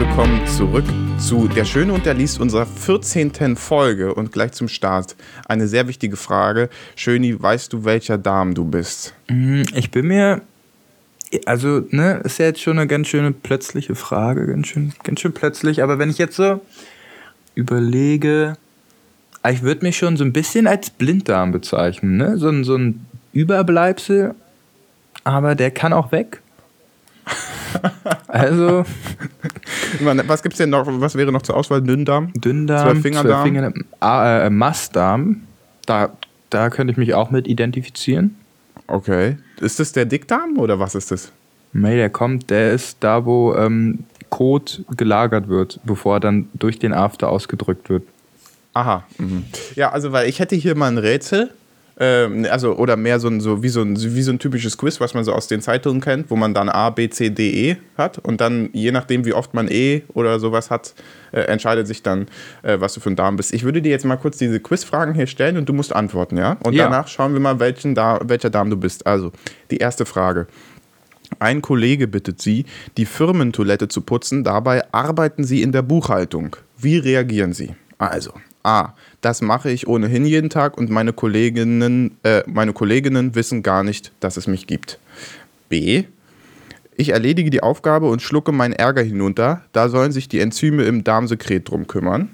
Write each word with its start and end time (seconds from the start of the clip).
willkommen 0.00 0.46
zurück 0.46 0.86
zu 1.18 1.46
Der 1.46 1.66
Schöne 1.66 1.92
und 1.92 2.06
der 2.06 2.14
Liest 2.14 2.40
unserer 2.40 2.64
14. 2.64 3.54
Folge 3.54 4.14
und 4.14 4.32
gleich 4.32 4.52
zum 4.52 4.66
Start. 4.66 5.14
Eine 5.46 5.68
sehr 5.68 5.88
wichtige 5.88 6.16
Frage. 6.16 6.70
Schöni, 6.96 7.40
weißt 7.40 7.70
du, 7.70 7.84
welcher 7.84 8.16
Darm 8.16 8.54
du 8.54 8.64
bist? 8.64 9.12
Mm, 9.28 9.64
ich 9.74 9.90
bin 9.90 10.06
mir. 10.06 10.40
Also, 11.44 11.82
ne, 11.90 12.22
ist 12.24 12.38
ja 12.38 12.46
jetzt 12.46 12.62
schon 12.62 12.78
eine 12.78 12.86
ganz 12.86 13.08
schöne 13.08 13.32
plötzliche 13.32 13.94
Frage, 13.94 14.46
ganz 14.46 14.68
schön, 14.68 14.94
ganz 15.02 15.20
schön 15.20 15.34
plötzlich. 15.34 15.82
Aber 15.82 15.98
wenn 15.98 16.08
ich 16.08 16.16
jetzt 16.16 16.36
so 16.36 16.62
überlege, 17.54 18.56
ah, 19.42 19.50
ich 19.50 19.60
würde 19.60 19.84
mich 19.84 19.98
schon 19.98 20.16
so 20.16 20.24
ein 20.24 20.32
bisschen 20.32 20.66
als 20.66 20.88
Blinddarm 20.88 21.52
bezeichnen, 21.52 22.16
ne? 22.16 22.38
So 22.38 22.48
ein, 22.48 22.64
so 22.64 22.74
ein 22.74 23.04
Überbleibsel, 23.34 24.34
aber 25.24 25.54
der 25.54 25.70
kann 25.70 25.92
auch 25.92 26.10
weg. 26.10 26.40
Also. 28.28 28.84
Was 30.00 30.42
gibt's 30.42 30.58
denn 30.58 30.70
noch? 30.70 30.86
Was 30.86 31.14
wäre 31.14 31.32
noch 31.32 31.42
zur 31.42 31.56
Auswahl? 31.56 31.82
Dünndarm? 31.82 32.32
Dünndarm, 32.34 32.90
Zwölffingerdarm, 32.90 33.42
Finger, 33.44 33.72
ah, 34.00 34.46
äh, 34.46 34.50
Mastdarm. 34.50 35.42
Da, 35.86 36.10
da 36.50 36.70
könnte 36.70 36.92
ich 36.92 36.96
mich 36.96 37.14
auch 37.14 37.30
mit 37.30 37.46
identifizieren. 37.46 38.36
Okay. 38.86 39.36
Ist 39.60 39.80
das 39.80 39.92
der 39.92 40.04
Dickdarm 40.04 40.58
oder 40.58 40.78
was 40.78 40.94
ist 40.94 41.10
das? 41.10 41.32
Nee, 41.72 41.96
der 41.96 42.10
kommt, 42.10 42.50
der 42.50 42.72
ist 42.72 42.98
da, 43.00 43.24
wo 43.24 43.54
ähm, 43.54 44.00
Kot 44.28 44.84
gelagert 44.96 45.48
wird, 45.48 45.80
bevor 45.84 46.16
er 46.16 46.20
dann 46.20 46.48
durch 46.54 46.78
den 46.78 46.92
After 46.92 47.28
ausgedrückt 47.28 47.88
wird. 47.90 48.04
Aha. 48.74 49.04
Mhm. 49.18 49.44
Ja, 49.74 49.90
also 49.90 50.12
weil 50.12 50.28
ich 50.28 50.38
hätte 50.38 50.56
hier 50.56 50.76
mal 50.76 50.88
ein 50.88 50.98
Rätsel 50.98 51.50
ähm, 52.00 52.46
also 52.50 52.76
oder 52.76 52.96
mehr 52.96 53.20
so, 53.20 53.28
ein, 53.28 53.40
so, 53.40 53.62
wie 53.62 53.68
so 53.68 53.82
ein 53.82 53.94
wie 53.96 54.22
so 54.22 54.32
ein 54.32 54.38
typisches 54.38 54.76
Quiz, 54.78 55.00
was 55.00 55.14
man 55.14 55.22
so 55.22 55.32
aus 55.32 55.46
den 55.46 55.60
Zeitungen 55.60 56.00
kennt, 56.00 56.30
wo 56.30 56.36
man 56.36 56.54
dann 56.54 56.68
A, 56.68 56.90
B, 56.90 57.08
C, 57.10 57.28
D, 57.30 57.70
E 57.70 57.76
hat 57.96 58.18
und 58.18 58.40
dann 58.40 58.70
je 58.72 58.90
nachdem, 58.90 59.24
wie 59.26 59.34
oft 59.34 59.54
man 59.54 59.68
E 59.70 60.02
oder 60.14 60.40
sowas 60.40 60.70
hat, 60.70 60.94
äh, 61.32 61.42
entscheidet 61.42 61.86
sich 61.86 62.02
dann, 62.02 62.26
äh, 62.62 62.80
was 62.80 62.94
du 62.94 63.00
für 63.00 63.10
ein 63.10 63.16
Darm 63.16 63.36
bist. 63.36 63.52
Ich 63.52 63.62
würde 63.62 63.82
dir 63.82 63.90
jetzt 63.90 64.06
mal 64.06 64.16
kurz 64.16 64.38
diese 64.38 64.58
Quizfragen 64.60 65.14
hier 65.14 65.26
stellen 65.26 65.58
und 65.58 65.68
du 65.68 65.74
musst 65.74 65.94
antworten, 65.94 66.38
ja? 66.38 66.56
Und 66.64 66.72
ja. 66.72 66.84
danach 66.84 67.06
schauen 67.06 67.34
wir 67.34 67.40
mal, 67.40 67.60
welchen 67.60 67.94
Dar 67.94 68.20
welcher 68.24 68.50
Darm 68.50 68.70
du 68.70 68.76
bist. 68.76 69.06
Also, 69.06 69.30
die 69.70 69.76
erste 69.76 70.06
Frage. 70.06 70.46
Ein 71.38 71.62
Kollege 71.62 72.08
bittet 72.08 72.42
Sie, 72.42 72.64
die 72.96 73.04
Firmentoilette 73.04 73.86
zu 73.86 74.00
putzen, 74.00 74.42
dabei 74.42 74.82
arbeiten 74.92 75.44
Sie 75.44 75.62
in 75.62 75.70
der 75.70 75.82
Buchhaltung. 75.82 76.56
Wie 76.76 76.98
reagieren 76.98 77.52
Sie? 77.52 77.74
Also, 77.98 78.32
A. 78.62 78.94
Das 79.20 79.42
mache 79.42 79.70
ich 79.70 79.86
ohnehin 79.86 80.24
jeden 80.24 80.48
Tag 80.48 80.78
und 80.78 80.88
meine 80.90 81.12
Kolleginnen, 81.12 82.16
äh, 82.22 82.42
meine 82.46 82.72
Kolleginnen 82.72 83.34
wissen 83.34 83.62
gar 83.62 83.84
nicht, 83.84 84.12
dass 84.20 84.36
es 84.36 84.46
mich 84.46 84.66
gibt. 84.66 84.98
B. 85.68 86.04
Ich 86.96 87.10
erledige 87.10 87.50
die 87.50 87.62
Aufgabe 87.62 88.08
und 88.08 88.22
schlucke 88.22 88.52
meinen 88.52 88.72
Ärger 88.72 89.02
hinunter. 89.02 89.64
Da 89.72 89.88
sollen 89.88 90.12
sich 90.12 90.28
die 90.28 90.40
Enzyme 90.40 90.84
im 90.84 91.04
Darmsekret 91.04 91.68
drum 91.68 91.86
kümmern. 91.86 92.30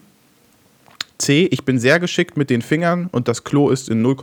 C. 1.18 1.48
Ich 1.50 1.64
bin 1.64 1.78
sehr 1.78 1.98
geschickt 1.98 2.36
mit 2.36 2.50
den 2.50 2.62
Fingern 2.62 3.08
und 3.10 3.28
das 3.28 3.44
Klo 3.44 3.70
ist 3.70 3.88
in 3.88 4.02
0, 4.02 4.16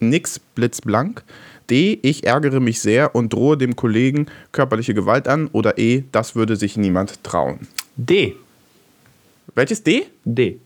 nix 0.00 0.38
blitzblank. 0.38 1.22
D. 1.70 1.98
Ich 2.02 2.26
ärgere 2.26 2.60
mich 2.60 2.80
sehr 2.80 3.14
und 3.14 3.32
drohe 3.32 3.56
dem 3.56 3.76
Kollegen 3.76 4.26
körperliche 4.50 4.94
Gewalt 4.94 5.28
an. 5.28 5.48
Oder 5.52 5.78
E. 5.78 6.04
Das 6.12 6.34
würde 6.34 6.56
sich 6.56 6.76
niemand 6.76 7.22
trauen. 7.22 7.68
D. 7.96 8.34
Welches 9.54 9.82
D? 9.82 10.06
D. 10.24 10.58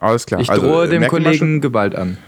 Alles 0.00 0.26
klar. 0.26 0.40
Ich 0.40 0.50
also, 0.50 0.66
drohe 0.66 0.88
dem 0.88 1.06
Kollegen 1.08 1.60
Gewalt 1.60 1.94
an. 1.94 2.18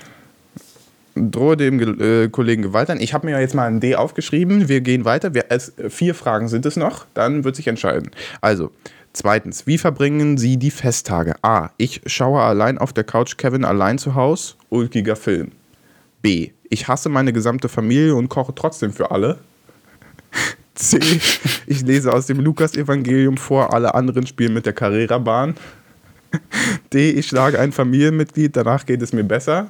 Drohe 1.15 1.57
dem 1.57 2.01
äh, 2.01 2.29
Kollegen 2.29 2.63
Gewalt 2.63 2.91
an. 2.91 3.01
Ich 3.01 3.13
habe 3.13 3.27
mir 3.27 3.33
ja 3.33 3.41
jetzt 3.41 3.55
mal 3.55 3.67
ein 3.67 3.81
D 3.81 3.97
aufgeschrieben. 3.97 4.69
Wir 4.69 4.81
gehen 4.81 5.05
weiter. 5.05 5.35
Wir, 5.35 5.47
es, 5.49 5.73
vier 5.89 6.15
Fragen 6.15 6.49
sind 6.49 6.65
es 6.65 6.77
noch. 6.77 7.07
Dann 7.15 7.45
wird 7.45 7.57
sich 7.57 7.67
entscheiden. 7.67 8.11
Also, 8.41 8.71
zweitens. 9.13 9.67
Wie 9.67 9.79
verbringen 9.79 10.39
Sie 10.39 10.57
die 10.57 10.71
Festtage? 10.71 11.35
A. 11.43 11.71
Ich 11.77 12.03
schaue 12.07 12.41
allein 12.41 12.79
auf 12.79 12.93
der 12.93 13.05
Couch 13.05 13.37
Kevin 13.37 13.65
allein 13.65 13.99
zu 13.99 14.15
Hause. 14.15 14.55
Ulkiger 14.71 15.17
Film. 15.17 15.53
B. 16.23 16.51
Ich 16.71 16.89
hasse 16.89 17.09
meine 17.09 17.33
gesamte 17.33 17.69
Familie 17.69 18.15
und 18.15 18.29
koche 18.29 18.55
trotzdem 18.55 18.93
für 18.93 19.11
alle. 19.11 19.39
C. 20.75 20.99
Ich 21.67 21.83
lese 21.83 22.13
aus 22.13 22.27
dem 22.27 22.39
Lukas-Evangelium 22.39 23.37
vor, 23.37 23.75
alle 23.75 23.95
anderen 23.95 24.27
spielen 24.27 24.55
mit 24.55 24.65
der 24.65 24.73
Carrera-Bahn. 24.73 25.57
D, 26.93 27.11
ich 27.11 27.27
schlage 27.27 27.59
ein 27.59 27.73
Familienmitglied, 27.73 28.57
danach 28.57 28.87
geht 28.87 29.03
es 29.03 29.13
mir 29.13 29.25
besser. 29.25 29.69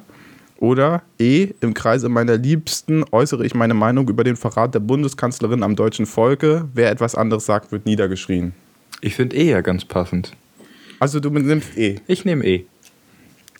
Oder 0.58 1.02
E, 1.20 1.50
im 1.60 1.72
Kreise 1.72 2.08
meiner 2.08 2.36
Liebsten 2.36 3.04
äußere 3.12 3.46
ich 3.46 3.54
meine 3.54 3.74
Meinung 3.74 4.08
über 4.08 4.24
den 4.24 4.36
Verrat 4.36 4.74
der 4.74 4.80
Bundeskanzlerin 4.80 5.62
am 5.62 5.76
deutschen 5.76 6.06
Volke. 6.06 6.66
Wer 6.74 6.90
etwas 6.90 7.14
anderes 7.14 7.46
sagt, 7.46 7.70
wird 7.70 7.86
niedergeschrien. 7.86 8.52
Ich 9.00 9.14
finde 9.14 9.36
E 9.36 9.50
ja 9.50 9.60
ganz 9.60 9.84
passend. 9.84 10.32
Also 10.98 11.20
du 11.20 11.30
nimmst 11.30 11.76
E. 11.76 12.00
Ich 12.08 12.24
nehme 12.24 12.44
E. 12.44 12.66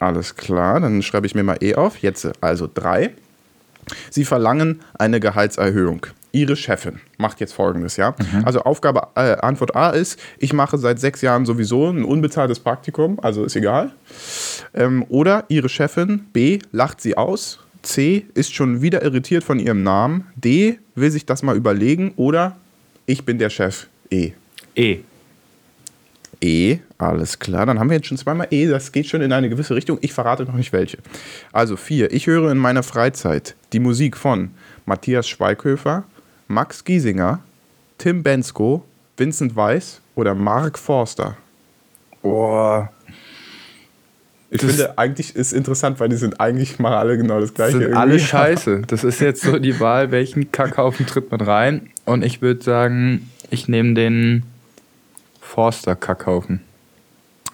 Alles 0.01 0.35
klar, 0.35 0.81
dann 0.81 1.03
schreibe 1.03 1.27
ich 1.27 1.37
mir 1.37 1.45
mal 1.45 1.59
E 1.61 1.77
auf. 1.77 1.99
Jetzt 1.99 2.29
also 2.41 2.69
3. 2.73 3.11
Sie 4.11 4.25
verlangen 4.25 4.81
eine 4.99 5.21
Gehaltserhöhung. 5.21 6.07
Ihre 6.33 6.57
Chefin 6.57 7.01
macht 7.17 7.41
jetzt 7.41 7.53
folgendes, 7.53 7.97
ja. 7.97 8.15
Mhm. 8.19 8.45
Also 8.45 8.61
Aufgabe, 8.63 9.09
äh, 9.15 9.37
Antwort 9.39 9.75
A 9.75 9.91
ist, 9.91 10.21
ich 10.39 10.53
mache 10.53 10.79
seit 10.79 11.01
sechs 11.01 11.23
Jahren 11.23 11.47
sowieso 11.47 11.89
ein 11.89 12.05
unbezahltes 12.05 12.61
Praktikum, 12.61 13.19
also 13.21 13.45
ist 13.45 13.57
egal. 13.57 13.93
Ähm, 14.75 15.05
oder 15.09 15.45
Ihre 15.49 15.69
Chefin, 15.69 16.27
B, 16.33 16.59
lacht 16.73 17.01
sie 17.01 17.17
aus. 17.17 17.61
C, 17.83 18.27
ist 18.35 18.55
schon 18.55 18.83
wieder 18.83 19.03
irritiert 19.03 19.45
von 19.45 19.59
ihrem 19.59 19.83
Namen. 19.83 20.27
D, 20.35 20.79
will 20.95 21.11
sich 21.11 21.27
das 21.27 21.43
mal 21.43 21.57
überlegen. 21.57 22.13
Oder 22.17 22.57
ich 23.07 23.25
bin 23.25 23.39
der 23.39 23.51
Chef. 23.51 23.87
E. 24.11 24.33
E. 24.75 24.99
E, 26.41 26.79
alles 26.99 27.39
klar. 27.39 27.67
Dann 27.67 27.81
haben 27.81 27.89
wir 27.91 27.97
jetzt 27.97 28.07
schon 28.07 28.17
zweimal 28.17 28.49
E. 28.51 28.67
Das 28.67 28.93
geht 28.93 29.07
schon 29.07 29.23
in 29.23 29.33
eine 29.33 29.49
gewisse 29.49 29.75
Richtung. 29.75 29.99
Ich 30.03 30.13
verrate 30.13 30.45
noch 30.45 30.55
nicht 30.55 30.73
welche. 30.73 30.99
Also 31.53 31.77
vier. 31.77 32.13
Ich 32.13 32.27
höre 32.27 32.51
in 32.51 32.59
meiner 32.59 32.83
Freizeit 32.83 33.57
die 33.73 33.81
Musik 33.81 34.17
von 34.17 34.51
Matthias 34.87 35.29
Schweighöfer, 35.29 36.05
Max 36.49 36.83
Giesinger, 36.83 37.41
Tim 37.99 38.23
Bensko, 38.23 38.83
Vincent 39.17 39.55
Weiss 39.55 40.01
oder 40.15 40.35
Mark 40.35 40.79
Forster? 40.79 41.37
Boah. 42.23 42.91
Ich 44.51 44.63
das 44.63 44.71
finde, 44.71 44.97
eigentlich 44.97 45.37
ist 45.37 45.53
interessant, 45.53 46.01
weil 46.01 46.09
die 46.09 46.17
sind 46.17 46.41
eigentlich 46.41 46.79
mal 46.79 46.95
alle 46.97 47.19
genau 47.19 47.39
das 47.39 47.53
gleiche. 47.53 47.73
Sind 47.73 47.83
irgendwie. 47.83 47.99
alle 47.99 48.19
scheiße. 48.19 48.83
Das 48.87 49.05
ist 49.05 49.21
jetzt 49.21 49.43
so 49.43 49.59
die 49.59 49.79
Wahl, 49.79 50.11
welchen 50.11 50.51
Kackhaufen 50.51 51.07
tritt 51.07 51.31
man 51.31 51.43
rein. 51.43 51.91
Und 52.07 52.25
ich 52.25 52.41
würde 52.41 52.65
sagen, 52.65 53.31
ich 53.51 53.69
nehme 53.69 53.93
den 53.93 54.45
Forster-Kackhaufen. 55.43 56.61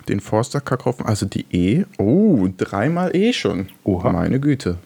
Den 0.09 0.21
Forster-Kackhaufen, 0.21 1.05
also 1.05 1.27
die 1.27 1.47
E. 1.51 1.85
Oh, 1.99 2.47
dreimal 2.57 3.15
E 3.17 3.33
schon. 3.33 3.69
Oha. 3.83 4.13
Meine 4.13 4.39
Güte. 4.39 4.79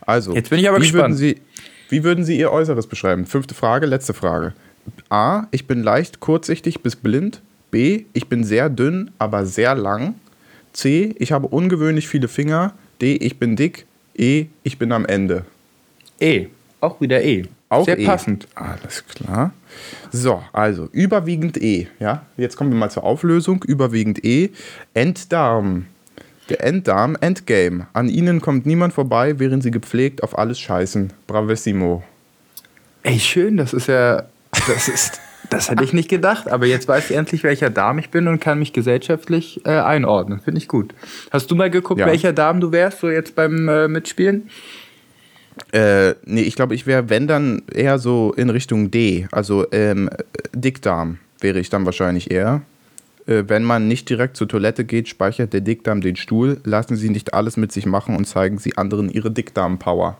Also, 0.00 0.34
jetzt 0.34 0.50
bin 0.50 0.58
ich 0.58 0.68
aber 0.68 0.78
wie 0.78 0.82
gespannt. 0.82 1.02
Würden 1.02 1.16
Sie, 1.16 1.40
wie 1.88 2.04
würden 2.04 2.24
Sie 2.24 2.38
Ihr 2.38 2.50
Äußeres 2.50 2.86
beschreiben? 2.86 3.26
Fünfte 3.26 3.54
Frage, 3.54 3.86
letzte 3.86 4.14
Frage. 4.14 4.52
A. 5.08 5.46
Ich 5.50 5.66
bin 5.66 5.82
leicht 5.82 6.20
kurzsichtig 6.20 6.82
bis 6.82 6.96
blind. 6.96 7.40
B. 7.70 8.04
Ich 8.12 8.28
bin 8.28 8.44
sehr 8.44 8.68
dünn, 8.68 9.10
aber 9.18 9.46
sehr 9.46 9.74
lang. 9.74 10.14
C. 10.72 11.14
Ich 11.18 11.32
habe 11.32 11.46
ungewöhnlich 11.48 12.08
viele 12.08 12.28
Finger. 12.28 12.74
D. 13.00 13.16
Ich 13.16 13.38
bin 13.38 13.56
dick. 13.56 13.86
E. 14.16 14.46
Ich 14.62 14.78
bin 14.78 14.92
am 14.92 15.04
Ende. 15.06 15.44
E. 16.20 16.46
Auch 16.80 17.00
wieder 17.00 17.22
E. 17.24 17.44
Auch 17.68 17.86
Sehr 17.86 17.98
e. 17.98 18.04
passend. 18.04 18.46
Alles 18.54 19.04
klar. 19.06 19.52
So, 20.12 20.42
also 20.52 20.88
überwiegend 20.92 21.60
E. 21.60 21.88
Ja, 21.98 22.24
jetzt 22.36 22.56
kommen 22.56 22.70
wir 22.70 22.78
mal 22.78 22.90
zur 22.90 23.04
Auflösung. 23.04 23.64
Überwiegend 23.64 24.24
E. 24.24 24.50
Enddarm. 24.92 25.86
Der 26.48 26.62
Enddarm, 26.62 27.16
Endgame. 27.20 27.86
An 27.92 28.08
ihnen 28.08 28.40
kommt 28.40 28.66
niemand 28.66 28.92
vorbei, 28.92 29.38
während 29.38 29.62
sie 29.62 29.70
gepflegt 29.70 30.22
auf 30.22 30.38
alles 30.38 30.58
scheißen. 30.60 31.12
Bravissimo. 31.26 32.02
Ey, 33.02 33.18
schön, 33.18 33.56
das 33.56 33.72
ist 33.72 33.88
ja. 33.88 34.24
Das 34.66 34.88
ist. 34.88 35.20
Das 35.50 35.70
hätte 35.70 35.84
ich 35.84 35.92
nicht 35.92 36.08
gedacht, 36.08 36.48
aber 36.48 36.66
jetzt 36.66 36.88
weiß 36.88 37.10
ich 37.10 37.16
endlich, 37.16 37.44
welcher 37.44 37.68
Darm 37.68 37.98
ich 37.98 38.10
bin 38.10 38.28
und 38.28 38.40
kann 38.40 38.58
mich 38.58 38.72
gesellschaftlich 38.72 39.60
äh, 39.66 39.70
einordnen. 39.70 40.40
Finde 40.40 40.58
ich 40.58 40.68
gut. 40.68 40.94
Hast 41.30 41.50
du 41.50 41.54
mal 41.54 41.70
geguckt, 41.70 42.00
ja. 42.00 42.06
welcher 42.06 42.32
Darm 42.32 42.60
du 42.60 42.72
wärst, 42.72 43.00
so 43.00 43.10
jetzt 43.10 43.34
beim 43.34 43.68
äh, 43.68 43.86
Mitspielen? 43.86 44.48
Äh, 45.72 46.14
nee, 46.24 46.40
ich 46.40 46.56
glaube, 46.56 46.74
ich 46.74 46.86
wäre, 46.86 47.10
wenn 47.10 47.26
dann 47.28 47.62
eher 47.72 47.98
so 47.98 48.32
in 48.36 48.50
Richtung 48.50 48.90
D. 48.90 49.28
Also 49.30 49.70
ähm, 49.70 50.08
Dickdarm 50.52 51.18
wäre 51.40 51.60
ich 51.60 51.68
dann 51.70 51.84
wahrscheinlich 51.84 52.30
eher. 52.30 52.62
Äh, 53.26 53.44
wenn 53.48 53.64
man 53.64 53.88
nicht 53.88 54.08
direkt 54.08 54.36
zur 54.36 54.48
Toilette 54.48 54.84
geht, 54.84 55.08
speichert 55.08 55.52
der 55.52 55.60
Dickdarm 55.60 56.00
den 56.00 56.16
Stuhl. 56.16 56.60
Lassen 56.64 56.96
Sie 56.96 57.10
nicht 57.10 57.34
alles 57.34 57.56
mit 57.56 57.72
sich 57.72 57.86
machen 57.86 58.16
und 58.16 58.26
zeigen 58.26 58.58
Sie 58.58 58.76
anderen 58.76 59.08
Ihre 59.10 59.30
Dickdarm-Power. 59.30 60.18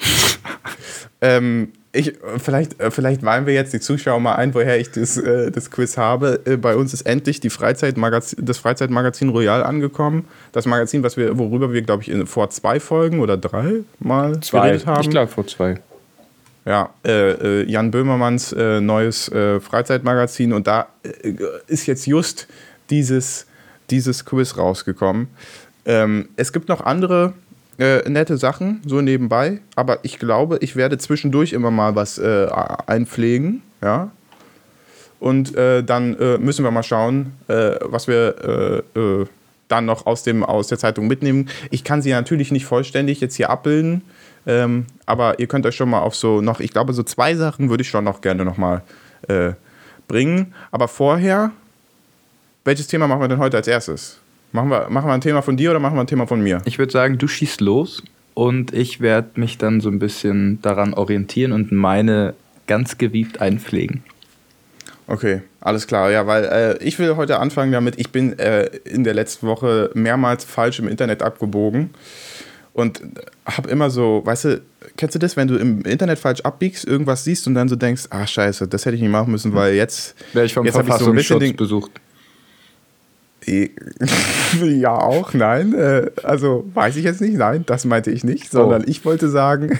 ähm, 1.20 1.72
ich, 1.92 2.14
vielleicht, 2.36 2.80
äh, 2.80 2.90
vielleicht 2.90 3.22
weihen 3.24 3.46
wir 3.46 3.54
jetzt 3.54 3.72
die 3.72 3.80
Zuschauer 3.80 4.20
mal 4.20 4.34
ein, 4.34 4.54
woher 4.54 4.78
ich 4.78 4.90
das, 4.90 5.16
äh, 5.16 5.50
das 5.50 5.70
Quiz 5.70 5.96
habe. 5.96 6.40
Äh, 6.44 6.56
bei 6.56 6.76
uns 6.76 6.92
ist 6.92 7.02
endlich 7.02 7.40
die 7.40 7.50
Freizeitmagazin, 7.50 8.44
das 8.44 8.58
Freizeitmagazin 8.58 9.30
Royal 9.30 9.62
angekommen. 9.62 10.26
Das 10.52 10.66
Magazin, 10.66 11.02
was 11.02 11.16
wir, 11.16 11.38
worüber 11.38 11.72
wir, 11.72 11.82
glaube 11.82 12.02
ich, 12.02 12.10
in, 12.10 12.26
vor 12.26 12.50
zwei 12.50 12.78
Folgen 12.78 13.20
oder 13.20 13.36
drei 13.36 13.80
mal 14.00 14.38
zwei. 14.40 14.68
geredet 14.68 14.86
haben. 14.86 15.00
Ich 15.00 15.10
glaube, 15.10 15.28
vor 15.28 15.46
zwei. 15.46 15.80
Ja, 16.68 16.90
äh, 17.02 17.62
äh, 17.62 17.64
Jan 17.64 17.90
Böhmermanns 17.90 18.52
äh, 18.52 18.82
neues 18.82 19.30
äh, 19.30 19.58
Freizeitmagazin 19.58 20.52
und 20.52 20.66
da 20.66 20.88
äh, 21.02 21.32
ist 21.66 21.86
jetzt 21.86 22.06
just 22.06 22.46
dieses, 22.90 23.46
dieses 23.88 24.26
Quiz 24.26 24.58
rausgekommen. 24.58 25.28
Ähm, 25.86 26.28
es 26.36 26.52
gibt 26.52 26.68
noch 26.68 26.82
andere 26.84 27.32
äh, 27.78 28.06
nette 28.06 28.36
Sachen, 28.36 28.82
so 28.84 29.00
nebenbei, 29.00 29.60
aber 29.76 30.00
ich 30.02 30.18
glaube, 30.18 30.58
ich 30.60 30.76
werde 30.76 30.98
zwischendurch 30.98 31.54
immer 31.54 31.70
mal 31.70 31.94
was 31.94 32.20
einpflegen, 32.20 33.62
ja. 33.80 34.10
Und 35.20 35.56
dann 35.56 36.16
müssen 36.40 36.64
wir 36.64 36.70
mal 36.70 36.82
schauen, 36.82 37.32
was 37.46 38.06
wir 38.06 38.84
dann 39.68 39.84
noch 39.84 40.06
aus, 40.06 40.22
dem, 40.22 40.44
aus 40.44 40.68
der 40.68 40.78
Zeitung 40.78 41.06
mitnehmen. 41.06 41.48
Ich 41.70 41.82
kann 41.82 42.02
sie 42.02 42.10
natürlich 42.10 42.52
nicht 42.52 42.66
vollständig 42.66 43.20
jetzt 43.20 43.36
hier 43.36 43.50
abbilden, 43.50 44.02
ähm, 44.48 44.86
aber 45.04 45.38
ihr 45.38 45.46
könnt 45.46 45.66
euch 45.66 45.76
schon 45.76 45.90
mal 45.90 46.00
auf 46.00 46.16
so 46.16 46.40
noch, 46.40 46.58
ich 46.58 46.72
glaube, 46.72 46.94
so 46.94 47.02
zwei 47.02 47.34
Sachen 47.34 47.68
würde 47.68 47.82
ich 47.82 47.90
schon 47.90 48.04
noch 48.04 48.22
gerne 48.22 48.46
nochmal 48.46 48.82
äh, 49.28 49.52
bringen. 50.08 50.54
Aber 50.70 50.88
vorher, 50.88 51.52
welches 52.64 52.86
Thema 52.86 53.06
machen 53.06 53.20
wir 53.20 53.28
denn 53.28 53.38
heute 53.38 53.58
als 53.58 53.68
erstes? 53.68 54.18
Machen 54.52 54.70
wir, 54.70 54.88
machen 54.88 55.06
wir 55.06 55.12
ein 55.12 55.20
Thema 55.20 55.42
von 55.42 55.58
dir 55.58 55.70
oder 55.70 55.80
machen 55.80 55.96
wir 55.96 56.00
ein 56.00 56.06
Thema 56.06 56.26
von 56.26 56.40
mir? 56.40 56.62
Ich 56.64 56.78
würde 56.78 56.90
sagen, 56.90 57.18
du 57.18 57.28
schießt 57.28 57.60
los 57.60 58.02
und 58.32 58.72
ich 58.72 59.02
werde 59.02 59.38
mich 59.38 59.58
dann 59.58 59.82
so 59.82 59.90
ein 59.90 59.98
bisschen 59.98 60.62
daran 60.62 60.94
orientieren 60.94 61.52
und 61.52 61.70
meine 61.70 62.32
ganz 62.66 62.96
gewiebt 62.96 63.42
einpflegen. 63.42 64.02
Okay, 65.06 65.42
alles 65.60 65.86
klar. 65.86 66.10
Ja, 66.10 66.26
weil 66.26 66.44
äh, 66.44 66.82
ich 66.82 66.98
will 66.98 67.16
heute 67.16 67.38
anfangen 67.38 67.72
damit, 67.72 67.98
ich 67.98 68.12
bin 68.12 68.38
äh, 68.38 68.64
in 68.84 69.04
der 69.04 69.12
letzten 69.12 69.46
Woche 69.46 69.90
mehrmals 69.92 70.44
falsch 70.44 70.78
im 70.78 70.88
Internet 70.88 71.22
abgebogen 71.22 71.90
und 72.78 73.02
habe 73.44 73.68
immer 73.70 73.90
so, 73.90 74.22
weißt 74.24 74.44
du, 74.44 74.60
kennst 74.96 75.14
du 75.16 75.18
das, 75.18 75.36
wenn 75.36 75.48
du 75.48 75.56
im 75.56 75.82
Internet 75.82 76.18
falsch 76.18 76.42
abbiegst, 76.42 76.86
irgendwas 76.86 77.24
siehst 77.24 77.46
und 77.48 77.54
dann 77.54 77.68
so 77.68 77.74
denkst, 77.74 78.04
ach 78.10 78.28
scheiße, 78.28 78.68
das 78.68 78.86
hätte 78.86 78.94
ich 78.94 79.02
nicht 79.02 79.10
machen 79.10 79.32
müssen, 79.32 79.52
weil 79.52 79.74
jetzt... 79.74 80.14
Wäre 80.32 80.46
ich 80.46 80.54
vom 80.54 80.64
jetzt 80.64 80.74
Verfassungsschutz 80.74 81.44
so 81.44 81.52
besucht. 81.54 81.90
Ja, 84.62 84.98
auch, 84.98 85.32
nein. 85.32 85.74
Äh, 85.74 86.10
also 86.22 86.66
weiß 86.74 86.96
ich 86.96 87.04
jetzt 87.04 87.20
nicht, 87.20 87.38
nein, 87.38 87.64
das 87.66 87.84
meinte 87.84 88.10
ich 88.10 88.22
nicht, 88.22 88.50
sondern 88.50 88.82
oh. 88.82 88.84
ich 88.86 89.04
wollte 89.04 89.28
sagen, 89.28 89.78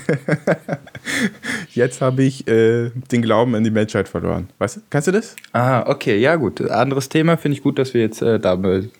jetzt 1.70 2.00
habe 2.00 2.22
ich 2.22 2.48
äh, 2.48 2.90
den 3.12 3.22
Glauben 3.22 3.54
in 3.54 3.64
die 3.64 3.70
Menschheit 3.70 4.08
verloren. 4.08 4.48
Weißt 4.58 4.76
du, 4.76 4.80
kannst 4.90 5.08
du 5.08 5.12
das? 5.12 5.36
Ah, 5.52 5.84
okay, 5.86 6.18
ja 6.18 6.36
gut. 6.36 6.62
Anderes 6.70 7.08
Thema, 7.08 7.36
finde 7.36 7.58
ich 7.58 7.62
gut, 7.62 7.78
dass 7.78 7.92
wir 7.92 8.00
jetzt 8.00 8.22
äh, 8.22 8.40
damit. 8.40 8.90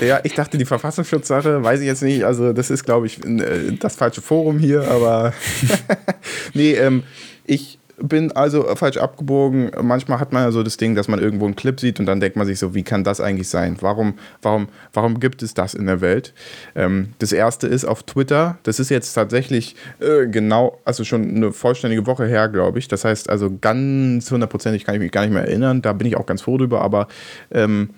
Ja, 0.00 0.20
ich 0.22 0.34
dachte, 0.34 0.58
die 0.58 0.64
Verfassungsschutzsache, 0.64 1.62
weiß 1.62 1.80
ich 1.80 1.86
jetzt 1.86 2.02
nicht. 2.02 2.24
Also, 2.24 2.52
das 2.52 2.70
ist, 2.70 2.84
glaube 2.84 3.06
ich, 3.06 3.24
äh, 3.24 3.72
das 3.78 3.96
falsche 3.96 4.20
Forum 4.20 4.58
hier, 4.58 4.88
aber. 4.88 5.32
nee, 6.54 6.72
ähm, 6.74 7.02
ich 7.44 7.78
bin 8.00 8.32
also 8.32 8.62
falsch 8.76 8.96
abgebogen. 8.96 9.70
Manchmal 9.82 10.20
hat 10.20 10.32
man 10.32 10.44
ja 10.44 10.52
so 10.52 10.62
das 10.62 10.76
Ding, 10.76 10.94
dass 10.94 11.08
man 11.08 11.18
irgendwo 11.18 11.46
einen 11.46 11.56
Clip 11.56 11.78
sieht 11.78 11.98
und 12.00 12.06
dann 12.06 12.20
denkt 12.20 12.36
man 12.36 12.46
sich 12.46 12.58
so, 12.58 12.74
wie 12.74 12.82
kann 12.82 13.04
das 13.04 13.20
eigentlich 13.20 13.48
sein? 13.48 13.76
Warum, 13.80 14.14
warum, 14.42 14.68
warum 14.92 15.20
gibt 15.20 15.42
es 15.42 15.54
das 15.54 15.74
in 15.74 15.86
der 15.86 16.00
Welt? 16.00 16.32
Ähm, 16.74 17.14
das 17.18 17.32
erste 17.32 17.66
ist 17.66 17.84
auf 17.84 18.02
Twitter. 18.04 18.58
Das 18.62 18.78
ist 18.78 18.90
jetzt 18.90 19.12
tatsächlich 19.14 19.76
äh, 20.00 20.26
genau, 20.28 20.80
also 20.84 21.04
schon 21.04 21.36
eine 21.36 21.52
vollständige 21.52 22.06
Woche 22.06 22.26
her, 22.26 22.48
glaube 22.48 22.78
ich. 22.78 22.88
Das 22.88 23.04
heißt 23.04 23.28
also 23.28 23.50
ganz 23.60 24.30
hundertprozentig 24.30 24.84
kann 24.84 24.94
ich 24.94 25.00
mich 25.00 25.12
gar 25.12 25.22
nicht 25.22 25.32
mehr 25.32 25.44
erinnern. 25.44 25.82
Da 25.82 25.92
bin 25.92 26.06
ich 26.06 26.16
auch 26.16 26.26
ganz 26.26 26.42
froh 26.42 26.56
drüber, 26.56 26.82
aber 26.82 27.08
ähm, 27.50 27.90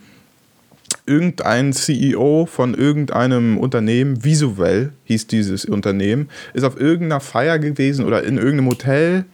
irgendein 1.07 1.73
CEO 1.73 2.47
von 2.47 2.75
irgendeinem 2.75 3.59
Unternehmen, 3.59 4.25
Visuell 4.25 4.93
hieß 5.05 5.27
dieses 5.27 5.65
Unternehmen, 5.65 6.29
ist 6.55 6.65
auf 6.65 6.81
irgendeiner 6.81 7.21
Feier 7.21 7.59
gewesen 7.59 8.05
oder 8.05 8.23
in 8.23 8.37
irgendeinem 8.37 8.69
Hotel 8.69 9.25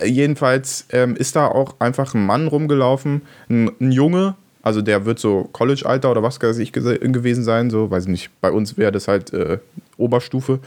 äh, 0.00 0.06
jedenfalls 0.06 0.86
ähm, 0.90 1.16
ist 1.16 1.36
da 1.36 1.46
auch 1.46 1.76
einfach 1.80 2.14
ein 2.14 2.24
Mann 2.24 2.48
rumgelaufen, 2.48 3.22
ein, 3.48 3.70
ein 3.80 3.92
Junge, 3.92 4.36
also 4.62 4.80
der 4.80 5.04
wird 5.04 5.18
so 5.18 5.48
College-Alter 5.52 6.10
oder 6.10 6.22
was 6.22 6.40
weiß 6.40 6.58
ich 6.58 6.72
gewesen 6.72 7.44
sein, 7.44 7.70
so, 7.70 7.90
weiß 7.90 8.04
ich 8.04 8.10
nicht, 8.10 8.30
bei 8.40 8.50
uns 8.50 8.78
wäre 8.78 8.92
das 8.92 9.08
halt 9.08 9.32
äh, 9.32 9.58
Oberstufe. 9.96 10.60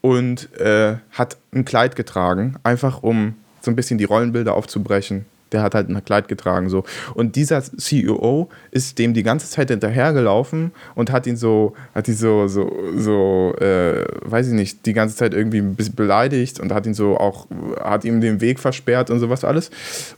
Und 0.00 0.52
äh, 0.58 0.96
hat 1.12 1.38
ein 1.54 1.64
Kleid 1.64 1.96
getragen, 1.96 2.56
einfach 2.64 3.02
um 3.02 3.36
so 3.62 3.70
ein 3.70 3.76
bisschen 3.76 3.96
die 3.96 4.04
Rollenbilder 4.04 4.54
aufzubrechen 4.54 5.24
der 5.52 5.62
hat 5.62 5.74
halt 5.74 5.88
ein 5.88 6.04
Kleid 6.04 6.28
getragen 6.28 6.68
so. 6.68 6.84
Und 7.14 7.36
dieser 7.36 7.62
CEO 7.62 8.48
ist 8.70 8.98
dem 8.98 9.14
die 9.14 9.22
ganze 9.22 9.48
Zeit 9.48 9.70
hinterhergelaufen 9.70 10.72
und 10.94 11.12
hat 11.12 11.26
ihn 11.26 11.36
so, 11.36 11.74
hat 11.94 12.08
ihn 12.08 12.14
so, 12.14 12.48
so, 12.48 12.72
so, 12.96 13.54
äh, 13.60 14.04
weiß 14.22 14.48
ich 14.48 14.54
nicht, 14.54 14.86
die 14.86 14.92
ganze 14.92 15.16
Zeit 15.16 15.34
irgendwie 15.34 15.58
ein 15.58 15.74
bisschen 15.74 15.94
beleidigt 15.94 16.60
und 16.60 16.72
hat 16.72 16.86
ihn 16.86 16.94
so 16.94 17.16
auch, 17.16 17.46
hat 17.82 18.04
ihm 18.04 18.20
den 18.20 18.40
Weg 18.40 18.58
versperrt 18.58 19.10
und 19.10 19.20
sowas 19.20 19.44
alles. 19.44 19.70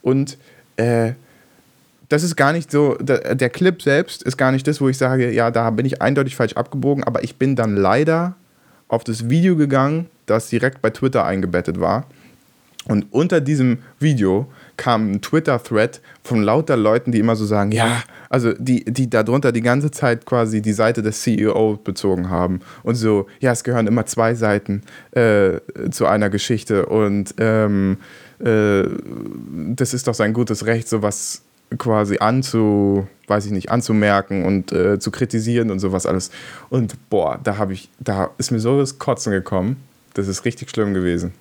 Und 0.02 0.38
äh, 0.76 1.12
das 2.08 2.22
ist 2.22 2.36
gar 2.36 2.52
nicht 2.52 2.70
so, 2.70 2.94
der, 3.00 3.34
der 3.34 3.50
Clip 3.50 3.80
selbst 3.80 4.22
ist 4.22 4.36
gar 4.36 4.52
nicht 4.52 4.66
das, 4.66 4.80
wo 4.80 4.88
ich 4.88 4.98
sage, 4.98 5.30
ja, 5.32 5.50
da 5.50 5.70
bin 5.70 5.86
ich 5.86 6.02
eindeutig 6.02 6.36
falsch 6.36 6.54
abgebogen, 6.54 7.04
aber 7.04 7.24
ich 7.24 7.36
bin 7.36 7.56
dann 7.56 7.76
leider 7.76 8.34
auf 8.88 9.04
das 9.04 9.28
Video 9.28 9.56
gegangen, 9.56 10.06
das 10.26 10.48
direkt 10.48 10.82
bei 10.82 10.90
Twitter 10.90 11.24
eingebettet 11.24 11.80
war. 11.80 12.06
Und 12.86 13.06
unter 13.12 13.40
diesem 13.40 13.78
Video 13.98 14.46
kam 14.76 15.12
ein 15.12 15.20
Twitter-Thread 15.20 16.00
von 16.22 16.42
lauter 16.42 16.76
Leuten, 16.76 17.12
die 17.12 17.18
immer 17.18 17.36
so 17.36 17.44
sagen, 17.44 17.72
ja, 17.72 18.02
also 18.28 18.52
die, 18.52 18.84
die 18.84 19.08
darunter 19.08 19.52
die 19.52 19.60
ganze 19.60 19.90
Zeit 19.90 20.26
quasi 20.26 20.62
die 20.62 20.72
Seite 20.72 21.02
des 21.02 21.22
CEO 21.22 21.78
bezogen 21.82 22.30
haben. 22.30 22.60
Und 22.82 22.96
so, 22.96 23.26
ja, 23.40 23.52
es 23.52 23.64
gehören 23.64 23.86
immer 23.86 24.06
zwei 24.06 24.34
Seiten 24.34 24.82
äh, 25.12 25.60
zu 25.90 26.06
einer 26.06 26.30
Geschichte 26.30 26.86
und 26.86 27.34
ähm, 27.38 27.98
äh, 28.40 28.84
das 29.74 29.94
ist 29.94 30.08
doch 30.08 30.14
sein 30.14 30.32
gutes 30.32 30.66
Recht, 30.66 30.88
sowas 30.88 31.42
quasi 31.78 32.18
anzu, 32.18 33.06
weiß 33.26 33.46
ich 33.46 33.52
nicht, 33.52 33.70
anzumerken 33.70 34.44
und 34.44 34.72
äh, 34.72 34.98
zu 34.98 35.10
kritisieren 35.10 35.70
und 35.70 35.80
sowas 35.80 36.06
alles. 36.06 36.30
Und 36.70 36.94
boah, 37.10 37.38
da 37.42 37.58
habe 37.58 37.72
ich, 37.72 37.90
da 37.98 38.30
ist 38.38 38.50
mir 38.50 38.60
so 38.60 38.78
das 38.78 38.98
Kotzen 38.98 39.32
gekommen. 39.32 39.76
Das 40.14 40.28
ist 40.28 40.44
richtig 40.44 40.70
schlimm 40.70 40.94
gewesen. 40.94 41.32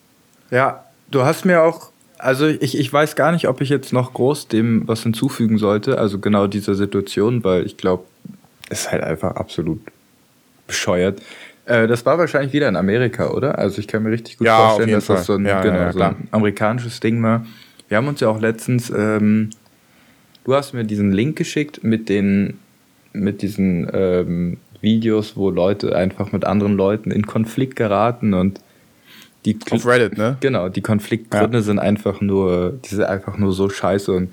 Ja, 0.49 0.85
du 1.11 1.23
hast 1.23 1.45
mir 1.45 1.61
auch 1.61 1.92
also 2.23 2.47
ich, 2.47 2.77
ich 2.77 2.91
weiß 2.91 3.15
gar 3.15 3.31
nicht, 3.31 3.47
ob 3.47 3.61
ich 3.61 3.69
jetzt 3.69 3.91
noch 3.91 4.13
groß 4.13 4.47
dem 4.47 4.87
was 4.87 5.03
hinzufügen 5.03 5.57
sollte, 5.57 5.97
also 5.97 6.19
genau 6.19 6.47
dieser 6.47 6.75
Situation, 6.75 7.43
weil 7.43 7.65
ich 7.65 7.77
glaube, 7.77 8.05
es 8.69 8.81
ist 8.81 8.91
halt 8.91 9.03
einfach 9.03 9.35
absolut 9.35 9.81
bescheuert. 10.65 11.21
Äh, 11.65 11.87
das 11.87 12.05
war 12.05 12.17
wahrscheinlich 12.17 12.53
wieder 12.53 12.69
in 12.69 12.75
Amerika, 12.75 13.31
oder? 13.31 13.59
Also 13.59 13.79
ich 13.79 13.87
kann 13.87 14.03
mir 14.03 14.11
richtig 14.11 14.37
gut 14.37 14.47
ja, 14.47 14.57
vorstellen, 14.57 14.91
dass 14.91 15.05
Fall. 15.05 15.17
das 15.17 15.25
so 15.25 15.33
ein, 15.33 15.45
ja, 15.45 15.61
genau, 15.61 15.75
ja, 15.75 15.91
so 15.91 15.99
ein 15.99 16.27
amerikanisches 16.31 16.99
Ding 16.99 17.21
war. 17.21 17.45
Wir 17.89 17.97
haben 17.97 18.07
uns 18.07 18.21
ja 18.21 18.29
auch 18.29 18.39
letztens, 18.39 18.89
ähm, 18.89 19.49
du 20.45 20.55
hast 20.55 20.73
mir 20.73 20.85
diesen 20.85 21.11
Link 21.11 21.37
geschickt 21.37 21.83
mit 21.83 22.07
den, 22.09 22.59
mit 23.11 23.41
diesen 23.41 23.89
ähm, 23.93 24.57
Videos, 24.81 25.35
wo 25.35 25.49
Leute 25.49 25.95
einfach 25.95 26.31
mit 26.31 26.45
anderen 26.45 26.75
Leuten 26.75 27.11
in 27.11 27.25
Konflikt 27.25 27.75
geraten 27.75 28.33
und 28.33 28.59
die 29.45 29.57
Auf 29.71 29.85
Reddit, 29.85 30.17
ne? 30.17 30.37
Genau, 30.39 30.69
die 30.69 30.81
Konfliktgründe 30.81 31.57
ja. 31.57 31.61
sind 31.61 31.79
einfach 31.79 32.21
nur, 32.21 32.79
die 32.85 32.95
sind 32.95 33.05
einfach 33.05 33.37
nur 33.37 33.53
so 33.53 33.69
scheiße 33.69 34.11
und 34.11 34.29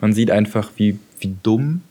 man 0.00 0.12
sieht 0.12 0.30
einfach, 0.30 0.70
wie, 0.76 0.98
wie 1.20 1.34
dumm 1.42 1.82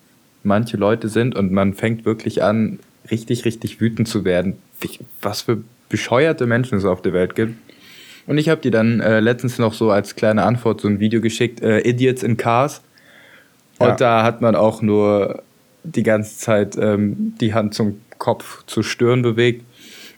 manche 0.44 0.78
Leute 0.78 1.10
sind 1.10 1.36
und 1.36 1.52
man 1.52 1.74
fängt 1.74 2.06
wirklich 2.06 2.44
an, 2.44 2.80
richtig, 3.10 3.46
richtig 3.46 3.82
wütend 3.82 4.08
zu 4.08 4.26
werden, 4.26 4.56
was 5.22 5.42
für 5.42 5.64
bescheuerte 5.90 6.46
Menschen 6.48 6.78
es 6.78 6.86
auf 6.86 7.02
der 7.02 7.14
Welt 7.14 7.36
gibt. 7.36 7.56
Und 8.28 8.38
ich 8.38 8.50
habe 8.50 8.62
dir 8.62 8.72
dann 8.72 9.02
äh, 9.02 9.20
letztens 9.20 9.58
noch 9.60 9.74
so 9.74 9.92
als 9.92 10.16
kleine 10.16 10.44
Antwort 10.44 10.82
so 10.82 10.88
ein 10.88 11.00
Video 11.00 11.22
geschickt, 11.22 11.62
äh, 11.62 11.80
Idiots 11.80 12.24
in 12.24 12.38
Cars. 12.38 12.82
Und 13.80 13.88
ja. 13.88 13.96
da 13.96 14.24
hat 14.24 14.42
man 14.42 14.56
auch 14.56 14.82
nur 14.82 15.44
die 15.84 16.04
ganze 16.04 16.38
Zeit 16.38 16.78
ähm, 16.78 17.34
die 17.42 17.54
Hand 17.54 17.74
zum 17.74 18.00
Kopf 18.20 18.64
zur 18.68 18.84
Stirn 18.84 19.24
bewegt 19.24 19.66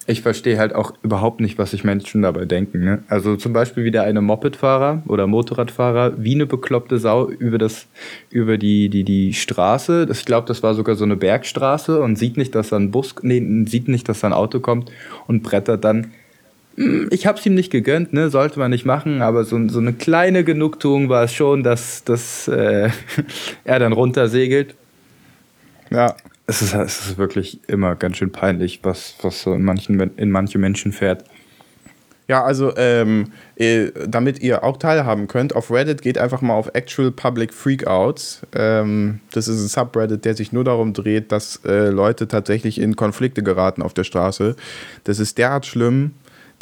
ich 0.05 0.21
verstehe 0.21 0.57
halt 0.57 0.75
auch 0.75 0.93
überhaupt 1.01 1.39
nicht, 1.39 1.57
was 1.57 1.71
sich 1.71 1.83
Menschen 1.85 2.23
dabei 2.23 2.43
denken. 2.45 2.83
Ne? 2.83 3.03
Also 3.07 3.37
zum 3.37 3.53
Beispiel 3.53 3.85
wie 3.85 3.91
der 3.91 4.03
eine 4.03 4.21
Mopedfahrer 4.21 5.01
oder 5.07 5.27
Motorradfahrer 5.27 6.13
wie 6.17 6.35
eine 6.35 6.45
bekloppte 6.45 6.97
Sau 6.97 7.29
über, 7.29 7.57
das, 7.57 7.87
über 8.29 8.57
die, 8.57 8.89
die, 8.89 9.05
die 9.05 9.33
Straße. 9.33 10.07
Ich 10.11 10.25
glaube, 10.25 10.47
das 10.47 10.61
war 10.61 10.73
sogar 10.73 10.95
so 10.95 11.05
eine 11.05 11.15
Bergstraße 11.15 12.01
und 12.01 12.17
sieht 12.17 12.35
nicht, 12.35 12.53
dass 12.53 12.69
da 12.69 12.75
ein 12.75 12.91
Bus, 12.91 13.15
nee, 13.21 13.65
sieht 13.65 13.87
nicht, 13.87 14.09
dass 14.09 14.19
da 14.19 14.27
ein 14.27 14.33
Auto 14.33 14.59
kommt 14.59 14.91
und 15.27 15.41
brettert 15.41 15.85
dann. 15.85 16.11
Hm, 16.75 17.07
ich 17.11 17.25
habe 17.25 17.39
es 17.39 17.45
ihm 17.45 17.55
nicht 17.55 17.71
gegönnt, 17.71 18.11
ne? 18.11 18.29
sollte 18.29 18.59
man 18.59 18.71
nicht 18.71 18.85
machen, 18.85 19.21
aber 19.21 19.45
so, 19.45 19.69
so 19.69 19.79
eine 19.79 19.93
kleine 19.93 20.43
Genugtuung 20.43 21.07
war 21.07 21.23
es 21.23 21.33
schon, 21.33 21.63
dass, 21.63 22.03
dass 22.03 22.49
äh, 22.49 22.89
er 23.63 23.79
dann 23.79 23.93
runtersegelt. 23.93 24.75
Ja 25.91 26.15
es 26.45 26.61
ist, 26.61 26.73
es 26.73 27.07
ist 27.07 27.17
wirklich 27.17 27.59
immer 27.67 27.95
ganz 27.95 28.17
schön 28.17 28.31
peinlich, 28.31 28.79
was, 28.83 29.15
was 29.21 29.41
so 29.41 29.53
in, 29.53 29.63
manchen, 29.63 29.99
in 30.17 30.31
manche 30.31 30.57
Menschen 30.57 30.91
fährt. 30.91 31.23
Ja, 32.27 32.43
also 32.43 32.73
ähm, 32.77 33.33
äh, 33.57 33.91
damit 34.07 34.39
ihr 34.41 34.63
auch 34.63 34.77
teilhaben 34.77 35.27
könnt, 35.27 35.55
auf 35.55 35.69
Reddit 35.69 36.01
geht 36.01 36.17
einfach 36.17 36.41
mal 36.41 36.53
auf 36.53 36.69
Actual 36.73 37.11
Public 37.11 37.53
Freakouts. 37.53 38.41
Ähm, 38.55 39.19
das 39.31 39.49
ist 39.49 39.61
ein 39.61 39.67
Subreddit, 39.67 40.23
der 40.23 40.33
sich 40.33 40.53
nur 40.53 40.63
darum 40.63 40.93
dreht, 40.93 41.33
dass 41.33 41.59
äh, 41.65 41.89
Leute 41.89 42.29
tatsächlich 42.29 42.79
in 42.79 42.95
Konflikte 42.95 43.43
geraten 43.43 43.81
auf 43.81 43.93
der 43.93 44.05
Straße. 44.05 44.55
Das 45.03 45.19
ist 45.19 45.37
derart 45.37 45.65
schlimm, 45.65 46.13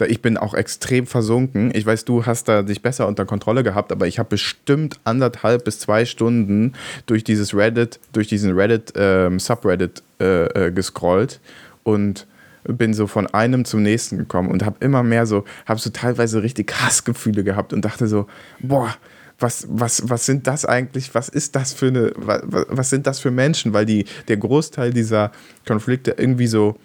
ich 0.10 0.22
bin 0.22 0.38
auch 0.38 0.54
extrem 0.54 1.06
versunken. 1.06 1.72
Ich 1.74 1.86
weiß, 1.86 2.06
du 2.06 2.26
hast 2.26 2.48
da 2.48 2.62
dich 2.62 2.82
besser 2.82 3.08
unter 3.08 3.26
Kontrolle 3.26 3.64
gehabt, 3.64 3.92
aber 3.92 4.08
ich 4.08 4.20
habe 4.20 4.30
bestimmt 4.30 5.00
anderthalb 5.04 5.66
bis 5.66 5.80
zwei 5.80 6.06
Stunden 6.06 6.74
durch 7.06 7.24
dieses 7.24 7.56
Reddit, 7.56 8.00
durch 8.14 8.28
diesen 8.28 8.54
Reddit, 8.54 8.94
ähm, 8.96 9.40
Subreddit 9.40 10.04
äh, 10.20 10.68
äh, 10.68 10.72
gescrollt 10.72 11.40
und 11.84 12.28
bin 12.64 12.94
so 12.94 13.08
von 13.08 13.28
einem 13.28 13.66
zum 13.66 13.82
nächsten 13.82 14.18
gekommen 14.18 14.50
und 14.50 14.64
habe 14.64 14.78
immer 14.80 15.04
mehr 15.04 15.26
so, 15.26 15.46
habe 15.66 15.80
so 15.80 15.90
teilweise 15.90 16.44
richtig 16.44 16.72
Hassgefühle 16.80 17.44
gehabt 17.44 17.74
und 17.74 17.84
dachte 17.84 18.08
so, 18.08 18.28
boah, 18.60 18.94
was, 19.40 19.66
was, 19.70 20.08
was 20.10 20.26
sind 20.26 20.46
das 20.48 20.66
eigentlich, 20.66 21.16
was 21.16 21.28
ist 21.28 21.56
das 21.56 21.74
für 21.74 21.88
eine, 21.88 22.12
was, 22.16 22.44
was 22.46 22.90
sind 22.90 23.08
das 23.08 23.20
für 23.20 23.32
Menschen? 23.32 23.74
Weil 23.74 23.86
die, 23.86 24.06
der 24.28 24.38
Großteil 24.38 24.94
dieser 24.94 25.32
Konflikte 25.66 26.16
irgendwie 26.18 26.48
so 26.48 26.78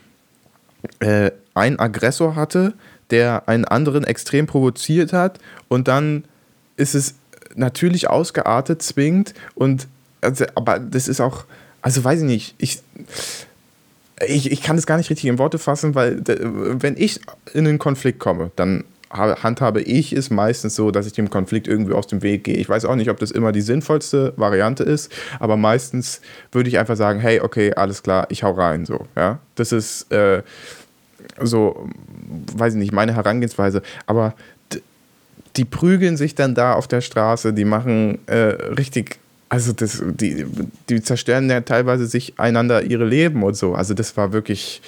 äh, 1.01 1.31
einen 1.55 1.79
Aggressor 1.79 2.37
hatte, 2.37 2.75
der 3.11 3.49
einen 3.49 3.65
anderen 3.65 4.05
extrem 4.05 4.47
provoziert 4.47 5.13
hat 5.13 5.39
und 5.69 5.89
dann 5.89 6.25
ist 6.77 6.95
es 6.95 7.15
natürlich 7.55 8.09
ausgeartet, 8.09 8.83
zwingend 8.83 9.35
und 9.55 9.89
also, 10.21 10.45
aber 10.55 10.79
das 10.79 11.09
ist 11.09 11.21
auch, 11.21 11.45
also 11.83 12.03
weiß 12.03 12.21
ich 12.21 12.27
nicht, 12.27 12.55
ich, 12.59 12.81
ich, 14.27 14.51
ich 14.51 14.63
kann 14.63 14.77
es 14.77 14.87
gar 14.87 14.97
nicht 14.97 15.11
richtig 15.11 15.27
in 15.27 15.39
Worte 15.39 15.59
fassen, 15.59 15.95
weil 15.95 16.21
wenn 16.27 16.97
ich 16.97 17.21
in 17.55 17.67
einen 17.67 17.79
Konflikt 17.79 18.19
komme, 18.19 18.51
dann 18.57 18.85
handhabe 19.11 19.81
ich 19.81 20.13
es 20.13 20.31
meistens 20.31 20.75
so, 20.75 20.91
dass 20.91 21.07
ich 21.07 21.13
dem 21.13 21.31
Konflikt 21.31 21.69
irgendwie 21.69 21.93
aus 21.93 22.07
dem 22.07 22.23
Weg 22.23 22.45
gehe. 22.45 22.57
Ich 22.57 22.69
weiß 22.69 22.85
auch 22.85 22.97
nicht, 22.97 23.09
ob 23.09 23.19
das 23.19 23.31
immer 23.31 23.53
die 23.53 23.61
sinnvollste 23.61 24.33
Variante 24.37 24.83
ist, 24.83 25.13
aber 25.39 25.57
meistens 25.57 26.21
würde 26.53 26.69
ich 26.69 26.79
einfach 26.79 26.97
sagen, 26.97 27.21
hey, 27.21 27.41
okay, 27.41 27.73
alles 27.75 28.03
klar, 28.03 28.27
ich 28.31 28.43
hau 28.43 28.53
rein, 28.53 28.85
so, 28.85 29.07
ja. 29.17 29.39
Das 29.55 29.73
ist 29.73 30.11
äh, 30.13 30.43
so, 31.41 31.89
weiß 32.57 32.75
ich 32.75 32.79
nicht, 32.79 32.93
meine 32.93 33.15
Herangehensweise, 33.15 33.83
aber 34.07 34.35
die 35.57 35.65
prügeln 35.65 36.17
sich 36.17 36.35
dann 36.35 36.55
da 36.55 36.75
auf 36.75 36.87
der 36.87 37.01
Straße, 37.01 37.53
die 37.53 37.65
machen 37.65 38.19
äh, 38.27 38.35
richtig 38.77 39.19
also 39.49 39.73
das, 39.73 40.03
die, 40.05 40.45
die 40.89 41.01
zerstören 41.03 41.49
ja 41.49 41.61
teilweise 41.61 42.07
sich 42.07 42.35
einander 42.39 42.83
ihre 42.83 43.05
Leben 43.05 43.43
und 43.43 43.57
so. 43.57 43.75
Also 43.75 43.95
das 43.95 44.17
war 44.17 44.33
wirklich. 44.33 44.83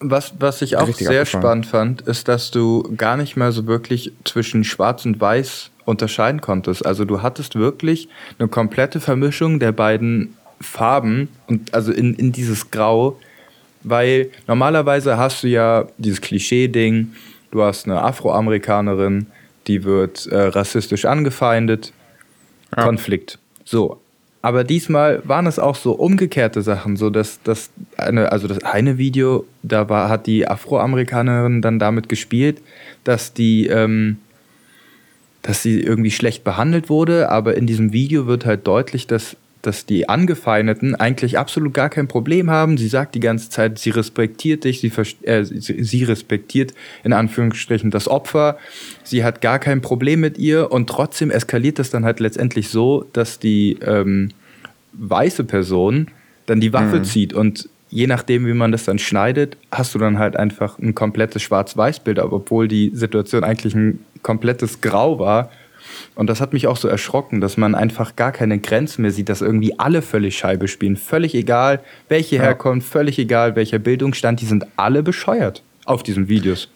Was, 0.00 0.34
was 0.38 0.60
ich 0.60 0.76
auch 0.76 0.86
sehr 0.92 1.22
abgefahren. 1.22 1.26
spannend 1.26 1.66
fand, 1.66 2.00
ist, 2.02 2.28
dass 2.28 2.50
du 2.50 2.94
gar 2.96 3.16
nicht 3.16 3.36
mehr 3.36 3.52
so 3.52 3.66
wirklich 3.66 4.12
zwischen 4.24 4.64
Schwarz 4.64 5.06
und 5.06 5.20
Weiß 5.20 5.70
unterscheiden 5.86 6.40
konntest. 6.40 6.84
Also 6.84 7.04
du 7.04 7.22
hattest 7.22 7.56
wirklich 7.56 8.08
eine 8.38 8.48
komplette 8.48 9.00
Vermischung 9.00 9.60
der 9.60 9.72
beiden 9.72 10.36
Farben 10.60 11.28
und 11.46 11.72
also 11.72 11.92
in, 11.92 12.14
in 12.14 12.32
dieses 12.32 12.70
Grau, 12.70 13.18
weil 13.84 14.30
normalerweise 14.46 15.16
hast 15.16 15.42
du 15.42 15.48
ja 15.48 15.86
dieses 15.98 16.20
Klischee-Ding, 16.20 17.12
du 17.50 17.62
hast 17.62 17.86
eine 17.86 18.02
Afroamerikanerin, 18.02 19.26
die 19.66 19.84
wird 19.84 20.26
äh, 20.26 20.36
rassistisch 20.36 21.04
angefeindet, 21.04 21.92
ja. 22.76 22.84
Konflikt. 22.84 23.38
So. 23.64 24.00
Aber 24.42 24.62
diesmal 24.62 25.22
waren 25.24 25.46
es 25.46 25.58
auch 25.58 25.74
so 25.74 25.92
umgekehrte 25.92 26.60
Sachen, 26.60 26.96
so 26.96 27.08
dass 27.08 27.40
das 27.44 27.70
eine, 27.96 28.30
also 28.30 28.46
das 28.46 28.62
eine 28.62 28.98
Video, 28.98 29.46
da 29.62 29.88
war, 29.88 30.10
hat 30.10 30.26
die 30.26 30.46
Afroamerikanerin 30.46 31.62
dann 31.62 31.78
damit 31.78 32.10
gespielt, 32.10 32.60
dass 33.04 33.32
die, 33.32 33.68
ähm, 33.68 34.18
dass 35.40 35.62
sie 35.62 35.80
irgendwie 35.80 36.10
schlecht 36.10 36.44
behandelt 36.44 36.90
wurde, 36.90 37.30
aber 37.30 37.56
in 37.56 37.66
diesem 37.66 37.94
Video 37.94 38.26
wird 38.26 38.44
halt 38.44 38.66
deutlich, 38.66 39.06
dass 39.06 39.34
dass 39.66 39.86
die 39.86 40.08
Angefeindeten 40.08 40.94
eigentlich 40.94 41.38
absolut 41.38 41.74
gar 41.74 41.88
kein 41.88 42.08
Problem 42.08 42.50
haben. 42.50 42.76
Sie 42.76 42.88
sagt 42.88 43.14
die 43.14 43.20
ganze 43.20 43.50
Zeit, 43.50 43.78
sie 43.78 43.90
respektiert 43.90 44.64
dich, 44.64 44.80
sie, 44.80 44.92
äh, 45.22 45.44
sie 45.44 46.04
respektiert 46.04 46.74
in 47.02 47.12
Anführungsstrichen 47.12 47.90
das 47.90 48.08
Opfer. 48.08 48.58
Sie 49.02 49.24
hat 49.24 49.40
gar 49.40 49.58
kein 49.58 49.80
Problem 49.80 50.20
mit 50.20 50.38
ihr 50.38 50.70
und 50.70 50.88
trotzdem 50.88 51.30
eskaliert 51.30 51.78
das 51.78 51.90
dann 51.90 52.04
halt 52.04 52.20
letztendlich 52.20 52.68
so, 52.68 53.06
dass 53.12 53.38
die 53.38 53.78
ähm, 53.84 54.30
weiße 54.92 55.44
Person 55.44 56.08
dann 56.46 56.60
die 56.60 56.72
Waffe 56.72 56.98
mhm. 56.98 57.04
zieht 57.04 57.32
und 57.32 57.68
je 57.90 58.06
nachdem, 58.08 58.46
wie 58.46 58.54
man 58.54 58.72
das 58.72 58.84
dann 58.84 58.98
schneidet, 58.98 59.56
hast 59.70 59.94
du 59.94 60.00
dann 60.00 60.18
halt 60.18 60.36
einfach 60.36 60.78
ein 60.78 60.94
komplettes 60.94 61.42
Schwarz-Weiß-Bild, 61.42 62.18
obwohl 62.18 62.66
die 62.66 62.90
Situation 62.92 63.44
eigentlich 63.44 63.74
ein 63.74 64.00
komplettes 64.22 64.80
Grau 64.80 65.20
war 65.20 65.50
und 66.14 66.28
das 66.28 66.40
hat 66.40 66.52
mich 66.52 66.66
auch 66.66 66.76
so 66.76 66.88
erschrocken, 66.88 67.40
dass 67.40 67.56
man 67.56 67.74
einfach 67.74 68.16
gar 68.16 68.32
keine 68.32 68.58
Grenzen 68.58 69.02
mehr 69.02 69.10
sieht, 69.10 69.28
dass 69.28 69.40
irgendwie 69.40 69.78
alle 69.78 70.00
völlig 70.00 70.38
Scheibe 70.38 70.68
spielen. 70.68 70.96
Völlig 70.96 71.34
egal, 71.34 71.80
welche 72.08 72.36
ja. 72.36 72.42
herkommt, 72.42 72.84
völlig 72.84 73.18
egal, 73.18 73.56
welcher 73.56 73.78
Bildungsstand, 73.78 74.40
die 74.40 74.46
sind 74.46 74.66
alle 74.76 75.02
bescheuert 75.02 75.62
auf 75.84 76.02
diesen 76.02 76.28
Videos. 76.28 76.68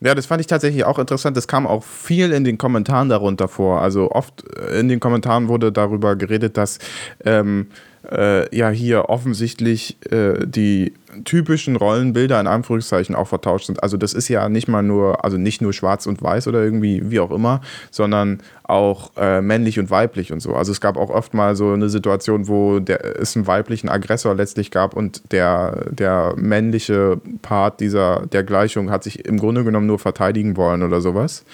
Ja, 0.00 0.14
das 0.14 0.26
fand 0.26 0.42
ich 0.42 0.46
tatsächlich 0.46 0.84
auch 0.84 0.98
interessant. 0.98 1.36
Das 1.38 1.48
kam 1.48 1.66
auch 1.66 1.82
viel 1.82 2.32
in 2.32 2.44
den 2.44 2.58
Kommentaren 2.58 3.08
darunter 3.08 3.48
vor. 3.48 3.80
Also 3.80 4.10
oft 4.10 4.44
in 4.78 4.88
den 4.88 5.00
Kommentaren 5.00 5.48
wurde 5.48 5.72
darüber 5.72 6.16
geredet, 6.16 6.58
dass 6.58 6.78
ähm, 7.24 7.68
äh, 8.10 8.56
ja 8.56 8.70
hier 8.70 9.08
offensichtlich 9.08 9.96
äh, 10.10 10.46
die 10.46 10.92
typischen 11.24 11.76
Rollenbilder 11.76 12.38
in 12.40 12.46
Anführungszeichen 12.46 13.14
auch 13.14 13.28
vertauscht 13.28 13.66
sind. 13.66 13.82
Also 13.82 13.96
das 13.96 14.12
ist 14.12 14.28
ja 14.28 14.48
nicht 14.48 14.68
mal 14.68 14.82
nur, 14.82 15.24
also 15.24 15.38
nicht 15.38 15.62
nur 15.62 15.72
schwarz 15.72 16.06
und 16.06 16.22
weiß 16.22 16.48
oder 16.48 16.62
irgendwie 16.62 17.10
wie 17.10 17.20
auch 17.20 17.30
immer, 17.30 17.60
sondern 17.90 18.40
auch 18.64 19.12
äh, 19.16 19.40
männlich 19.40 19.78
und 19.78 19.90
weiblich 19.90 20.32
und 20.32 20.40
so. 20.40 20.54
Also 20.54 20.72
es 20.72 20.80
gab 20.80 20.96
auch 20.96 21.10
oft 21.10 21.34
mal 21.34 21.56
so 21.56 21.72
eine 21.72 21.88
Situation, 21.88 22.48
wo 22.48 22.80
der, 22.80 23.18
es 23.20 23.36
einen 23.36 23.46
weiblichen 23.46 23.88
Aggressor 23.88 24.34
letztlich 24.34 24.70
gab 24.70 24.94
und 24.94 25.32
der, 25.32 25.86
der 25.90 26.34
männliche 26.36 27.20
Part 27.42 27.80
dieser 27.80 28.26
der 28.26 28.44
Gleichung 28.44 28.90
hat 28.90 29.04
sich 29.04 29.24
im 29.24 29.38
Grunde 29.38 29.64
genommen 29.64 29.86
nur 29.86 29.98
verteidigen 29.98 30.56
wollen 30.56 30.82
oder 30.82 31.00
sowas. 31.00 31.44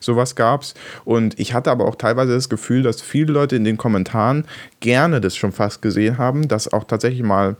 Sowas 0.00 0.36
gab 0.36 0.62
es. 0.62 0.74
Und 1.04 1.38
ich 1.38 1.54
hatte 1.54 1.70
aber 1.70 1.86
auch 1.86 1.96
teilweise 1.96 2.34
das 2.34 2.48
Gefühl, 2.48 2.82
dass 2.82 3.02
viele 3.02 3.32
Leute 3.32 3.56
in 3.56 3.64
den 3.64 3.76
Kommentaren 3.76 4.44
gerne 4.80 5.20
das 5.20 5.36
schon 5.36 5.52
fast 5.52 5.82
gesehen 5.82 6.18
haben, 6.18 6.48
dass 6.48 6.72
auch 6.72 6.84
tatsächlich 6.84 7.22
mal 7.22 7.56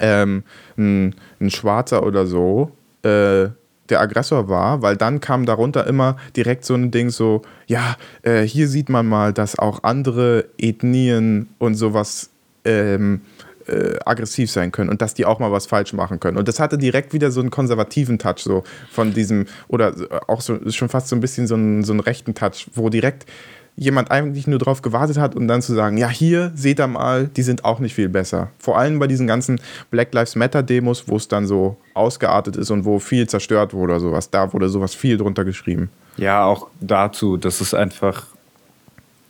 ähm, 0.00 0.42
ein, 0.76 1.14
ein 1.40 1.50
Schwarzer 1.50 2.04
oder 2.04 2.26
so 2.26 2.72
äh, 3.02 3.48
der 3.88 4.00
Aggressor 4.00 4.48
war, 4.48 4.82
weil 4.82 4.96
dann 4.96 5.20
kam 5.20 5.44
darunter 5.44 5.86
immer 5.86 6.16
direkt 6.36 6.64
so 6.64 6.74
ein 6.74 6.90
Ding 6.90 7.10
so, 7.10 7.42
ja, 7.66 7.96
äh, 8.22 8.42
hier 8.42 8.68
sieht 8.68 8.88
man 8.88 9.06
mal, 9.06 9.32
dass 9.32 9.58
auch 9.58 9.82
andere 9.82 10.46
Ethnien 10.58 11.48
und 11.58 11.74
sowas 11.74 12.30
ähm, 12.64 13.20
äh, 13.66 13.98
aggressiv 14.04 14.50
sein 14.50 14.72
können 14.72 14.90
und 14.90 15.02
dass 15.02 15.14
die 15.14 15.24
auch 15.24 15.38
mal 15.38 15.52
was 15.52 15.66
falsch 15.66 15.92
machen 15.92 16.20
können. 16.20 16.36
Und 16.36 16.48
das 16.48 16.60
hatte 16.60 16.78
direkt 16.78 17.12
wieder 17.12 17.30
so 17.30 17.40
einen 17.40 17.50
konservativen 17.50 18.18
Touch, 18.18 18.38
so 18.38 18.64
von 18.90 19.12
diesem, 19.14 19.46
oder 19.68 19.94
auch 20.26 20.40
so 20.40 20.58
schon 20.70 20.88
fast 20.88 21.08
so 21.08 21.16
ein 21.16 21.20
bisschen 21.20 21.46
so 21.46 21.54
einen, 21.54 21.84
so 21.84 21.92
einen 21.92 22.00
rechten 22.00 22.34
Touch, 22.34 22.68
wo 22.74 22.88
direkt 22.88 23.26
jemand 23.76 24.10
eigentlich 24.10 24.46
nur 24.46 24.58
drauf 24.58 24.82
gewartet 24.82 25.18
hat 25.18 25.34
und 25.34 25.48
dann 25.48 25.60
zu 25.60 25.74
sagen, 25.74 25.96
ja, 25.96 26.08
hier 26.08 26.52
seht 26.54 26.78
ihr 26.80 26.86
mal, 26.86 27.26
die 27.26 27.42
sind 27.42 27.64
auch 27.64 27.80
nicht 27.80 27.94
viel 27.94 28.08
besser. 28.08 28.50
Vor 28.58 28.78
allem 28.78 28.98
bei 28.98 29.06
diesen 29.06 29.26
ganzen 29.26 29.60
Black 29.90 30.14
Lives 30.14 30.36
Matter 30.36 30.62
Demos, 30.62 31.08
wo 31.08 31.16
es 31.16 31.26
dann 31.26 31.46
so 31.46 31.76
ausgeartet 31.94 32.56
ist 32.56 32.70
und 32.70 32.84
wo 32.84 32.98
viel 32.98 33.28
zerstört 33.28 33.74
wurde 33.74 33.94
oder 33.94 34.00
sowas, 34.00 34.30
da 34.30 34.52
wurde 34.52 34.68
sowas 34.68 34.94
viel 34.94 35.16
drunter 35.16 35.44
geschrieben. 35.44 35.90
Ja, 36.16 36.44
auch 36.44 36.68
dazu, 36.80 37.36
das 37.36 37.60
ist 37.60 37.74
einfach, 37.74 38.26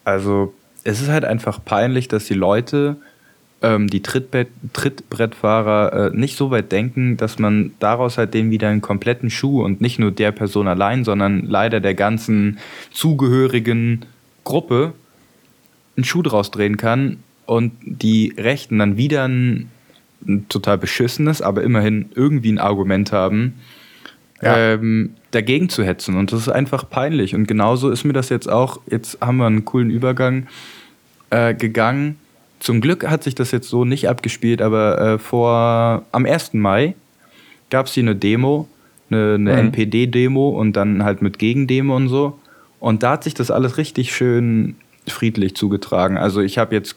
also 0.05 0.53
es 0.85 1.01
ist 1.01 1.09
halt 1.09 1.25
einfach 1.25 1.65
peinlich, 1.65 2.09
dass 2.09 2.27
die 2.27 2.35
Leute 2.35 2.97
ähm, 3.65 3.89
die 3.89 4.03
Trittbrett, 4.03 4.49
Trittbrettfahrer 4.75 6.13
äh, 6.13 6.17
nicht 6.17 6.37
so 6.37 6.51
weit 6.51 6.71
denken, 6.71 7.17
dass 7.17 7.39
man 7.39 7.73
daraus 7.79 8.19
halt 8.19 8.35
denen 8.35 8.51
wieder 8.51 8.69
einen 8.69 8.83
kompletten 8.83 9.31
Schuh 9.31 9.63
und 9.63 9.81
nicht 9.81 9.99
nur 9.99 10.11
der 10.11 10.33
Person 10.33 10.69
allein, 10.69 11.03
sondern 11.05 11.47
leider 11.47 11.81
der 11.81 11.95
ganzen 11.95 12.59
zugehörigen 12.93 14.05
Gruppe 14.45 14.93
einen 15.97 16.05
Schuh 16.05 16.21
draus 16.21 16.51
drehen 16.51 16.77
kann 16.77 17.19
und 17.47 17.73
die 17.85 18.35
Rechten 18.37 18.79
dann 18.79 18.99
wieder 18.99 19.27
ein, 19.27 19.71
ein 20.27 20.47
total 20.51 20.77
beschissenes, 20.77 21.41
aber 21.41 21.63
immerhin 21.63 22.11
irgendwie 22.15 22.53
ein 22.53 22.59
Argument 22.59 23.13
haben, 23.13 23.55
ja. 24.43 24.75
ähm, 24.75 25.15
dagegen 25.31 25.71
zu 25.71 25.85
hetzen. 25.85 26.17
Und 26.17 26.33
das 26.33 26.41
ist 26.41 26.49
einfach 26.51 26.91
peinlich. 26.91 27.35
Und 27.35 27.49
genauso 27.49 27.91
ist 27.91 28.05
mir 28.05 28.13
das 28.13 28.29
jetzt 28.29 28.49
auch, 28.49 28.81
jetzt 28.91 29.21
haben 29.23 29.39
wir 29.39 29.47
einen 29.47 29.65
coolen 29.65 29.89
Übergang 29.89 30.49
äh, 31.31 31.55
gegangen 31.55 32.19
zum 32.65 32.81
Glück 32.81 33.09
hat 33.11 33.23
sich 33.23 33.35
das 33.35 33.51
jetzt 33.51 33.69
so 33.69 33.85
nicht 33.85 34.09
abgespielt, 34.09 34.63
aber 34.63 34.99
äh, 34.99 35.19
vor 35.19 36.03
am 36.13 36.25
1. 36.25 36.55
Mai 36.55 36.95
gab 37.69 37.87
es 37.87 37.93
hier 37.93 38.05
eine 38.05 38.17
Demo, 38.17 38.67
eine, 39.11 39.35
eine 39.35 39.53
mhm. 39.53 39.59
NPD-Demo 39.67 40.49
und 40.49 40.73
dann 40.75 41.05
halt 41.05 41.21
mit 41.21 41.39
Gegendemo 41.39 41.95
und 41.95 42.09
so. 42.09 42.39
Und 42.81 43.03
da 43.03 43.13
hat 43.13 43.25
sich 43.25 43.35
das 43.35 43.51
alles 43.51 43.77
richtig 43.77 44.17
schön 44.17 44.77
friedlich 45.07 45.55
zugetragen. 45.57 46.17
Also 46.17 46.41
ich 46.41 46.57
habe 46.57 46.75
jetzt 46.75 46.97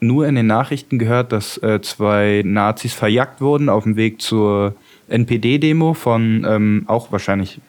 nur 0.00 0.26
in 0.26 0.34
den 0.34 0.48
Nachrichten 0.48 0.98
gehört, 0.98 1.30
dass 1.30 1.56
äh, 1.62 1.80
zwei 1.82 2.42
Nazis 2.44 2.92
verjagt 2.92 3.40
wurden 3.40 3.68
auf 3.68 3.84
dem 3.84 3.94
Weg 3.94 4.20
zur 4.20 4.74
NPD-Demo 5.06 5.94
von 5.94 6.44
ähm, 6.48 6.82
auch 6.88 7.12
wahrscheinlich, 7.12 7.60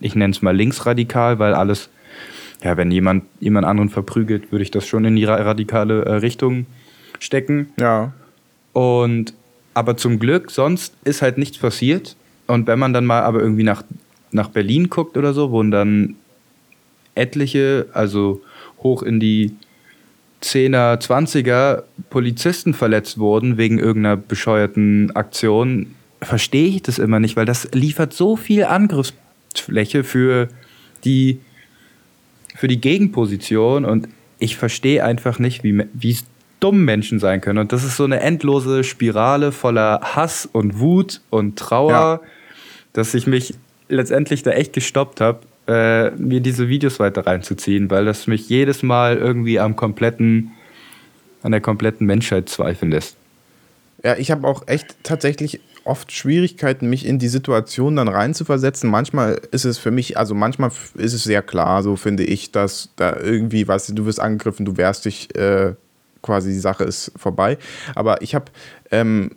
ich 0.00 0.14
nenne 0.14 0.30
es 0.30 0.40
mal 0.40 0.56
linksradikal, 0.56 1.40
weil 1.40 1.54
alles 1.54 1.90
ja, 2.62 2.76
wenn 2.76 2.90
jemand 2.90 3.24
jemand 3.40 3.66
anderen 3.66 3.88
verprügelt, 3.88 4.52
würde 4.52 4.62
ich 4.62 4.70
das 4.70 4.86
schon 4.86 5.04
in 5.04 5.16
die 5.16 5.24
radikale 5.24 6.04
äh, 6.04 6.14
Richtung 6.14 6.66
stecken. 7.18 7.70
Ja. 7.78 8.12
Und 8.72 9.34
aber 9.74 9.96
zum 9.96 10.18
Glück, 10.18 10.50
sonst 10.50 10.94
ist 11.04 11.22
halt 11.22 11.38
nichts 11.38 11.58
passiert. 11.58 12.16
Und 12.46 12.66
wenn 12.66 12.78
man 12.78 12.92
dann 12.92 13.06
mal 13.06 13.22
aber 13.22 13.40
irgendwie 13.40 13.62
nach, 13.62 13.84
nach 14.32 14.48
Berlin 14.48 14.90
guckt 14.90 15.16
oder 15.16 15.32
so, 15.32 15.52
wo 15.52 15.62
dann 15.62 16.16
etliche, 17.14 17.86
also 17.92 18.42
hoch 18.82 19.02
in 19.02 19.20
die 19.20 19.54
10er, 20.42 21.00
20er 21.00 21.82
Polizisten 22.08 22.74
verletzt 22.74 23.18
wurden 23.18 23.56
wegen 23.56 23.78
irgendeiner 23.78 24.16
bescheuerten 24.16 25.14
Aktion, 25.14 25.94
verstehe 26.22 26.68
ich 26.68 26.82
das 26.82 26.98
immer 26.98 27.20
nicht, 27.20 27.36
weil 27.36 27.46
das 27.46 27.68
liefert 27.72 28.12
so 28.12 28.36
viel 28.36 28.64
Angriffsfläche 28.64 30.04
für 30.04 30.48
die, 31.04 31.40
für 32.60 32.68
die 32.68 32.78
Gegenposition 32.78 33.86
und 33.86 34.06
ich 34.38 34.58
verstehe 34.58 35.02
einfach 35.02 35.38
nicht, 35.38 35.64
wie, 35.64 35.82
wie 35.94 36.18
dumm 36.60 36.84
Menschen 36.84 37.18
sein 37.18 37.40
können. 37.40 37.58
Und 37.58 37.72
das 37.72 37.84
ist 37.84 37.96
so 37.96 38.04
eine 38.04 38.20
endlose 38.20 38.84
Spirale 38.84 39.50
voller 39.50 40.00
Hass 40.02 40.44
und 40.44 40.78
Wut 40.78 41.22
und 41.30 41.58
Trauer, 41.58 41.90
ja. 41.90 42.20
dass 42.92 43.14
ich 43.14 43.26
mich 43.26 43.54
letztendlich 43.88 44.42
da 44.42 44.50
echt 44.50 44.74
gestoppt 44.74 45.22
habe, 45.22 45.40
äh, 45.68 46.10
mir 46.10 46.40
diese 46.40 46.68
Videos 46.68 47.00
weiter 47.00 47.26
reinzuziehen, 47.26 47.90
weil 47.90 48.04
das 48.04 48.26
mich 48.26 48.50
jedes 48.50 48.82
Mal 48.82 49.16
irgendwie 49.16 49.58
am 49.58 49.74
kompletten, 49.74 50.52
an 51.42 51.52
der 51.52 51.62
kompletten 51.62 52.06
Menschheit 52.06 52.50
zweifeln 52.50 52.92
lässt. 52.92 53.16
Ja, 54.04 54.18
ich 54.18 54.30
habe 54.30 54.46
auch 54.46 54.68
echt 54.68 54.96
tatsächlich 55.02 55.60
oft 55.90 56.12
Schwierigkeiten, 56.12 56.88
mich 56.88 57.04
in 57.04 57.18
die 57.18 57.28
Situation 57.28 57.96
dann 57.96 58.06
reinzuversetzen. 58.06 58.88
Manchmal 58.88 59.40
ist 59.50 59.64
es 59.64 59.76
für 59.76 59.90
mich, 59.90 60.16
also 60.16 60.36
manchmal 60.36 60.70
ist 60.94 61.14
es 61.14 61.24
sehr 61.24 61.42
klar, 61.42 61.82
so 61.82 61.96
finde 61.96 62.22
ich, 62.22 62.52
dass 62.52 62.90
da 62.94 63.16
irgendwie, 63.16 63.66
weißt 63.66 63.88
du, 63.88 63.94
du 63.94 64.06
wirst 64.06 64.20
angegriffen, 64.20 64.64
du 64.64 64.76
wehrst 64.76 65.04
dich, 65.04 65.34
äh, 65.34 65.74
quasi 66.22 66.50
die 66.52 66.60
Sache 66.60 66.84
ist 66.84 67.10
vorbei. 67.16 67.58
Aber 67.96 68.22
ich 68.22 68.36
habe 68.36 68.46
ähm, 68.92 69.32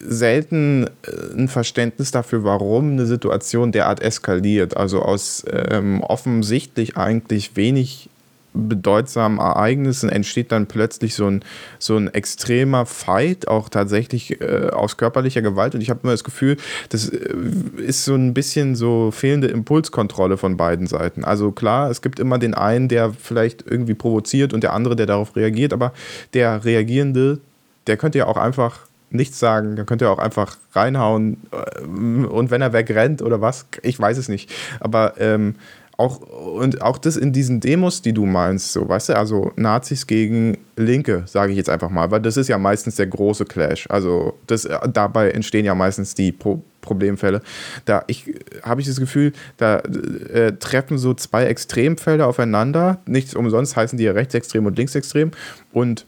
selten 0.00 0.86
äh, 0.86 1.36
ein 1.36 1.46
Verständnis 1.46 2.10
dafür, 2.10 2.42
warum 2.42 2.92
eine 2.92 3.06
Situation 3.06 3.70
derart 3.70 4.02
eskaliert. 4.02 4.76
Also 4.76 5.00
aus 5.00 5.44
ähm, 5.48 6.00
offensichtlich 6.02 6.96
eigentlich 6.96 7.54
wenig 7.54 8.08
bedeutsamen 8.54 9.38
Ereignissen 9.38 10.08
entsteht 10.08 10.52
dann 10.52 10.66
plötzlich 10.66 11.14
so 11.14 11.26
ein, 11.26 11.44
so 11.78 11.96
ein 11.96 12.12
extremer 12.12 12.86
Fight, 12.86 13.48
auch 13.48 13.68
tatsächlich 13.68 14.40
äh, 14.40 14.68
aus 14.72 14.96
körperlicher 14.96 15.42
Gewalt. 15.42 15.74
Und 15.74 15.80
ich 15.80 15.90
habe 15.90 16.00
immer 16.02 16.12
das 16.12 16.24
Gefühl, 16.24 16.56
das 16.90 17.08
äh, 17.08 17.34
ist 17.78 18.04
so 18.04 18.14
ein 18.14 18.34
bisschen 18.34 18.76
so 18.76 19.10
fehlende 19.10 19.48
Impulskontrolle 19.48 20.36
von 20.36 20.56
beiden 20.56 20.86
Seiten. 20.86 21.24
Also 21.24 21.52
klar, 21.52 21.90
es 21.90 22.02
gibt 22.02 22.18
immer 22.18 22.38
den 22.38 22.54
einen, 22.54 22.88
der 22.88 23.12
vielleicht 23.12 23.64
irgendwie 23.66 23.94
provoziert 23.94 24.52
und 24.52 24.62
der 24.62 24.72
andere, 24.72 24.96
der 24.96 25.06
darauf 25.06 25.34
reagiert, 25.36 25.72
aber 25.72 25.92
der 26.34 26.64
Reagierende, 26.64 27.38
der 27.86 27.96
könnte 27.96 28.18
ja 28.18 28.26
auch 28.26 28.36
einfach 28.36 28.80
nichts 29.12 29.38
sagen, 29.38 29.76
der 29.76 29.84
könnte 29.84 30.06
ja 30.06 30.10
auch 30.10 30.18
einfach 30.18 30.56
reinhauen 30.72 31.42
äh, 31.50 31.82
und 31.82 32.50
wenn 32.50 32.62
er 32.62 32.72
wegrennt 32.72 33.22
oder 33.22 33.40
was, 33.40 33.66
ich 33.82 33.98
weiß 33.98 34.16
es 34.18 34.28
nicht. 34.28 34.50
Aber 34.80 35.14
ähm, 35.18 35.56
auch, 36.02 36.20
und 36.20 36.82
auch 36.82 36.98
das 36.98 37.16
in 37.16 37.32
diesen 37.32 37.60
Demos, 37.60 38.02
die 38.02 38.12
du 38.12 38.26
meinst, 38.26 38.72
so, 38.72 38.88
weißt 38.88 39.10
du, 39.10 39.16
also 39.16 39.52
Nazis 39.56 40.06
gegen 40.06 40.58
Linke, 40.76 41.22
sage 41.26 41.52
ich 41.52 41.56
jetzt 41.58 41.70
einfach 41.70 41.90
mal, 41.90 42.10
weil 42.10 42.20
das 42.20 42.36
ist 42.36 42.48
ja 42.48 42.58
meistens 42.58 42.96
der 42.96 43.06
große 43.06 43.44
Clash. 43.44 43.86
Also 43.88 44.34
das, 44.48 44.68
dabei 44.92 45.30
entstehen 45.30 45.64
ja 45.64 45.74
meistens 45.74 46.14
die 46.14 46.32
Pro 46.32 46.62
Problemfälle. 46.80 47.42
Da 47.84 48.02
ich 48.08 48.34
habe 48.64 48.80
ich 48.80 48.88
das 48.88 48.98
Gefühl, 48.98 49.32
da 49.56 49.78
äh, 49.78 50.52
treffen 50.58 50.98
so 50.98 51.14
zwei 51.14 51.44
Extremfelder 51.44 52.26
aufeinander. 52.26 52.98
Nichts 53.06 53.36
umsonst 53.36 53.76
heißen 53.76 53.96
die 53.96 54.02
ja 54.02 54.10
rechtsextrem 54.10 54.66
und 54.66 54.76
linksextrem. 54.76 55.30
Und 55.72 56.06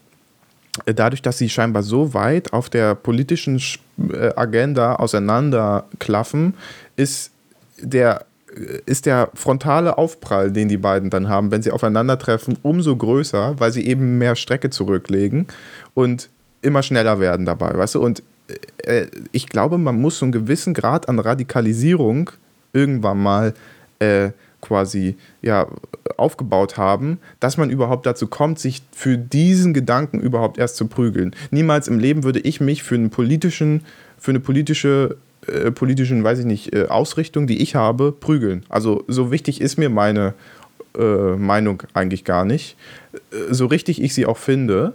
äh, 0.85 0.93
dadurch, 0.93 1.21
dass 1.21 1.37
sie 1.37 1.47
scheinbar 1.47 1.81
so 1.81 2.13
weit 2.13 2.51
auf 2.51 2.69
der 2.69 2.93
politischen 2.93 3.61
äh, 4.11 4.33
Agenda 4.35 4.95
auseinanderklaffen, 4.95 6.55
ist 6.97 7.31
der 7.81 8.25
ist 8.85 9.05
der 9.05 9.29
frontale 9.33 9.97
Aufprall, 9.97 10.51
den 10.51 10.67
die 10.67 10.77
beiden 10.77 11.09
dann 11.09 11.27
haben, 11.27 11.51
wenn 11.51 11.61
sie 11.61 11.71
aufeinandertreffen, 11.71 12.57
umso 12.61 12.95
größer, 12.95 13.55
weil 13.59 13.71
sie 13.71 13.85
eben 13.85 14.17
mehr 14.17 14.35
Strecke 14.35 14.69
zurücklegen 14.69 15.47
und 15.93 16.29
immer 16.61 16.83
schneller 16.83 17.19
werden 17.19 17.45
dabei, 17.45 17.77
weißt 17.77 17.95
du? 17.95 18.01
Und 18.01 18.23
äh, 18.83 19.07
ich 19.31 19.47
glaube, 19.47 19.77
man 19.77 19.99
muss 19.99 20.19
so 20.19 20.25
einen 20.25 20.31
gewissen 20.31 20.73
Grad 20.73 21.09
an 21.09 21.19
Radikalisierung 21.19 22.31
irgendwann 22.73 23.21
mal 23.21 23.53
äh, 23.99 24.29
quasi 24.61 25.15
ja, 25.41 25.67
aufgebaut 26.17 26.77
haben, 26.77 27.19
dass 27.39 27.57
man 27.57 27.69
überhaupt 27.69 28.05
dazu 28.05 28.27
kommt, 28.27 28.57
sich 28.59 28.81
für 28.91 29.17
diesen 29.17 29.73
Gedanken 29.73 30.19
überhaupt 30.19 30.57
erst 30.57 30.77
zu 30.77 30.87
prügeln. 30.87 31.35
Niemals 31.51 31.87
im 31.87 31.99
Leben 31.99 32.23
würde 32.23 32.39
ich 32.39 32.61
mich 32.61 32.83
für 32.83 32.95
einen 32.95 33.11
politischen, 33.11 33.85
für 34.17 34.31
eine 34.31 34.39
politische 34.39 35.17
äh, 35.47 35.71
politischen, 35.71 36.23
weiß 36.23 36.39
ich 36.39 36.45
nicht, 36.45 36.75
äh, 36.75 36.87
Ausrichtung, 36.87 37.47
die 37.47 37.61
ich 37.61 37.75
habe, 37.75 38.11
prügeln. 38.11 38.65
Also 38.69 39.03
so 39.07 39.31
wichtig 39.31 39.61
ist 39.61 39.77
mir 39.77 39.89
meine 39.89 40.33
äh, 40.97 41.35
Meinung 41.35 41.83
eigentlich 41.93 42.23
gar 42.23 42.45
nicht. 42.45 42.77
Äh, 43.13 43.53
so 43.53 43.65
richtig 43.65 44.01
ich 44.01 44.13
sie 44.13 44.25
auch 44.25 44.37
finde. 44.37 44.93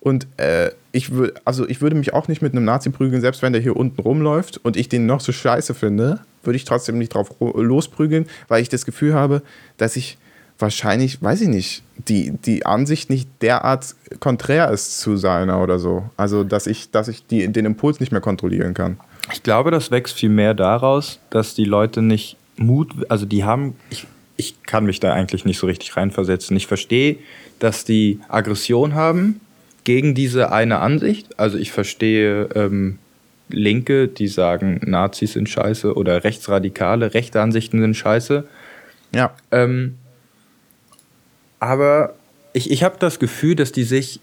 Und 0.00 0.26
ich 0.92 1.12
würde, 1.12 1.34
also 1.44 1.68
ich 1.68 1.82
würde 1.82 1.94
mich 1.94 2.14
auch 2.14 2.26
nicht 2.26 2.40
mit 2.40 2.52
einem 2.52 2.64
Nazi 2.64 2.88
prügeln, 2.88 3.20
selbst 3.20 3.42
wenn 3.42 3.52
der 3.52 3.60
hier 3.60 3.76
unten 3.76 4.00
rumläuft 4.00 4.58
und 4.64 4.78
ich 4.78 4.88
den 4.88 5.04
noch 5.04 5.20
so 5.20 5.30
scheiße 5.30 5.74
finde, 5.74 6.20
würde 6.42 6.56
ich 6.56 6.64
trotzdem 6.64 6.96
nicht 6.96 7.10
drauf 7.10 7.34
losprügeln, 7.38 8.26
weil 8.48 8.62
ich 8.62 8.70
das 8.70 8.86
Gefühl 8.86 9.12
habe, 9.12 9.42
dass 9.76 9.96
ich 9.96 10.16
wahrscheinlich, 10.58 11.22
weiß 11.22 11.42
ich 11.42 11.48
nicht, 11.48 11.82
die, 12.08 12.30
die 12.30 12.66
Ansicht 12.66 13.10
nicht 13.10 13.28
derart 13.42 13.94
konträr 14.20 14.70
ist 14.70 15.00
zu 15.00 15.16
seiner 15.16 15.62
oder 15.62 15.78
so. 15.78 16.08
Also, 16.16 16.44
dass 16.44 16.66
ich, 16.66 16.90
dass 16.90 17.08
ich 17.08 17.26
die, 17.26 17.48
den 17.48 17.64
Impuls 17.64 18.00
nicht 18.00 18.12
mehr 18.12 18.20
kontrollieren 18.20 18.74
kann. 18.74 18.98
Ich 19.32 19.42
glaube, 19.42 19.70
das 19.70 19.90
wächst 19.90 20.14
viel 20.14 20.30
mehr 20.30 20.54
daraus, 20.54 21.20
dass 21.30 21.54
die 21.54 21.64
Leute 21.64 22.02
nicht 22.02 22.36
Mut, 22.56 22.90
also 23.08 23.26
die 23.26 23.44
haben, 23.44 23.76
ich, 23.90 24.06
ich 24.36 24.62
kann 24.62 24.84
mich 24.84 25.00
da 25.00 25.12
eigentlich 25.12 25.44
nicht 25.44 25.58
so 25.58 25.66
richtig 25.66 25.96
reinversetzen. 25.96 26.56
Ich 26.56 26.66
verstehe, 26.66 27.16
dass 27.58 27.84
die 27.84 28.20
Aggression 28.28 28.94
haben 28.94 29.40
gegen 29.84 30.14
diese 30.14 30.52
eine 30.52 30.80
Ansicht. 30.80 31.38
Also 31.38 31.58
ich 31.58 31.72
verstehe 31.72 32.48
ähm, 32.54 32.98
Linke, 33.48 34.08
die 34.08 34.28
sagen, 34.28 34.80
Nazis 34.84 35.32
sind 35.32 35.48
scheiße 35.48 35.94
oder 35.94 36.24
Rechtsradikale, 36.24 37.14
rechte 37.14 37.40
Ansichten 37.40 37.80
sind 37.80 37.96
scheiße. 37.96 38.46
Ja. 39.14 39.34
Ähm, 39.50 39.96
aber 41.60 42.14
ich, 42.52 42.70
ich 42.70 42.82
habe 42.82 42.96
das 42.98 43.18
Gefühl, 43.18 43.56
dass 43.56 43.72
die 43.72 43.84
sich 43.84 44.20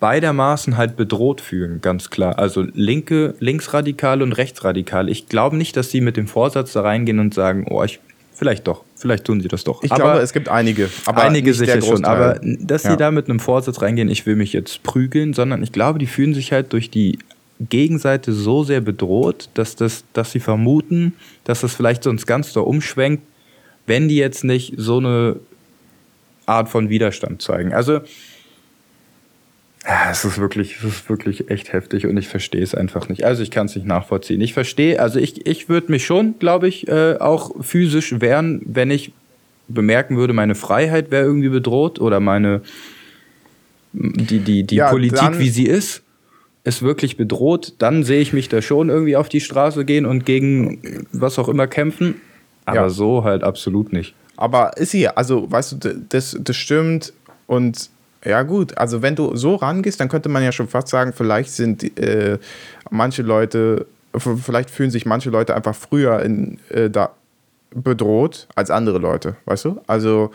beidermaßen 0.00 0.76
halt 0.76 0.96
bedroht 0.96 1.40
fühlen, 1.40 1.80
ganz 1.80 2.10
klar. 2.10 2.38
Also 2.38 2.66
linke, 2.74 3.34
linksradikale 3.40 4.24
und 4.24 4.32
rechtsradikale. 4.32 5.10
Ich 5.10 5.28
glaube 5.28 5.56
nicht, 5.56 5.76
dass 5.76 5.90
sie 5.90 6.00
mit 6.00 6.16
dem 6.16 6.26
Vorsatz 6.26 6.72
da 6.72 6.82
reingehen 6.82 7.18
und 7.18 7.34
sagen, 7.34 7.66
oh, 7.70 7.82
ich, 7.84 8.00
vielleicht 8.34 8.66
doch, 8.66 8.84
vielleicht 8.96 9.24
tun 9.24 9.40
sie 9.40 9.48
das 9.48 9.64
doch. 9.64 9.82
Ich 9.82 9.92
aber 9.92 10.02
glaube, 10.02 10.18
es 10.20 10.32
gibt 10.32 10.48
einige. 10.48 10.88
Aber 11.06 11.22
einige 11.22 11.54
sicher 11.54 11.80
schon. 11.82 12.04
Aber 12.04 12.40
dass 12.42 12.84
ja. 12.84 12.92
sie 12.92 12.96
da 12.96 13.10
mit 13.10 13.28
einem 13.28 13.40
Vorsatz 13.40 13.80
reingehen, 13.82 14.08
ich 14.08 14.26
will 14.26 14.36
mich 14.36 14.52
jetzt 14.52 14.82
prügeln, 14.82 15.34
sondern 15.34 15.62
ich 15.62 15.72
glaube, 15.72 15.98
die 15.98 16.06
fühlen 16.06 16.34
sich 16.34 16.52
halt 16.52 16.72
durch 16.72 16.90
die 16.90 17.18
Gegenseite 17.60 18.32
so 18.32 18.62
sehr 18.64 18.80
bedroht, 18.80 19.48
dass, 19.54 19.74
das, 19.74 20.04
dass 20.12 20.32
sie 20.32 20.40
vermuten, 20.40 21.14
dass 21.44 21.62
das 21.62 21.74
vielleicht 21.74 22.04
sonst 22.04 22.26
ganz 22.26 22.52
da 22.52 22.60
umschwenkt, 22.60 23.22
wenn 23.86 24.08
die 24.08 24.16
jetzt 24.16 24.44
nicht 24.44 24.74
so 24.76 24.98
eine 24.98 25.36
Art 26.46 26.68
von 26.68 26.88
Widerstand 26.88 27.42
zeigen. 27.42 27.72
Also 27.72 28.00
ja, 29.88 30.10
es 30.10 30.22
ist 30.26 30.36
wirklich, 30.36 30.76
es 30.76 30.84
ist 30.84 31.08
wirklich 31.08 31.50
echt 31.50 31.72
heftig 31.72 32.06
und 32.06 32.16
ich 32.18 32.28
verstehe 32.28 32.62
es 32.62 32.74
einfach 32.74 33.08
nicht. 33.08 33.24
Also 33.24 33.42
ich 33.42 33.50
kann 33.50 33.66
es 33.66 33.74
nicht 33.74 33.86
nachvollziehen. 33.86 34.40
Ich 34.42 34.52
verstehe, 34.52 35.00
also 35.00 35.18
ich, 35.18 35.46
ich 35.46 35.70
würde 35.70 35.90
mich 35.90 36.04
schon, 36.04 36.38
glaube 36.38 36.68
ich, 36.68 36.86
äh, 36.88 37.16
auch 37.18 37.64
physisch 37.64 38.20
wehren, 38.20 38.60
wenn 38.66 38.90
ich 38.90 39.12
bemerken 39.66 40.18
würde, 40.18 40.34
meine 40.34 40.54
Freiheit 40.54 41.10
wäre 41.10 41.24
irgendwie 41.24 41.48
bedroht 41.48 42.00
oder 42.00 42.20
meine 42.20 42.60
die, 43.94 44.40
die, 44.40 44.64
die 44.64 44.76
ja, 44.76 44.90
Politik, 44.90 45.38
wie 45.38 45.48
sie 45.48 45.66
ist, 45.66 46.02
ist 46.64 46.82
wirklich 46.82 47.16
bedroht, 47.16 47.72
dann 47.78 48.04
sehe 48.04 48.20
ich 48.20 48.34
mich 48.34 48.50
da 48.50 48.60
schon 48.60 48.90
irgendwie 48.90 49.16
auf 49.16 49.30
die 49.30 49.40
Straße 49.40 49.86
gehen 49.86 50.04
und 50.04 50.26
gegen 50.26 51.06
was 51.12 51.38
auch 51.38 51.48
immer 51.48 51.66
kämpfen. 51.66 52.20
Aber 52.66 52.76
ja. 52.76 52.88
so 52.90 53.24
halt 53.24 53.42
absolut 53.42 53.94
nicht. 53.94 54.14
Aber 54.36 54.76
ist 54.76 54.90
sie, 54.90 55.08
also 55.08 55.50
weißt 55.50 55.84
du, 55.84 55.94
das, 56.10 56.36
das 56.38 56.56
stimmt 56.56 57.14
und 57.46 57.88
ja, 58.24 58.42
gut. 58.42 58.76
Also, 58.76 59.02
wenn 59.02 59.14
du 59.14 59.36
so 59.36 59.54
rangehst, 59.54 60.00
dann 60.00 60.08
könnte 60.08 60.28
man 60.28 60.42
ja 60.42 60.52
schon 60.52 60.68
fast 60.68 60.88
sagen, 60.88 61.12
vielleicht 61.12 61.50
sind 61.50 61.98
äh, 61.98 62.38
manche 62.90 63.22
Leute, 63.22 63.86
vielleicht 64.16 64.70
fühlen 64.70 64.90
sich 64.90 65.06
manche 65.06 65.30
Leute 65.30 65.54
einfach 65.54 65.74
früher 65.74 66.20
in, 66.22 66.58
äh, 66.70 66.90
da 66.90 67.10
bedroht 67.70 68.48
als 68.54 68.70
andere 68.70 68.98
Leute, 68.98 69.36
weißt 69.44 69.66
du? 69.66 69.80
Also, 69.86 70.32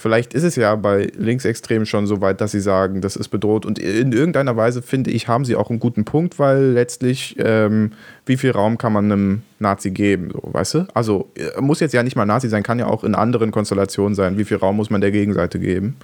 vielleicht 0.00 0.34
ist 0.34 0.44
es 0.44 0.56
ja 0.56 0.74
bei 0.76 1.10
Linksextremen 1.16 1.86
schon 1.86 2.06
so 2.06 2.20
weit, 2.20 2.40
dass 2.40 2.52
sie 2.52 2.60
sagen, 2.60 3.00
das 3.00 3.16
ist 3.16 3.28
bedroht. 3.28 3.66
Und 3.66 3.78
in 3.78 4.12
irgendeiner 4.12 4.56
Weise, 4.56 4.82
finde 4.82 5.10
ich, 5.10 5.28
haben 5.28 5.44
sie 5.44 5.56
auch 5.56 5.70
einen 5.70 5.80
guten 5.80 6.04
Punkt, 6.04 6.38
weil 6.38 6.72
letztlich, 6.72 7.36
ähm, 7.38 7.92
wie 8.26 8.36
viel 8.36 8.50
Raum 8.50 8.78
kann 8.78 8.92
man 8.92 9.10
einem 9.10 9.42
Nazi 9.58 9.90
geben, 9.90 10.30
so, 10.32 10.40
weißt 10.42 10.74
du? 10.74 10.86
Also, 10.94 11.30
äh, 11.34 11.60
muss 11.60 11.80
jetzt 11.80 11.94
ja 11.94 12.02
nicht 12.02 12.16
mal 12.16 12.26
Nazi 12.26 12.48
sein, 12.48 12.62
kann 12.62 12.78
ja 12.78 12.86
auch 12.86 13.04
in 13.04 13.14
anderen 13.14 13.50
Konstellationen 13.50 14.14
sein. 14.14 14.38
Wie 14.38 14.44
viel 14.44 14.56
Raum 14.56 14.76
muss 14.76 14.90
man 14.90 15.00
der 15.00 15.10
Gegenseite 15.10 15.58
geben? 15.58 15.96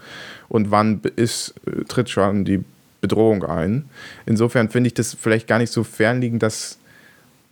und 0.49 0.71
wann 0.71 1.01
ist, 1.17 1.55
äh, 1.67 1.85
tritt 1.85 2.11
schon 2.11 2.45
die 2.45 2.63
Bedrohung 3.01 3.45
ein. 3.45 3.85
Insofern 4.27 4.71
finde 4.71 4.89
ich 4.89 4.95
das 4.95 5.15
vielleicht 5.15 5.47
gar 5.47 5.59
nicht 5.59 5.73
so 5.73 5.85
fernliegend, 5.85 6.43
dass 6.43 6.79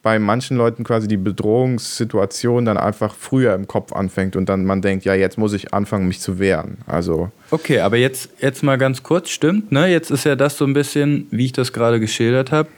bei 0.02 0.18
manchen 0.18 0.56
Leuten 0.56 0.82
quasi 0.82 1.06
die 1.06 1.16
Bedrohungssituation 1.16 2.64
dann 2.64 2.76
einfach 2.76 3.14
früher 3.14 3.54
im 3.54 3.68
Kopf 3.68 3.92
anfängt 3.92 4.34
und 4.34 4.48
dann 4.48 4.64
man 4.64 4.82
denkt, 4.82 5.04
ja, 5.04 5.14
jetzt 5.14 5.38
muss 5.38 5.52
ich 5.52 5.72
anfangen, 5.72 6.08
mich 6.08 6.20
zu 6.20 6.40
wehren. 6.40 6.78
Also. 6.86 7.30
Okay, 7.50 7.80
aber 7.80 7.96
jetzt, 7.96 8.30
jetzt 8.40 8.62
mal 8.64 8.78
ganz 8.78 9.04
kurz, 9.04 9.30
stimmt, 9.30 9.70
ne? 9.70 9.86
Jetzt 9.86 10.10
ist 10.10 10.24
ja 10.24 10.34
das 10.34 10.56
so 10.56 10.64
ein 10.64 10.72
bisschen, 10.72 11.28
wie 11.30 11.46
ich 11.46 11.52
das 11.52 11.72
gerade 11.72 12.00
geschildert 12.00 12.50
habe. 12.50 12.68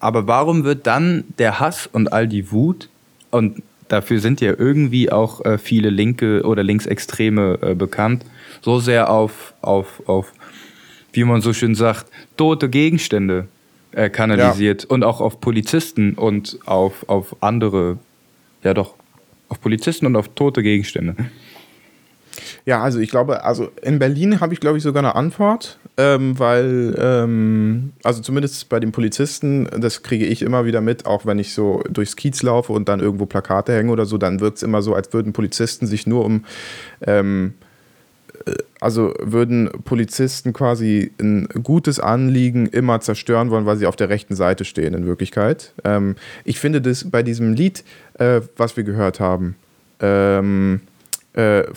Aber 0.00 0.26
warum 0.26 0.64
wird 0.64 0.86
dann 0.86 1.24
der 1.38 1.60
Hass 1.60 1.88
und 1.92 2.12
all 2.12 2.26
die 2.26 2.50
Wut, 2.52 2.88
und 3.30 3.62
dafür 3.88 4.20
sind 4.20 4.40
ja 4.40 4.54
irgendwie 4.56 5.12
auch 5.12 5.44
äh, 5.44 5.58
viele 5.58 5.90
Linke 5.90 6.42
oder 6.44 6.62
Linksextreme 6.62 7.58
äh, 7.60 7.74
bekannt, 7.74 8.24
so 8.62 8.80
sehr 8.80 9.10
auf, 9.10 9.52
auf, 9.60 10.02
auf, 10.06 10.32
wie 11.12 11.24
man 11.24 11.42
so 11.42 11.52
schön 11.52 11.74
sagt, 11.74 12.06
tote 12.36 12.70
Gegenstände 12.70 13.48
äh, 13.92 14.10
kanalisiert 14.10 14.84
ja. 14.84 14.90
und 14.90 15.04
auch 15.04 15.20
auf 15.20 15.40
Polizisten 15.40 16.14
und 16.14 16.58
auf, 16.66 17.08
auf 17.08 17.36
andere, 17.40 17.98
ja 18.62 18.74
doch, 18.74 18.94
auf 19.48 19.60
Polizisten 19.60 20.06
und 20.06 20.16
auf 20.16 20.28
tote 20.28 20.62
Gegenstände. 20.62 21.16
Ja, 22.64 22.82
also 22.82 22.98
ich 23.00 23.10
glaube, 23.10 23.44
also 23.44 23.70
in 23.82 23.98
Berlin 23.98 24.40
habe 24.40 24.52
ich, 24.54 24.60
glaube 24.60 24.76
ich, 24.76 24.82
sogar 24.82 25.02
eine 25.02 25.14
Antwort, 25.14 25.78
ähm, 25.96 26.38
weil, 26.38 26.94
ähm, 26.98 27.92
also 28.04 28.22
zumindest 28.22 28.68
bei 28.68 28.78
den 28.78 28.92
Polizisten, 28.92 29.68
das 29.78 30.02
kriege 30.02 30.26
ich 30.26 30.42
immer 30.42 30.64
wieder 30.64 30.80
mit, 30.80 31.06
auch 31.06 31.26
wenn 31.26 31.38
ich 31.38 31.54
so 31.54 31.82
durchs 31.90 32.16
Kiez 32.16 32.42
laufe 32.42 32.72
und 32.72 32.88
dann 32.88 33.00
irgendwo 33.00 33.26
Plakate 33.26 33.74
hänge 33.74 33.90
oder 33.90 34.06
so, 34.06 34.18
dann 34.18 34.40
wirkt 34.40 34.58
es 34.58 34.62
immer 34.62 34.82
so, 34.82 34.94
als 34.94 35.12
würden 35.12 35.32
Polizisten 35.32 35.86
sich 35.86 36.06
nur 36.06 36.24
um 36.24 36.44
ähm, 37.06 37.54
also 38.80 39.14
würden 39.20 39.70
Polizisten 39.84 40.52
quasi 40.52 41.10
ein 41.20 41.48
gutes 41.62 42.00
Anliegen 42.00 42.66
immer 42.66 43.00
zerstören 43.00 43.50
wollen, 43.50 43.66
weil 43.66 43.76
sie 43.76 43.86
auf 43.86 43.96
der 43.96 44.08
rechten 44.08 44.36
Seite 44.36 44.64
stehen 44.64 44.94
in 44.94 45.06
Wirklichkeit. 45.06 45.72
Ähm, 45.84 46.16
ich 46.44 46.60
finde 46.60 46.80
das 46.80 47.10
bei 47.10 47.22
diesem 47.22 47.52
Lied, 47.52 47.84
äh, 48.18 48.40
was 48.56 48.76
wir 48.76 48.84
gehört 48.84 49.20
haben, 49.20 49.56
ähm, 50.00 50.80
äh, 51.38 51.60
äh, 51.60 51.70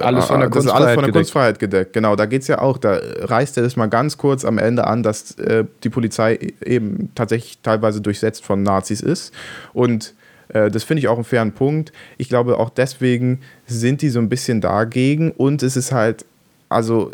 alles 0.00 0.26
von 0.26 0.40
der, 0.40 0.48
Kunstfreiheit, 0.48 0.82
alles 0.82 0.94
von 0.94 1.04
der 1.04 1.12
Kunstfreiheit 1.12 1.58
gedeckt. 1.58 1.92
Genau, 1.92 2.16
da 2.16 2.26
geht 2.26 2.42
es 2.42 2.48
ja 2.48 2.60
auch, 2.60 2.78
da 2.78 2.98
reißt 3.20 3.56
er 3.58 3.62
das 3.62 3.76
mal 3.76 3.88
ganz 3.88 4.16
kurz 4.16 4.44
am 4.44 4.56
Ende 4.56 4.86
an, 4.86 5.02
dass 5.02 5.32
äh, 5.38 5.64
die 5.84 5.90
Polizei 5.90 6.38
eben 6.64 7.10
tatsächlich 7.14 7.58
teilweise 7.62 8.00
durchsetzt 8.00 8.44
von 8.44 8.62
Nazis 8.62 9.00
ist. 9.00 9.34
Und 9.74 10.06
äh, 10.06 10.27
das 10.48 10.84
finde 10.84 11.00
ich 11.00 11.08
auch 11.08 11.16
einen 11.16 11.24
fairen 11.24 11.52
Punkt. 11.52 11.92
Ich 12.16 12.28
glaube, 12.28 12.58
auch 12.58 12.70
deswegen 12.70 13.40
sind 13.66 14.02
die 14.02 14.08
so 14.08 14.18
ein 14.18 14.28
bisschen 14.28 14.60
dagegen. 14.60 15.30
Und 15.30 15.62
es 15.62 15.76
ist 15.76 15.92
halt, 15.92 16.24
also 16.68 17.10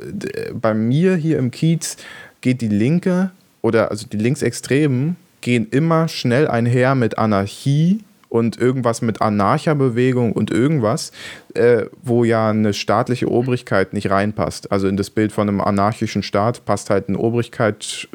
bei 0.53 0.75
mir 0.75 1.16
hier 1.16 1.38
im 1.38 1.51
Kiez 1.51 1.97
geht 2.40 2.61
die 2.61 2.68
Linke 2.68 3.31
oder 3.62 3.90
also 3.90 4.07
die 4.07 4.18
Linksextremen 4.18 5.16
gehen 5.40 5.68
immer 5.70 6.09
schnell 6.09 6.49
einher 6.49 6.94
mit 6.94 7.18
Anarchie 7.18 8.01
und 8.35 8.59
irgendwas 8.59 9.01
mit 9.01 9.23
Anarcha-Bewegung 9.23 10.33
und 10.33 10.51
irgendwas, 10.51 11.12
äh, 11.55 11.85
wo 12.03 12.25
ja 12.25 12.51
eine 12.51 12.75
staatliche 12.75 13.31
Obrigkeit 13.31 13.92
nicht 13.92 14.11
reinpasst. 14.11 14.73
Also 14.73 14.88
in 14.88 14.97
das 14.97 15.11
Bild 15.11 15.31
von 15.31 15.49
einem 15.49 15.61
anarchischen 15.61 16.23
Staat 16.25 16.64
passt 16.64 16.90
halt 16.90 17.09
eine 17.09 17.18
Obrigkeit 17.18 18.09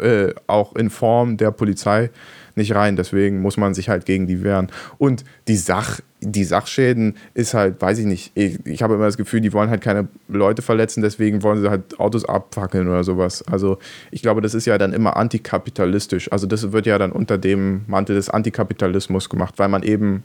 äh, 0.00 0.04
äh, 0.04 0.34
auch 0.48 0.74
in 0.74 0.90
Form 0.90 1.36
der 1.36 1.52
Polizei 1.52 2.10
nicht 2.54 2.74
rein. 2.74 2.96
Deswegen 2.96 3.40
muss 3.40 3.56
man 3.56 3.74
sich 3.74 3.88
halt 3.88 4.06
gegen 4.06 4.26
die 4.26 4.42
wehren. 4.42 4.68
Und 4.98 5.24
die, 5.48 5.56
Sach, 5.56 6.00
die 6.20 6.44
Sachschäden 6.44 7.16
ist 7.34 7.54
halt, 7.54 7.80
weiß 7.80 7.98
ich 7.98 8.06
nicht, 8.06 8.32
ich, 8.34 8.64
ich 8.66 8.82
habe 8.82 8.94
immer 8.94 9.06
das 9.06 9.16
Gefühl, 9.16 9.40
die 9.40 9.52
wollen 9.52 9.70
halt 9.70 9.80
keine 9.80 10.08
Leute 10.28 10.62
verletzen, 10.62 11.02
deswegen 11.02 11.42
wollen 11.42 11.60
sie 11.60 11.70
halt 11.70 11.98
Autos 11.98 12.24
abfackeln 12.24 12.88
oder 12.88 13.04
sowas. 13.04 13.42
Also 13.50 13.78
ich 14.10 14.22
glaube, 14.22 14.40
das 14.40 14.54
ist 14.54 14.66
ja 14.66 14.78
dann 14.78 14.92
immer 14.92 15.16
antikapitalistisch. 15.16 16.30
Also 16.32 16.46
das 16.46 16.72
wird 16.72 16.86
ja 16.86 16.98
dann 16.98 17.12
unter 17.12 17.38
dem 17.38 17.82
Mantel 17.86 18.16
des 18.16 18.28
Antikapitalismus 18.28 19.28
gemacht, 19.28 19.54
weil 19.58 19.68
man 19.68 19.82
eben 19.82 20.22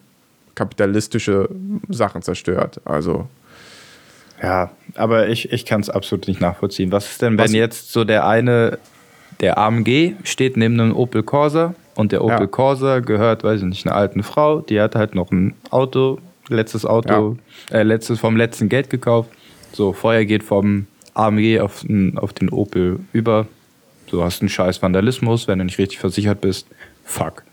kapitalistische 0.55 1.49
Sachen 1.89 2.21
zerstört. 2.21 2.81
Also. 2.85 3.27
Ja, 4.41 4.71
aber 4.95 5.29
ich, 5.29 5.51
ich 5.51 5.65
kann 5.65 5.81
es 5.81 5.89
absolut 5.89 6.27
nicht 6.27 6.41
nachvollziehen. 6.41 6.91
Was 6.91 7.09
ist 7.11 7.21
denn, 7.21 7.37
wenn 7.37 7.45
Was? 7.45 7.53
jetzt 7.53 7.91
so 7.91 8.03
der 8.03 8.27
eine, 8.27 8.79
der 9.39 9.57
AMG 9.57 10.15
steht 10.23 10.57
neben 10.57 10.79
einem 10.79 10.95
Opel 10.95 11.23
Corsa 11.23 11.73
und 11.95 12.11
der 12.11 12.23
Opel 12.23 12.41
ja. 12.41 12.47
Corsa 12.47 12.99
gehört, 12.99 13.43
weiß 13.43 13.61
ich 13.61 13.65
nicht, 13.65 13.87
einer 13.87 13.95
alten 13.95 14.23
Frau, 14.23 14.61
die 14.61 14.79
hat 14.79 14.95
halt 14.95 15.15
noch 15.15 15.31
ein 15.31 15.55
Auto, 15.71 16.19
letztes 16.49 16.85
Auto, 16.85 17.37
ja. 17.71 17.77
äh, 17.77 17.83
letztes 17.83 18.19
vom 18.19 18.37
letzten 18.37 18.69
Geld 18.69 18.89
gekauft. 18.89 19.29
So, 19.71 19.93
Feuer 19.93 20.25
geht 20.25 20.43
vom 20.43 20.87
AMG 21.13 21.59
auf, 21.59 21.85
auf 22.15 22.33
den 22.33 22.49
Opel 22.49 22.99
über. 23.13 23.47
Du 24.07 24.23
hast 24.23 24.41
einen 24.41 24.49
scheiß 24.49 24.81
Vandalismus, 24.81 25.47
wenn 25.47 25.59
du 25.59 25.65
nicht 25.65 25.79
richtig 25.79 25.99
versichert 25.99 26.41
bist. 26.41 26.67
Fuck. 27.03 27.43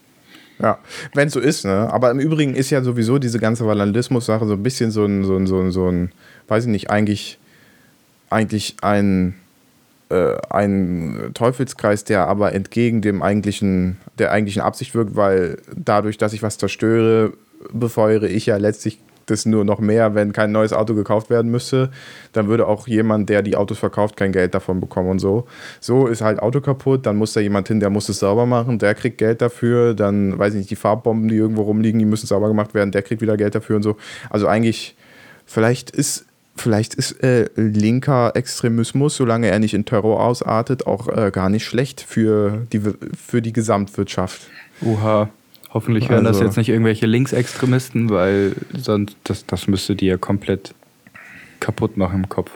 Ja, 0.58 0.78
wenn 1.14 1.28
es 1.28 1.34
so 1.34 1.40
ist, 1.40 1.64
ne? 1.64 1.88
Aber 1.92 2.10
im 2.10 2.20
Übrigen 2.20 2.54
ist 2.54 2.70
ja 2.70 2.82
sowieso 2.82 3.18
diese 3.18 3.40
ganze 3.40 3.66
Vandalismus-Sache 3.66 4.46
so 4.46 4.52
ein 4.52 4.62
bisschen 4.62 4.90
so 4.90 5.04
ein, 5.04 5.24
so 5.24 5.36
ein, 5.36 5.46
so 5.46 5.58
ein, 5.58 5.72
so 5.72 5.88
ein, 5.88 6.12
weiß 6.48 6.64
ich 6.64 6.70
nicht, 6.70 6.90
eigentlich, 6.90 7.38
eigentlich 8.30 8.76
ein 8.82 9.34
äh, 10.12 10.36
ein 10.50 11.30
Teufelskreis, 11.34 12.04
der 12.04 12.26
aber 12.28 12.52
entgegen 12.52 13.00
dem 13.00 13.22
eigentlichen, 13.22 13.98
der 14.18 14.30
eigentlichen 14.30 14.62
Absicht 14.62 14.94
wirkt, 14.94 15.16
weil 15.16 15.58
dadurch, 15.74 16.18
dass 16.18 16.32
ich 16.32 16.42
was 16.42 16.58
zerstöre, 16.58 17.32
befeuere 17.72 18.24
ich 18.24 18.46
ja 18.46 18.56
letztlich 18.56 18.98
das 19.26 19.46
nur 19.46 19.64
noch 19.64 19.78
mehr, 19.78 20.14
wenn 20.14 20.32
kein 20.32 20.52
neues 20.52 20.72
Auto 20.72 20.94
gekauft 20.94 21.30
werden 21.30 21.50
müsste, 21.50 21.90
dann 22.32 22.48
würde 22.48 22.66
auch 22.66 22.86
jemand, 22.86 23.28
der 23.28 23.42
die 23.42 23.56
Autos 23.56 23.78
verkauft, 23.78 24.16
kein 24.16 24.32
Geld 24.32 24.54
davon 24.54 24.80
bekommen 24.80 25.10
und 25.10 25.18
so. 25.18 25.46
So 25.80 26.06
ist 26.06 26.22
halt 26.22 26.40
Auto 26.40 26.60
kaputt, 26.60 27.06
dann 27.06 27.16
muss 27.16 27.32
da 27.32 27.40
jemand 27.40 27.68
hin, 27.68 27.80
der 27.80 27.90
muss 27.90 28.08
es 28.08 28.18
sauber 28.18 28.46
machen, 28.46 28.78
der 28.78 28.94
kriegt 28.94 29.18
Geld 29.18 29.40
dafür, 29.40 29.94
dann 29.94 30.38
weiß 30.38 30.54
ich 30.54 30.58
nicht, 30.58 30.70
die 30.70 30.76
Farbbomben, 30.76 31.28
die 31.28 31.36
irgendwo 31.36 31.62
rumliegen, 31.62 31.98
die 31.98 32.04
müssen 32.04 32.26
sauber 32.26 32.48
gemacht 32.48 32.74
werden, 32.74 32.90
der 32.90 33.02
kriegt 33.02 33.22
wieder 33.22 33.36
Geld 33.36 33.54
dafür 33.54 33.76
und 33.76 33.82
so. 33.82 33.96
Also 34.30 34.46
eigentlich, 34.46 34.96
vielleicht 35.46 35.90
ist 35.90 36.26
vielleicht 36.56 36.94
ist 36.94 37.22
äh, 37.22 37.48
linker 37.56 38.32
Extremismus, 38.34 39.16
solange 39.16 39.48
er 39.48 39.58
nicht 39.58 39.74
in 39.74 39.84
Terror 39.84 40.22
ausartet, 40.22 40.86
auch 40.86 41.08
äh, 41.08 41.30
gar 41.30 41.48
nicht 41.48 41.64
schlecht 41.64 42.00
für 42.00 42.66
die, 42.72 42.80
für 42.80 43.42
die 43.42 43.52
Gesamtwirtschaft. 43.52 44.42
Oha. 44.82 45.30
Hoffentlich 45.74 46.10
wären 46.10 46.26
also. 46.26 46.40
das 46.40 46.48
jetzt 46.48 46.56
nicht 46.58 46.68
irgendwelche 46.68 47.06
Linksextremisten, 47.06 48.10
weil 48.10 48.54
sonst 48.76 49.16
das, 49.24 49.46
das 49.46 49.68
müsste 49.68 49.96
die 49.96 50.06
ja 50.06 50.18
komplett 50.18 50.74
kaputt 51.60 51.96
machen 51.96 52.24
im 52.24 52.28
Kopf. 52.28 52.50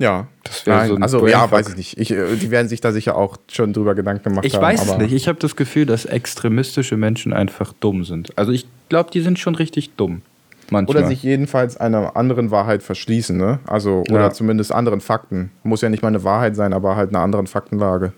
Ja, 0.00 0.28
das 0.44 0.64
wäre 0.64 0.86
so 0.86 0.94
ein 0.94 1.02
Also 1.02 1.26
ja, 1.26 1.50
weiß 1.50 1.70
ich 1.70 1.76
nicht. 1.76 1.98
Ich, 1.98 2.12
äh, 2.12 2.36
die 2.36 2.52
werden 2.52 2.68
sich 2.68 2.80
da 2.80 2.92
sicher 2.92 3.16
auch 3.16 3.38
schon 3.50 3.72
drüber 3.72 3.96
Gedanken 3.96 4.22
gemacht 4.22 4.44
ich 4.44 4.54
haben. 4.54 4.62
Ich 4.62 4.80
weiß 4.80 4.90
es 4.90 4.98
nicht. 4.98 5.12
Ich 5.12 5.26
habe 5.26 5.40
das 5.40 5.56
Gefühl, 5.56 5.86
dass 5.86 6.04
extremistische 6.04 6.96
Menschen 6.96 7.32
einfach 7.32 7.72
dumm 7.80 8.04
sind. 8.04 8.38
Also 8.38 8.52
ich 8.52 8.66
glaube, 8.88 9.10
die 9.10 9.20
sind 9.20 9.40
schon 9.40 9.56
richtig 9.56 9.90
dumm. 9.96 10.22
Manchmal. 10.70 10.98
Oder 10.98 11.06
sich 11.08 11.22
jedenfalls 11.22 11.76
einer 11.76 12.16
anderen 12.16 12.50
Wahrheit 12.50 12.82
verschließen, 12.82 13.36
ne? 13.36 13.58
Also, 13.66 14.04
oder 14.10 14.20
ja. 14.20 14.30
zumindest 14.30 14.72
anderen 14.72 15.00
Fakten. 15.00 15.50
Muss 15.62 15.80
ja 15.80 15.88
nicht 15.88 16.02
mal 16.02 16.08
eine 16.08 16.24
Wahrheit 16.24 16.56
sein, 16.56 16.72
aber 16.72 16.96
halt 16.96 17.10
einer 17.10 17.20
anderen 17.20 17.46
Faktenlage. 17.46 18.12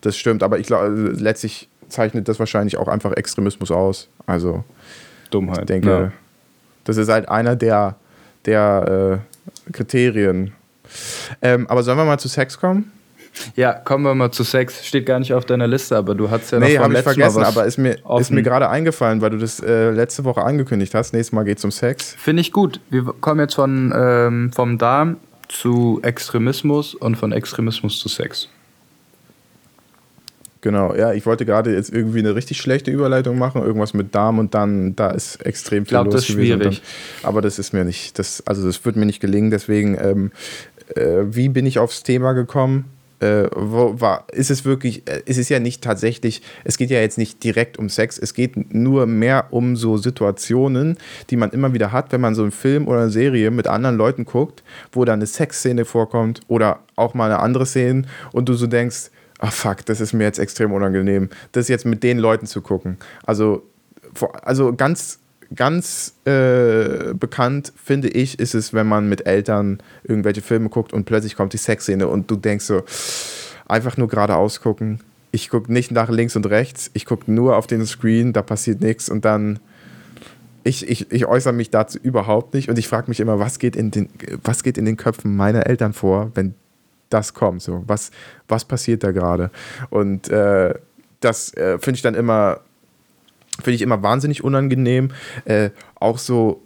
Das 0.00 0.16
stimmt, 0.16 0.42
aber 0.42 0.58
ich 0.58 0.66
glaube, 0.66 0.88
letztlich 0.88 1.68
zeichnet 1.88 2.28
das 2.28 2.38
wahrscheinlich 2.38 2.78
auch 2.78 2.88
einfach 2.88 3.12
Extremismus 3.12 3.70
aus. 3.70 4.08
Also, 4.26 4.64
Dummheit. 5.30 5.60
Ich 5.60 5.66
denke, 5.66 5.90
ja. 5.90 6.12
das 6.84 6.96
ist 6.96 7.08
halt 7.08 7.28
einer 7.28 7.56
der, 7.56 7.96
der 8.46 9.20
äh, 9.68 9.72
Kriterien. 9.72 10.52
Ähm, 11.42 11.66
aber 11.68 11.82
sollen 11.82 11.98
wir 11.98 12.04
mal 12.04 12.18
zu 12.18 12.28
Sex 12.28 12.58
kommen? 12.58 12.92
Ja, 13.56 13.72
kommen 13.72 14.04
wir 14.04 14.14
mal 14.14 14.30
zu 14.30 14.44
Sex. 14.44 14.86
Steht 14.86 15.06
gar 15.06 15.18
nicht 15.18 15.34
auf 15.34 15.44
deiner 15.44 15.66
Liste, 15.66 15.96
aber 15.96 16.14
du 16.14 16.30
hast 16.30 16.50
ja 16.50 16.60
noch 16.60 16.66
nee, 16.66 16.76
vom 16.76 16.92
letzten 16.92 17.10
ich 17.10 17.16
vergessen, 17.16 17.40
Mal 17.40 17.46
was 17.48 17.56
aber 17.56 17.66
ist 17.66 17.78
mir, 17.78 17.98
ist 18.18 18.30
mir 18.30 18.42
gerade 18.42 18.68
eingefallen, 18.68 19.20
weil 19.20 19.30
du 19.30 19.38
das 19.38 19.60
äh, 19.60 19.90
letzte 19.90 20.24
Woche 20.24 20.42
angekündigt 20.42 20.94
hast. 20.94 21.12
Nächstes 21.12 21.32
Mal 21.32 21.44
geht 21.44 21.58
es 21.58 21.64
um 21.64 21.70
Sex. 21.70 22.14
Finde 22.18 22.40
ich 22.40 22.52
gut. 22.52 22.80
Wir 22.90 23.04
kommen 23.20 23.40
jetzt 23.40 23.54
von, 23.54 23.92
ähm, 23.96 24.52
vom 24.52 24.78
Darm 24.78 25.16
zu 25.48 26.00
Extremismus 26.02 26.94
und 26.94 27.16
von 27.16 27.32
Extremismus 27.32 27.98
zu 27.98 28.08
Sex. 28.08 28.48
Genau, 30.64 30.94
ja, 30.94 31.12
ich 31.12 31.26
wollte 31.26 31.44
gerade 31.44 31.74
jetzt 31.74 31.92
irgendwie 31.92 32.20
eine 32.20 32.34
richtig 32.34 32.56
schlechte 32.56 32.90
Überleitung 32.90 33.36
machen, 33.36 33.62
irgendwas 33.62 33.92
mit 33.92 34.14
Darm 34.14 34.38
und 34.38 34.54
dann, 34.54 34.96
da 34.96 35.10
ist 35.10 35.44
extrem 35.44 35.84
viel 35.84 35.88
ich 35.88 35.88
glaub, 35.90 36.06
los 36.06 36.14
das 36.14 36.22
ist 36.22 36.36
gewesen. 36.36 36.58
Schwierig. 36.58 36.82
Dann, 37.20 37.28
aber 37.28 37.42
das 37.42 37.58
ist 37.58 37.74
mir 37.74 37.84
nicht, 37.84 38.18
das, 38.18 38.42
also 38.46 38.66
das 38.66 38.82
wird 38.82 38.96
mir 38.96 39.04
nicht 39.04 39.20
gelingen, 39.20 39.50
deswegen, 39.50 39.98
ähm, 40.00 40.32
äh, 40.96 41.24
wie 41.26 41.50
bin 41.50 41.66
ich 41.66 41.78
aufs 41.78 42.02
Thema 42.02 42.32
gekommen? 42.32 42.86
Äh, 43.20 43.48
wo, 43.54 44.00
war, 44.00 44.26
ist 44.32 44.50
es 44.50 44.64
wirklich, 44.64 45.08
äh, 45.08 45.22
es 45.26 45.38
ist 45.38 45.48
ja 45.48 45.58
nicht 45.60 45.82
tatsächlich, 45.82 46.42
es 46.64 46.76
geht 46.76 46.90
ja 46.90 47.00
jetzt 47.00 47.18
nicht 47.18 47.42
direkt 47.42 47.78
um 47.78 47.88
Sex, 47.88 48.18
es 48.18 48.34
geht 48.34 48.74
nur 48.74 49.06
mehr 49.06 49.46
um 49.50 49.76
so 49.76 49.96
Situationen, 49.96 50.98
die 51.30 51.36
man 51.36 51.50
immer 51.50 51.72
wieder 51.72 51.92
hat, 51.92 52.12
wenn 52.12 52.20
man 52.20 52.34
so 52.34 52.42
einen 52.42 52.52
Film 52.52 52.88
oder 52.88 53.02
eine 53.02 53.10
Serie 53.10 53.50
mit 53.50 53.66
anderen 53.66 53.96
Leuten 53.96 54.24
guckt, 54.24 54.62
wo 54.92 55.04
dann 55.04 55.18
eine 55.20 55.26
Sexszene 55.26 55.84
vorkommt 55.84 56.40
oder 56.48 56.80
auch 56.96 57.14
mal 57.14 57.30
eine 57.30 57.40
andere 57.40 57.66
Szene 57.66 58.02
und 58.32 58.48
du 58.48 58.54
so 58.54 58.66
denkst, 58.66 59.10
ah 59.38 59.50
fuck, 59.50 59.84
das 59.86 60.00
ist 60.00 60.12
mir 60.12 60.24
jetzt 60.24 60.38
extrem 60.38 60.72
unangenehm, 60.72 61.28
das 61.52 61.68
jetzt 61.68 61.86
mit 61.86 62.02
den 62.02 62.18
Leuten 62.18 62.46
zu 62.46 62.62
gucken. 62.62 62.98
Also, 63.24 63.62
also 64.42 64.74
ganz 64.74 65.18
ganz 65.54 66.14
äh, 66.24 67.14
bekannt, 67.14 67.72
finde 67.82 68.08
ich, 68.08 68.38
ist 68.38 68.54
es, 68.54 68.72
wenn 68.72 68.86
man 68.86 69.08
mit 69.08 69.26
Eltern 69.26 69.78
irgendwelche 70.02 70.42
Filme 70.42 70.68
guckt 70.68 70.92
und 70.92 71.04
plötzlich 71.04 71.36
kommt 71.36 71.52
die 71.52 71.58
Sexszene 71.58 72.08
und 72.08 72.30
du 72.30 72.36
denkst 72.36 72.64
so, 72.64 72.82
einfach 73.66 73.96
nur 73.96 74.08
geradeaus 74.08 74.60
gucken. 74.60 75.00
ich 75.30 75.48
gucke 75.48 75.72
nicht 75.72 75.90
nach 75.90 76.10
links 76.10 76.36
und 76.36 76.46
rechts, 76.46 76.90
ich 76.94 77.06
gucke 77.06 77.30
nur 77.30 77.56
auf 77.56 77.66
den 77.66 77.84
Screen, 77.86 78.32
da 78.32 78.42
passiert 78.42 78.80
nichts 78.80 79.08
und 79.08 79.24
dann 79.24 79.58
ich, 80.64 80.88
ich, 80.88 81.12
ich 81.12 81.26
äußere 81.26 81.52
mich 81.52 81.70
dazu 81.70 81.98
überhaupt 81.98 82.54
nicht 82.54 82.68
und 82.70 82.78
ich 82.78 82.88
frage 82.88 83.08
mich 83.08 83.20
immer, 83.20 83.38
was 83.38 83.58
geht, 83.58 83.76
in 83.76 83.90
den, 83.90 84.08
was 84.42 84.62
geht 84.62 84.78
in 84.78 84.86
den 84.86 84.96
Köpfen 84.96 85.36
meiner 85.36 85.66
Eltern 85.66 85.92
vor, 85.92 86.30
wenn 86.34 86.54
das 87.10 87.34
kommt? 87.34 87.62
So, 87.62 87.84
was, 87.86 88.10
was 88.48 88.64
passiert 88.64 89.04
da 89.04 89.12
gerade? 89.12 89.50
Und 89.90 90.28
äh, 90.30 90.74
das 91.20 91.52
äh, 91.54 91.78
finde 91.78 91.96
ich 91.96 92.02
dann 92.02 92.14
immer, 92.14 92.60
finde 93.62 93.76
ich 93.76 93.82
immer 93.82 94.02
wahnsinnig 94.02 94.42
unangenehm. 94.42 95.10
Äh, 95.44 95.70
auch 96.00 96.18
so 96.18 96.60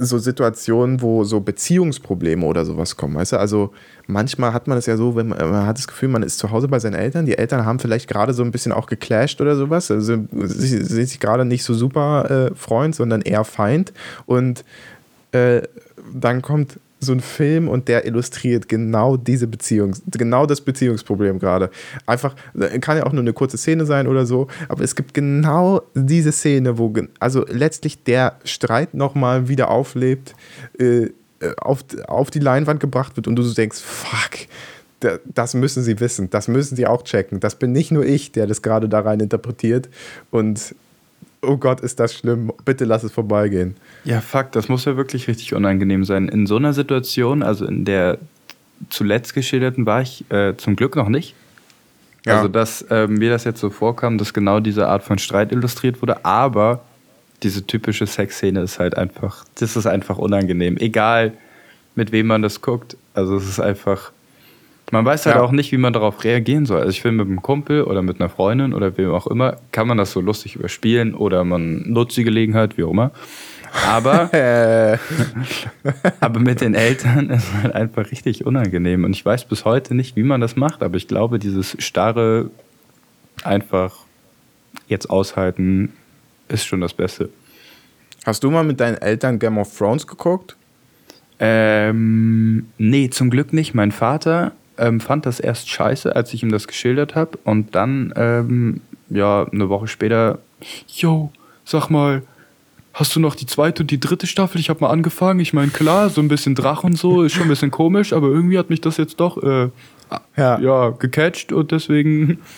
so 0.00 0.18
Situationen, 0.18 1.02
wo 1.02 1.24
so 1.24 1.40
Beziehungsprobleme 1.40 2.46
oder 2.46 2.64
sowas 2.64 2.96
kommen, 2.96 3.16
weißt 3.16 3.32
du? 3.32 3.36
Also 3.36 3.72
manchmal 4.06 4.52
hat 4.52 4.68
man 4.68 4.78
es 4.78 4.86
ja 4.86 4.96
so, 4.96 5.16
wenn 5.16 5.28
man, 5.28 5.38
man, 5.38 5.66
hat 5.66 5.76
das 5.76 5.88
Gefühl, 5.88 6.08
man 6.08 6.22
ist 6.22 6.38
zu 6.38 6.52
Hause 6.52 6.68
bei 6.68 6.78
seinen 6.78 6.94
Eltern, 6.94 7.26
die 7.26 7.36
Eltern 7.36 7.66
haben 7.66 7.80
vielleicht 7.80 8.08
gerade 8.08 8.32
so 8.32 8.44
ein 8.44 8.52
bisschen 8.52 8.70
auch 8.70 8.86
geclasht 8.86 9.40
oder 9.40 9.56
sowas, 9.56 9.90
also 9.90 10.24
sie 10.30 10.84
sind 10.84 11.08
sich 11.08 11.18
gerade 11.18 11.44
nicht 11.44 11.64
so 11.64 11.74
super 11.74 12.30
äh, 12.30 12.54
Freund, 12.54 12.94
sondern 12.94 13.22
eher 13.22 13.42
Feind 13.42 13.92
und 14.24 14.64
äh, 15.32 15.62
dann 16.14 16.42
kommt 16.42 16.78
so 17.00 17.12
ein 17.12 17.20
Film 17.20 17.68
und 17.68 17.88
der 17.88 18.06
illustriert 18.06 18.68
genau 18.68 19.16
diese 19.16 19.46
Beziehung, 19.46 19.94
genau 20.10 20.46
das 20.46 20.60
Beziehungsproblem 20.60 21.38
gerade. 21.38 21.70
Einfach, 22.06 22.34
kann 22.80 22.96
ja 22.96 23.06
auch 23.06 23.12
nur 23.12 23.22
eine 23.22 23.32
kurze 23.32 23.56
Szene 23.56 23.86
sein 23.86 24.06
oder 24.06 24.26
so, 24.26 24.48
aber 24.68 24.82
es 24.82 24.94
gibt 24.94 25.14
genau 25.14 25.82
diese 25.94 26.32
Szene, 26.32 26.78
wo 26.78 26.92
also 27.20 27.44
letztlich 27.48 28.02
der 28.02 28.38
Streit 28.44 28.94
nochmal 28.94 29.48
wieder 29.48 29.70
auflebt, 29.70 30.34
äh, 30.78 31.08
auf, 31.58 31.84
auf 32.08 32.30
die 32.30 32.40
Leinwand 32.40 32.80
gebracht 32.80 33.16
wird 33.16 33.28
und 33.28 33.36
du 33.36 33.42
so 33.42 33.54
denkst, 33.54 33.78
fuck, 33.80 34.48
das 35.24 35.54
müssen 35.54 35.82
sie 35.82 36.00
wissen, 36.00 36.30
das 36.30 36.48
müssen 36.48 36.74
sie 36.74 36.86
auch 36.86 37.04
checken. 37.04 37.38
Das 37.38 37.54
bin 37.54 37.70
nicht 37.72 37.92
nur 37.92 38.04
ich, 38.04 38.32
der 38.32 38.48
das 38.48 38.62
gerade 38.62 38.88
da 38.88 39.00
rein 39.00 39.20
interpretiert 39.20 39.88
und 40.30 40.74
oh 41.42 41.56
Gott, 41.56 41.80
ist 41.80 42.00
das 42.00 42.14
schlimm, 42.14 42.52
bitte 42.64 42.84
lass 42.84 43.02
es 43.04 43.12
vorbeigehen. 43.12 43.76
Ja, 44.04 44.20
fuck, 44.20 44.52
das 44.52 44.68
muss 44.68 44.84
ja 44.84 44.96
wirklich 44.96 45.28
richtig 45.28 45.54
unangenehm 45.54 46.04
sein. 46.04 46.28
In 46.28 46.46
so 46.46 46.56
einer 46.56 46.72
Situation, 46.72 47.42
also 47.42 47.66
in 47.66 47.84
der 47.84 48.18
zuletzt 48.90 49.34
geschilderten, 49.34 49.86
war 49.86 50.02
ich 50.02 50.24
äh, 50.30 50.56
zum 50.56 50.76
Glück 50.76 50.96
noch 50.96 51.08
nicht. 51.08 51.34
Ja. 52.26 52.36
Also, 52.36 52.48
dass 52.48 52.82
äh, 52.82 53.06
mir 53.06 53.30
das 53.30 53.44
jetzt 53.44 53.60
so 53.60 53.70
vorkam, 53.70 54.18
dass 54.18 54.34
genau 54.34 54.60
diese 54.60 54.88
Art 54.88 55.02
von 55.02 55.18
Streit 55.18 55.52
illustriert 55.52 56.02
wurde, 56.02 56.24
aber 56.24 56.82
diese 57.42 57.66
typische 57.66 58.06
Sexszene 58.06 58.60
ist 58.60 58.78
halt 58.78 58.96
einfach, 58.96 59.44
das 59.56 59.76
ist 59.76 59.86
einfach 59.86 60.18
unangenehm. 60.18 60.76
Egal, 60.76 61.32
mit 61.94 62.12
wem 62.12 62.26
man 62.26 62.42
das 62.42 62.60
guckt. 62.60 62.96
Also, 63.14 63.36
es 63.36 63.48
ist 63.48 63.60
einfach 63.60 64.12
man 64.90 65.04
weiß 65.04 65.26
halt 65.26 65.36
ja. 65.36 65.42
auch 65.42 65.52
nicht, 65.52 65.72
wie 65.72 65.76
man 65.76 65.92
darauf 65.92 66.24
reagieren 66.24 66.66
soll. 66.66 66.78
Also 66.78 66.90
ich 66.90 67.02
finde, 67.02 67.24
mit 67.24 67.30
einem 67.30 67.42
Kumpel 67.42 67.82
oder 67.82 68.02
mit 68.02 68.20
einer 68.20 68.28
Freundin 68.28 68.72
oder 68.74 68.96
wem 68.96 69.10
auch 69.10 69.26
immer, 69.26 69.56
kann 69.72 69.86
man 69.86 69.98
das 69.98 70.12
so 70.12 70.20
lustig 70.20 70.56
überspielen 70.56 71.14
oder 71.14 71.44
man 71.44 71.82
nutzt 71.90 72.16
die 72.16 72.24
Gelegenheit, 72.24 72.78
wie 72.78 72.84
auch 72.84 72.90
immer. 72.90 73.12
Aber, 73.86 74.30
aber 76.20 76.40
mit 76.40 76.60
den 76.60 76.74
Eltern 76.74 77.30
ist 77.30 77.48
es 77.48 77.62
halt 77.62 77.74
einfach 77.74 78.10
richtig 78.10 78.46
unangenehm. 78.46 79.04
Und 79.04 79.12
ich 79.12 79.24
weiß 79.24 79.44
bis 79.44 79.64
heute 79.64 79.94
nicht, 79.94 80.16
wie 80.16 80.22
man 80.22 80.40
das 80.40 80.56
macht, 80.56 80.82
aber 80.82 80.96
ich 80.96 81.06
glaube, 81.06 81.38
dieses 81.38 81.76
starre 81.78 82.50
einfach 83.44 83.94
jetzt 84.88 85.10
aushalten 85.10 85.92
ist 86.48 86.66
schon 86.66 86.80
das 86.80 86.94
Beste. 86.94 87.28
Hast 88.24 88.42
du 88.42 88.50
mal 88.50 88.64
mit 88.64 88.80
deinen 88.80 88.96
Eltern 88.96 89.38
Game 89.38 89.58
of 89.58 89.76
Thrones 89.76 90.06
geguckt? 90.06 90.56
Ähm, 91.38 92.68
nee, 92.78 93.10
zum 93.10 93.30
Glück 93.30 93.52
nicht. 93.52 93.74
Mein 93.74 93.92
Vater 93.92 94.52
ähm, 94.78 95.00
fand 95.00 95.26
das 95.26 95.40
erst 95.40 95.68
scheiße, 95.68 96.14
als 96.14 96.32
ich 96.32 96.42
ihm 96.42 96.50
das 96.50 96.66
geschildert 96.66 97.14
habe. 97.14 97.38
Und 97.44 97.74
dann, 97.74 98.12
ähm, 98.16 98.80
ja, 99.10 99.46
eine 99.50 99.68
Woche 99.68 99.88
später, 99.88 100.38
yo, 100.88 101.32
sag 101.64 101.90
mal, 101.90 102.22
hast 102.94 103.14
du 103.14 103.20
noch 103.20 103.34
die 103.34 103.46
zweite 103.46 103.82
und 103.82 103.90
die 103.90 104.00
dritte 104.00 104.26
Staffel? 104.26 104.60
Ich 104.60 104.70
habe 104.70 104.80
mal 104.80 104.90
angefangen. 104.90 105.40
Ich 105.40 105.52
meine, 105.52 105.70
klar, 105.70 106.10
so 106.10 106.20
ein 106.20 106.28
bisschen 106.28 106.54
Drach 106.54 106.84
und 106.84 106.96
so 106.96 107.22
ist 107.22 107.32
schon 107.32 107.44
ein 107.44 107.48
bisschen 107.48 107.70
komisch, 107.70 108.12
aber 108.12 108.28
irgendwie 108.28 108.58
hat 108.58 108.70
mich 108.70 108.80
das 108.80 108.96
jetzt 108.96 109.20
doch 109.20 109.42
äh, 109.42 109.68
ja. 110.36 110.58
ja, 110.58 110.90
gecatcht 110.90 111.52
und 111.52 111.72
deswegen. 111.72 112.38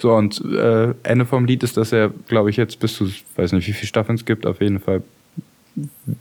So, 0.00 0.14
und 0.14 0.40
äh, 0.44 0.94
Ende 1.02 1.26
vom 1.26 1.44
Lied 1.44 1.64
ist, 1.64 1.76
dass 1.76 1.90
er, 1.90 2.10
glaube 2.28 2.50
ich, 2.50 2.56
jetzt 2.56 2.78
bis 2.78 2.94
zu, 2.94 3.10
weiß 3.34 3.50
nicht, 3.50 3.66
wie 3.66 3.72
viele 3.72 3.88
Staffeln 3.88 4.14
es 4.14 4.24
gibt, 4.24 4.46
auf 4.46 4.60
jeden 4.60 4.78
Fall 4.78 5.02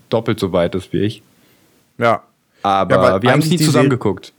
doppelt 0.09 0.39
so 0.39 0.51
weit 0.51 0.73
ist 0.73 0.91
wie 0.93 1.01
ich. 1.01 1.21
Ja. 1.99 2.23
Aber 2.63 2.95
ja, 2.95 3.21
wir 3.21 3.31
haben 3.31 3.39
es 3.39 3.51
nie 3.51 3.59
zusammen 3.59 3.91
geguckt. 3.91 4.33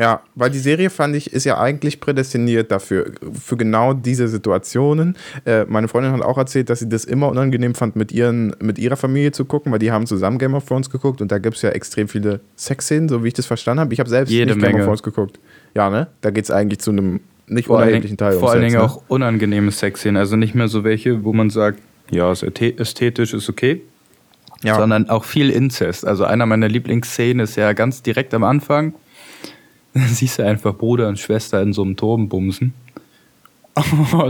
Ja, 0.00 0.22
weil 0.34 0.48
die 0.48 0.58
Serie 0.58 0.88
fand 0.88 1.14
ich, 1.14 1.30
ist 1.30 1.44
ja 1.44 1.60
eigentlich 1.60 2.00
prädestiniert 2.00 2.70
dafür, 2.70 3.12
für 3.38 3.58
genau 3.58 3.92
diese 3.92 4.28
Situationen. 4.28 5.14
Äh, 5.44 5.66
meine 5.68 5.88
Freundin 5.88 6.12
hat 6.12 6.22
auch 6.22 6.38
erzählt, 6.38 6.70
dass 6.70 6.78
sie 6.78 6.88
das 6.88 7.04
immer 7.04 7.28
unangenehm 7.28 7.74
fand, 7.74 7.96
mit, 7.96 8.10
ihren, 8.10 8.56
mit 8.60 8.78
ihrer 8.78 8.96
Familie 8.96 9.32
zu 9.32 9.44
gucken, 9.44 9.70
weil 9.72 9.78
die 9.78 9.92
haben 9.92 10.06
zusammen 10.06 10.38
Game 10.38 10.54
of 10.54 10.64
Thrones 10.64 10.88
geguckt 10.88 11.20
und 11.20 11.30
da 11.30 11.36
gibt 11.36 11.56
es 11.56 11.62
ja 11.62 11.68
extrem 11.70 12.08
viele 12.08 12.40
Sexszenen, 12.56 13.10
so 13.10 13.22
wie 13.22 13.28
ich 13.28 13.34
das 13.34 13.44
verstanden 13.44 13.80
habe. 13.80 13.92
Ich 13.92 14.00
habe 14.00 14.08
selbst 14.08 14.30
Jede 14.30 14.46
nicht 14.46 14.62
Menge. 14.62 14.72
Game 14.72 14.80
of 14.80 14.86
Thrones 14.86 15.02
geguckt. 15.02 15.38
Ja, 15.74 15.90
ne? 15.90 16.06
Da 16.22 16.30
geht 16.30 16.44
es 16.44 16.50
eigentlich 16.50 16.78
zu 16.78 16.92
einem 16.92 17.20
nicht 17.46 17.66
vor 17.66 17.76
unerheblichen 17.76 18.16
Teil. 18.16 18.38
Vor 18.38 18.52
allen 18.52 18.62
Dingen 18.62 18.76
ne? 18.76 18.82
auch 18.82 19.02
unangenehme 19.08 19.70
Sexszenen, 19.70 20.16
also 20.16 20.36
nicht 20.36 20.54
mehr 20.54 20.68
so 20.68 20.82
welche, 20.82 21.24
wo 21.24 21.34
man 21.34 21.50
sagt, 21.50 21.78
ja, 22.10 22.32
ist 22.32 22.42
ästhetisch, 22.42 23.34
ist 23.34 23.50
okay. 23.50 23.82
Ja. 24.62 24.76
Sondern 24.76 25.10
auch 25.10 25.24
viel 25.24 25.50
Inzest. 25.50 26.06
Also 26.06 26.24
einer 26.24 26.46
meiner 26.46 26.68
Lieblingsszenen 26.68 27.40
ist 27.40 27.56
ja 27.56 27.74
ganz 27.74 28.02
direkt 28.02 28.32
am 28.32 28.44
Anfang 28.44 28.94
dann 29.94 30.08
siehst 30.08 30.38
du 30.38 30.44
einfach 30.44 30.74
Bruder 30.74 31.08
und 31.08 31.18
Schwester 31.18 31.60
in 31.62 31.72
so 31.72 31.82
einem 31.82 31.96
Turm 31.96 32.28
bumsen. 32.28 32.74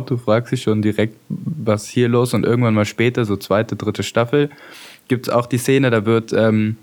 du 0.06 0.16
fragst 0.16 0.52
dich 0.52 0.62
schon 0.62 0.82
direkt, 0.82 1.16
was 1.28 1.88
hier 1.88 2.08
los 2.08 2.34
und 2.34 2.44
irgendwann 2.44 2.74
mal 2.74 2.84
später, 2.84 3.24
so 3.24 3.36
zweite, 3.36 3.76
dritte 3.76 4.02
Staffel, 4.02 4.50
gibt 5.08 5.28
es 5.28 5.32
auch 5.32 5.46
die 5.46 5.58
Szene, 5.58 5.90
da 5.90 6.04
wird 6.04 6.32
ähm, 6.32 6.76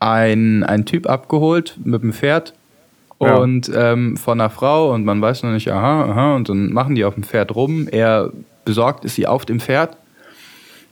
ein, 0.00 0.64
ein 0.64 0.86
Typ 0.86 1.08
abgeholt 1.08 1.78
mit 1.82 2.02
dem 2.02 2.12
Pferd 2.12 2.54
ja. 3.20 3.36
und 3.36 3.70
ähm, 3.74 4.16
von 4.16 4.40
einer 4.40 4.50
Frau 4.50 4.92
und 4.92 5.04
man 5.04 5.20
weiß 5.20 5.42
noch 5.42 5.50
nicht, 5.50 5.70
aha, 5.70 6.04
aha, 6.04 6.36
und 6.36 6.48
dann 6.48 6.72
machen 6.72 6.94
die 6.94 7.04
auf 7.04 7.14
dem 7.14 7.22
Pferd 7.22 7.54
rum. 7.54 7.88
Er 7.90 8.32
besorgt 8.64 9.04
ist 9.04 9.14
sie 9.14 9.26
auf 9.26 9.44
dem 9.44 9.60
Pferd 9.60 9.96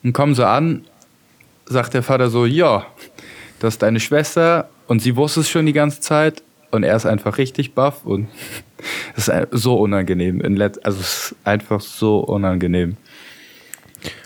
und 0.02 0.12
kommen 0.12 0.35
sie 0.35 0.46
an, 0.46 0.85
sagt 1.66 1.94
der 1.94 2.02
Vater 2.02 2.30
so, 2.30 2.46
ja, 2.46 2.87
das 3.61 3.74
ist 3.74 3.82
deine 3.82 4.00
Schwester 4.00 4.68
und 4.88 5.00
sie 5.00 5.16
wusste 5.16 5.40
es 5.40 5.48
schon 5.48 5.66
die 5.66 5.72
ganze 5.72 6.00
Zeit 6.00 6.42
und 6.77 6.85
er 6.85 6.95
ist 6.95 7.07
einfach 7.07 7.39
richtig 7.39 7.75
baff 7.75 8.05
und 8.05 8.29
es 9.17 9.29
ist 9.29 9.47
so 9.53 9.77
unangenehm. 9.77 10.41
also 10.83 11.01
es 11.01 11.33
ist 11.33 11.35
einfach 11.45 11.81
so 11.81 12.19
unangenehm. 12.21 12.97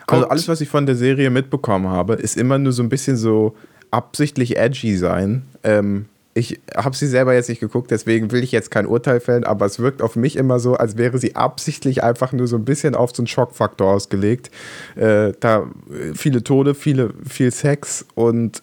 Also 0.06 0.28
alles, 0.28 0.48
was 0.48 0.60
ich 0.60 0.68
von 0.68 0.86
der 0.86 0.96
Serie 0.96 1.30
mitbekommen 1.30 1.88
habe, 1.88 2.14
ist 2.14 2.36
immer 2.36 2.58
nur 2.58 2.72
so 2.72 2.82
ein 2.82 2.88
bisschen 2.88 3.16
so 3.16 3.54
absichtlich 3.92 4.56
edgy 4.56 4.96
sein. 4.96 5.42
Ähm, 5.62 6.06
ich 6.32 6.60
habe 6.76 6.96
sie 6.96 7.06
selber 7.06 7.34
jetzt 7.34 7.48
nicht 7.48 7.60
geguckt, 7.60 7.90
deswegen 7.90 8.30
will 8.30 8.42
ich 8.42 8.52
jetzt 8.52 8.70
kein 8.70 8.86
Urteil 8.86 9.20
fällen, 9.20 9.44
aber 9.44 9.66
es 9.66 9.78
wirkt 9.80 10.00
auf 10.00 10.14
mich 10.14 10.36
immer 10.36 10.60
so, 10.60 10.74
als 10.74 10.96
wäre 10.96 11.18
sie 11.18 11.34
absichtlich 11.34 12.04
einfach 12.04 12.32
nur 12.32 12.46
so 12.46 12.56
ein 12.56 12.64
bisschen 12.64 12.94
auf 12.94 13.10
so 13.14 13.22
einen 13.22 13.26
Schockfaktor 13.26 13.92
ausgelegt. 13.92 14.50
Äh, 14.96 15.32
da 15.40 15.66
viele 16.14 16.44
Tode, 16.44 16.74
viele, 16.74 17.10
viel 17.28 17.50
Sex 17.50 18.06
und 18.14 18.62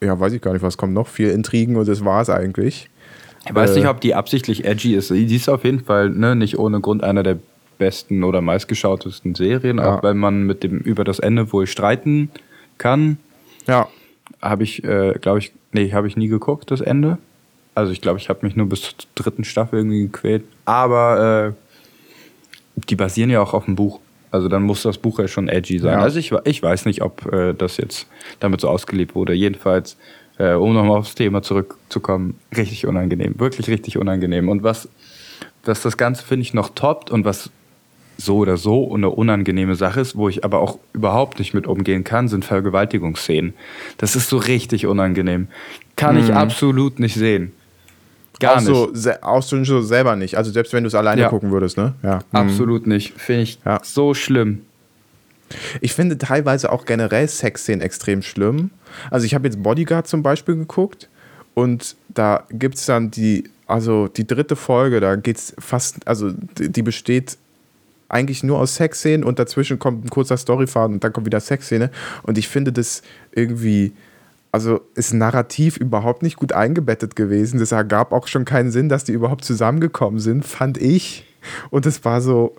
ja, 0.00 0.18
weiß 0.18 0.32
ich 0.32 0.42
gar 0.42 0.52
nicht, 0.52 0.62
was 0.62 0.76
kommt 0.76 0.92
noch. 0.92 1.08
Viel 1.08 1.30
Intrigen 1.30 1.76
und 1.76 1.88
das 1.88 2.04
war 2.04 2.22
es 2.22 2.30
eigentlich. 2.30 2.90
Ich 3.46 3.54
weiß 3.54 3.72
äh, 3.72 3.80
nicht, 3.80 3.88
ob 3.88 4.00
die 4.00 4.14
absichtlich 4.14 4.64
edgy 4.64 4.94
ist. 4.94 5.10
Die 5.10 5.34
ist 5.34 5.48
auf 5.48 5.64
jeden 5.64 5.84
Fall 5.84 6.10
ne, 6.10 6.34
nicht 6.34 6.58
ohne 6.58 6.80
Grund 6.80 7.04
einer 7.04 7.22
der 7.22 7.38
besten 7.78 8.24
oder 8.24 8.40
meistgeschautesten 8.40 9.34
Serien, 9.34 9.78
ja. 9.78 9.96
auch 9.96 10.02
weil 10.02 10.14
man 10.14 10.44
mit 10.44 10.62
dem 10.62 10.78
über 10.78 11.04
das 11.04 11.18
Ende 11.18 11.52
wohl 11.52 11.66
streiten 11.66 12.30
kann. 12.78 13.18
Ja. 13.66 13.88
Habe 14.40 14.62
ich, 14.62 14.84
äh, 14.84 15.14
glaube 15.20 15.40
ich, 15.40 15.52
nee, 15.72 15.92
habe 15.92 16.06
ich 16.06 16.16
nie 16.16 16.28
geguckt, 16.28 16.70
das 16.70 16.80
Ende. 16.80 17.18
Also 17.74 17.92
ich 17.92 18.00
glaube, 18.00 18.18
ich 18.18 18.28
habe 18.28 18.46
mich 18.46 18.56
nur 18.56 18.68
bis 18.68 18.82
zur 18.82 18.94
dritten 19.14 19.44
Staffel 19.44 19.80
irgendwie 19.80 20.02
gequält. 20.02 20.44
Aber 20.64 21.54
äh, 22.76 22.82
die 22.88 22.96
basieren 22.96 23.30
ja 23.30 23.40
auch 23.40 23.54
auf 23.54 23.64
dem 23.64 23.74
Buch. 23.74 24.00
Also 24.34 24.48
dann 24.48 24.64
muss 24.64 24.82
das 24.82 24.98
Buch 24.98 25.20
ja 25.20 25.28
schon 25.28 25.46
edgy 25.48 25.78
sein. 25.78 25.92
Ja. 25.92 26.00
Also 26.00 26.18
ich, 26.18 26.32
ich 26.44 26.60
weiß 26.60 26.86
nicht, 26.86 27.02
ob 27.02 27.32
äh, 27.32 27.54
das 27.54 27.76
jetzt 27.76 28.08
damit 28.40 28.60
so 28.60 28.68
ausgelebt 28.68 29.14
wurde. 29.14 29.32
Jedenfalls, 29.32 29.96
äh, 30.38 30.54
um 30.54 30.74
nochmal 30.74 30.98
aufs 30.98 31.14
Thema 31.14 31.40
zurückzukommen, 31.42 32.36
richtig 32.56 32.84
unangenehm. 32.84 33.38
Wirklich 33.38 33.68
richtig 33.68 33.96
unangenehm. 33.96 34.48
Und 34.48 34.64
was, 34.64 34.88
was 35.64 35.82
das 35.82 35.96
Ganze, 35.96 36.24
finde 36.24 36.42
ich, 36.42 36.52
noch 36.52 36.70
toppt 36.70 37.12
und 37.12 37.24
was 37.24 37.50
so 38.16 38.38
oder 38.38 38.56
so 38.56 38.92
eine 38.92 39.08
unangenehme 39.08 39.76
Sache 39.76 40.00
ist, 40.00 40.16
wo 40.16 40.28
ich 40.28 40.44
aber 40.44 40.58
auch 40.58 40.80
überhaupt 40.94 41.38
nicht 41.38 41.54
mit 41.54 41.68
umgehen 41.68 42.02
kann, 42.02 42.26
sind 42.26 42.44
Vergewaltigungsszenen. 42.44 43.54
Das 43.98 44.16
ist 44.16 44.28
so 44.28 44.38
richtig 44.38 44.86
unangenehm. 44.86 45.46
Kann 45.94 46.16
mhm. 46.16 46.24
ich 46.24 46.34
absolut 46.34 46.98
nicht 46.98 47.14
sehen. 47.14 47.52
Gar 48.40 48.56
auch 48.56 48.60
nicht. 48.60 48.96
So, 48.96 49.10
auch 49.22 49.42
so 49.42 49.82
selber 49.82 50.16
nicht. 50.16 50.36
Also 50.36 50.50
selbst 50.50 50.72
wenn 50.72 50.84
du 50.84 50.88
es 50.88 50.94
alleine 50.94 51.22
ja. 51.22 51.28
gucken 51.28 51.50
würdest, 51.50 51.76
ne? 51.76 51.94
Ja. 52.02 52.16
Mhm. 52.16 52.38
Absolut 52.38 52.86
nicht. 52.86 53.14
Finde 53.16 53.42
ich 53.42 53.58
ja. 53.64 53.80
so 53.82 54.14
schlimm. 54.14 54.62
Ich 55.80 55.92
finde 55.92 56.18
teilweise 56.18 56.72
auch 56.72 56.84
generell 56.84 57.28
Sexszenen 57.28 57.80
extrem 57.80 58.22
schlimm. 58.22 58.70
Also 59.10 59.26
ich 59.26 59.34
habe 59.34 59.46
jetzt 59.46 59.62
Bodyguard 59.62 60.06
zum 60.06 60.22
Beispiel 60.22 60.56
geguckt 60.56 61.08
und 61.54 61.96
da 62.08 62.44
gibt 62.50 62.76
es 62.76 62.86
dann 62.86 63.10
die 63.10 63.44
also 63.66 64.08
die 64.08 64.26
dritte 64.26 64.56
Folge, 64.56 65.00
da 65.00 65.16
geht's 65.16 65.54
fast, 65.58 66.06
also 66.06 66.32
die 66.58 66.70
die 66.70 66.82
besteht 66.82 67.38
eigentlich 68.08 68.42
nur 68.42 68.58
aus 68.58 68.76
Sexszenen 68.76 69.24
und 69.24 69.38
dazwischen 69.38 69.78
kommt 69.78 70.04
ein 70.04 70.10
kurzer 70.10 70.36
Storyfaden 70.36 70.94
und 70.96 71.04
dann 71.04 71.12
kommt 71.12 71.26
wieder 71.26 71.40
Sexszene. 71.40 71.90
Und 72.22 72.38
ich 72.38 72.48
finde 72.48 72.72
das 72.72 73.02
irgendwie, 73.32 73.92
also 74.54 74.82
ist 74.94 75.12
narrativ 75.12 75.76
überhaupt 75.78 76.22
nicht 76.22 76.36
gut 76.36 76.52
eingebettet 76.52 77.16
gewesen. 77.16 77.58
Das 77.58 77.72
ergab 77.72 78.12
auch 78.12 78.28
schon 78.28 78.44
keinen 78.44 78.70
Sinn, 78.70 78.88
dass 78.88 79.02
die 79.02 79.10
überhaupt 79.10 79.44
zusammengekommen 79.44 80.20
sind, 80.20 80.46
fand 80.46 80.78
ich. 80.78 81.26
Und 81.70 81.86
es 81.86 82.04
war 82.04 82.20
so, 82.20 82.54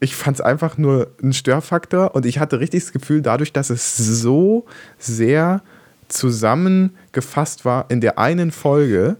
ich 0.00 0.16
fand 0.16 0.36
es 0.36 0.40
einfach 0.42 0.76
nur 0.76 1.12
ein 1.22 1.32
Störfaktor 1.32 2.14
und 2.14 2.26
ich 2.26 2.40
hatte 2.40 2.60
richtig 2.60 2.84
das 2.84 2.92
Gefühl, 2.92 3.22
dadurch, 3.22 3.54
dass 3.54 3.70
es 3.70 3.96
so 3.96 4.66
sehr 4.98 5.62
zusammengefasst 6.08 7.64
war 7.64 7.86
in 7.88 8.02
der 8.02 8.18
einen 8.18 8.50
Folge, 8.50 9.16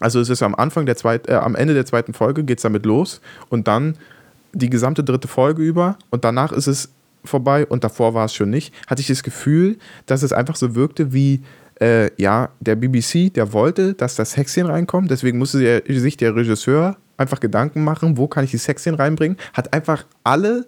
also 0.00 0.20
es 0.20 0.28
ist 0.28 0.42
am 0.42 0.54
Anfang 0.54 0.84
der 0.84 0.98
zweiten, 0.98 1.32
äh, 1.32 1.36
am 1.36 1.54
Ende 1.54 1.72
der 1.72 1.86
zweiten 1.86 2.12
Folge 2.12 2.44
geht 2.44 2.58
es 2.58 2.62
damit 2.62 2.84
los 2.84 3.22
und 3.48 3.68
dann 3.68 3.96
die 4.52 4.68
gesamte 4.68 5.02
dritte 5.02 5.28
Folge 5.28 5.62
über 5.62 5.96
und 6.10 6.26
danach 6.26 6.52
ist 6.52 6.66
es 6.66 6.90
vorbei 7.24 7.66
und 7.66 7.84
davor 7.84 8.14
war 8.14 8.26
es 8.26 8.34
schon 8.34 8.50
nicht, 8.50 8.74
hatte 8.86 9.00
ich 9.00 9.08
das 9.08 9.22
Gefühl, 9.22 9.78
dass 10.06 10.22
es 10.22 10.32
einfach 10.32 10.56
so 10.56 10.74
wirkte 10.74 11.12
wie, 11.12 11.42
äh, 11.80 12.10
ja, 12.20 12.50
der 12.60 12.76
BBC, 12.76 13.32
der 13.32 13.52
wollte, 13.52 13.94
dass 13.94 14.16
das 14.16 14.32
Sexszenen 14.32 14.70
reinkommt, 14.70 15.10
deswegen 15.10 15.38
musste 15.38 15.82
sich 15.86 16.16
der 16.16 16.34
Regisseur 16.34 16.96
einfach 17.16 17.40
Gedanken 17.40 17.84
machen, 17.84 18.16
wo 18.16 18.26
kann 18.28 18.44
ich 18.44 18.50
die 18.50 18.58
Sexszenen 18.58 18.98
reinbringen, 18.98 19.36
hat 19.52 19.72
einfach 19.72 20.04
alle 20.24 20.66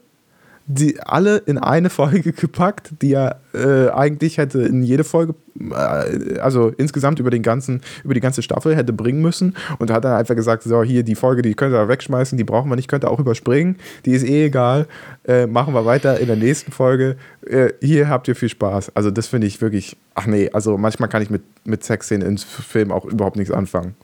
die 0.66 0.98
alle 1.00 1.37
in 1.38 1.59
eine 1.59 1.90
Folge 1.90 2.33
gepackt, 2.40 2.92
die 3.03 3.12
er 3.12 3.40
äh, 3.53 3.90
eigentlich 3.90 4.38
hätte 4.38 4.62
in 4.62 4.83
jede 4.83 5.05
Folge, 5.05 5.35
äh, 5.61 6.38
also 6.38 6.68
insgesamt 6.79 7.18
über 7.20 7.31
den 7.31 7.42
ganzen, 7.42 7.83
über 8.03 8.14
die 8.14 8.20
ganze 8.20 8.40
Staffel 8.42 8.74
hätte 8.74 8.92
bringen 8.92 9.20
müssen 9.20 9.55
und 9.79 9.90
hat 9.90 10.05
dann 10.05 10.14
einfach 10.14 10.35
gesagt, 10.35 10.62
so 10.62 10.83
hier 10.83 11.03
die 11.03 11.14
Folge, 11.14 11.42
die 11.42 11.55
könnt 11.55 11.74
ihr 11.74 11.87
wegschmeißen, 11.88 12.38
die 12.38 12.44
brauchen 12.44 12.70
wir 12.70 12.77
nicht, 12.77 12.88
könnt 12.88 13.05
ihr 13.05 13.11
auch 13.11 13.20
überspringen, 13.20 13.77
die 14.07 14.12
ist 14.12 14.24
eh 14.24 14.46
egal, 14.46 14.87
äh, 15.27 15.46
machen 15.46 15.74
wir 15.74 15.85
weiter 15.85 16.18
in 16.18 16.27
der 16.29 16.37
nächsten 16.37 16.72
Folge, 16.72 17.16
äh, 17.46 17.68
hier 17.83 18.09
habt 18.09 18.27
ihr 18.29 18.35
viel 18.37 18.48
Spaß. 18.48 18.96
Also 18.96 19.11
das 19.11 19.27
finde 19.27 19.46
ich 19.46 19.61
wirklich, 19.61 19.96
ach 20.14 20.27
nee, 20.27 20.48
also 20.53 20.79
manchmal 20.79 21.09
kann 21.11 21.20
ich 21.22 21.29
mit, 21.31 21.42
mit 21.64 21.85
Sexszenen 21.85 22.27
im 22.27 22.38
Film 22.38 22.90
auch 22.90 23.05
überhaupt 23.05 23.37
nichts 23.37 23.53
anfangen. 23.53 23.94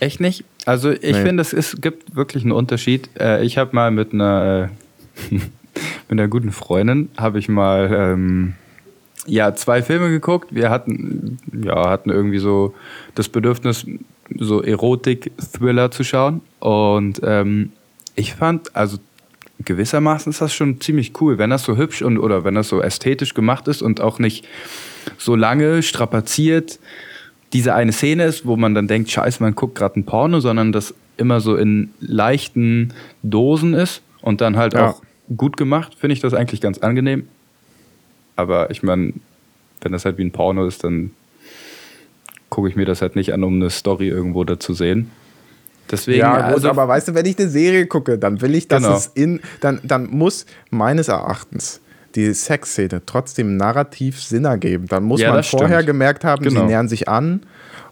Echt 0.00 0.20
nicht? 0.20 0.44
Also 0.64 0.90
ich 0.90 1.00
Nee. 1.02 1.22
finde, 1.22 1.40
es 1.42 1.52
ist, 1.52 1.82
gibt 1.82 2.14
wirklich 2.16 2.44
einen 2.44 2.52
Unterschied. 2.52 3.10
Äh, 3.18 3.44
ich 3.44 3.58
habe 3.58 3.74
mal 3.74 3.90
mit 3.90 4.12
einer, 4.14 4.70
äh, 5.32 5.36
mit 6.08 6.18
einer 6.18 6.28
guten 6.28 6.52
Freundin, 6.52 7.08
habe 7.16 7.38
ich 7.38 7.48
mal 7.48 7.90
ähm, 7.92 8.54
ja, 9.26 9.54
zwei 9.54 9.82
Filme 9.82 10.08
geguckt. 10.10 10.54
Wir 10.54 10.70
hatten, 10.70 11.38
ja, 11.62 11.90
hatten 11.90 12.10
irgendwie 12.10 12.38
so 12.38 12.74
das 13.14 13.28
Bedürfnis, 13.28 13.86
so 14.38 14.62
Erotik-Thriller 14.62 15.90
zu 15.90 16.04
schauen. 16.04 16.40
Und 16.60 17.20
ähm, 17.22 17.72
ich 18.14 18.34
fand, 18.34 18.74
also 18.74 18.98
gewissermaßen 19.64 20.30
ist 20.30 20.40
das 20.40 20.54
schon 20.54 20.80
ziemlich 20.80 21.20
cool, 21.20 21.38
wenn 21.38 21.50
das 21.50 21.64
so 21.64 21.76
hübsch 21.76 22.02
und 22.02 22.18
oder 22.18 22.44
wenn 22.44 22.54
das 22.54 22.68
so 22.68 22.80
ästhetisch 22.80 23.34
gemacht 23.34 23.68
ist 23.68 23.82
und 23.82 24.00
auch 24.00 24.18
nicht 24.18 24.46
so 25.18 25.34
lange 25.34 25.82
strapaziert 25.82 26.78
diese 27.52 27.74
eine 27.74 27.92
Szene 27.92 28.24
ist, 28.24 28.46
wo 28.46 28.56
man 28.56 28.74
dann 28.74 28.88
denkt, 28.88 29.10
scheiße, 29.10 29.42
man 29.42 29.54
guckt 29.54 29.74
gerade 29.74 29.98
ein 29.98 30.04
Porno, 30.04 30.40
sondern 30.40 30.70
das 30.70 30.94
immer 31.16 31.40
so 31.40 31.56
in 31.56 31.90
leichten 32.00 32.92
Dosen 33.22 33.74
ist 33.74 34.02
und 34.20 34.40
dann 34.40 34.56
halt 34.56 34.74
Ja. 34.74 34.90
auch 34.90 35.02
gut 35.36 35.56
gemacht, 35.56 35.94
finde 35.98 36.14
ich 36.14 36.20
das 36.20 36.34
eigentlich 36.34 36.60
ganz 36.60 36.78
angenehm. 36.78 37.28
Aber 38.36 38.70
ich 38.70 38.82
meine, 38.82 39.12
wenn 39.80 39.92
das 39.92 40.04
halt 40.04 40.18
wie 40.18 40.24
ein 40.24 40.32
Porno 40.32 40.66
ist, 40.66 40.84
dann 40.84 41.10
gucke 42.50 42.68
ich 42.68 42.76
mir 42.76 42.86
das 42.86 43.02
halt 43.02 43.16
nicht 43.16 43.32
an, 43.32 43.44
um 43.44 43.54
eine 43.56 43.70
Story 43.70 44.08
irgendwo 44.08 44.44
da 44.44 44.58
zu 44.58 44.72
sehen. 44.74 45.10
Deswegen, 45.90 46.18
ja, 46.20 46.34
gut, 46.36 46.44
also, 46.54 46.70
aber 46.70 46.86
weißt 46.86 47.08
du, 47.08 47.14
wenn 47.14 47.24
ich 47.26 47.38
eine 47.38 47.48
Serie 47.48 47.86
gucke, 47.86 48.18
dann 48.18 48.40
will 48.42 48.54
ich, 48.54 48.68
dass 48.68 48.82
Genau. 48.82 48.96
es 48.96 49.06
in, 49.06 49.40
dann, 49.60 49.80
dann 49.82 50.08
muss 50.10 50.44
meines 50.70 51.08
Erachtens 51.08 51.80
die 52.14 52.32
Sexszene 52.32 53.02
trotzdem 53.06 53.56
narrativ 53.56 54.22
Sinn 54.22 54.44
ergeben. 54.44 54.86
Dann 54.86 55.04
muss 55.04 55.20
Ja, 55.20 55.32
man 55.32 55.42
vorher 55.42 55.78
stimmt. 55.78 55.86
gemerkt 55.86 56.24
haben, 56.24 56.42
Genau. 56.44 56.60
sie 56.60 56.66
nähern 56.66 56.88
sich 56.88 57.08
an. 57.08 57.42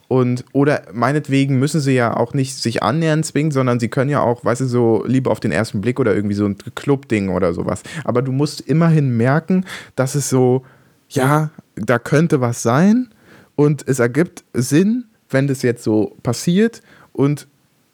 Und, 0.09 0.45
oder 0.53 0.83
meinetwegen 0.93 1.59
müssen 1.59 1.81
sie 1.81 1.95
ja 1.95 2.17
auch 2.17 2.33
nicht 2.33 2.57
sich 2.57 2.83
annähern 2.83 3.25
zwingen, 3.25 3.51
sondern 3.51 3.81
sie 3.81 3.89
können 3.89 4.11
ja 4.11 4.21
auch, 4.21 4.45
weißt 4.45 4.61
du, 4.61 4.67
so 4.67 5.05
Liebe 5.07 5.31
auf 5.31 5.41
den 5.41 5.53
ersten 5.53 5.81
Blick 5.81 5.99
oder 5.99 6.15
irgendwie 6.15 6.37
so 6.37 6.47
ein 6.47 6.57
Club-Ding 6.75 7.29
oder 7.29 7.53
sowas. 7.53 7.83
Aber 8.05 8.23
du 8.23 8.31
musst 8.31 8.61
immerhin 8.61 9.17
merken, 9.17 9.65
dass 9.97 10.15
es 10.15 10.29
so, 10.29 10.65
ja, 11.09 11.51
da 11.75 11.99
könnte 11.99 12.41
was 12.41 12.63
sein 12.63 13.09
und 13.57 13.87
es 13.89 13.99
ergibt 13.99 14.45
Sinn, 14.53 15.05
wenn 15.29 15.49
das 15.49 15.63
jetzt 15.63 15.83
so 15.83 16.17
passiert 16.23 16.83
und 17.13 17.49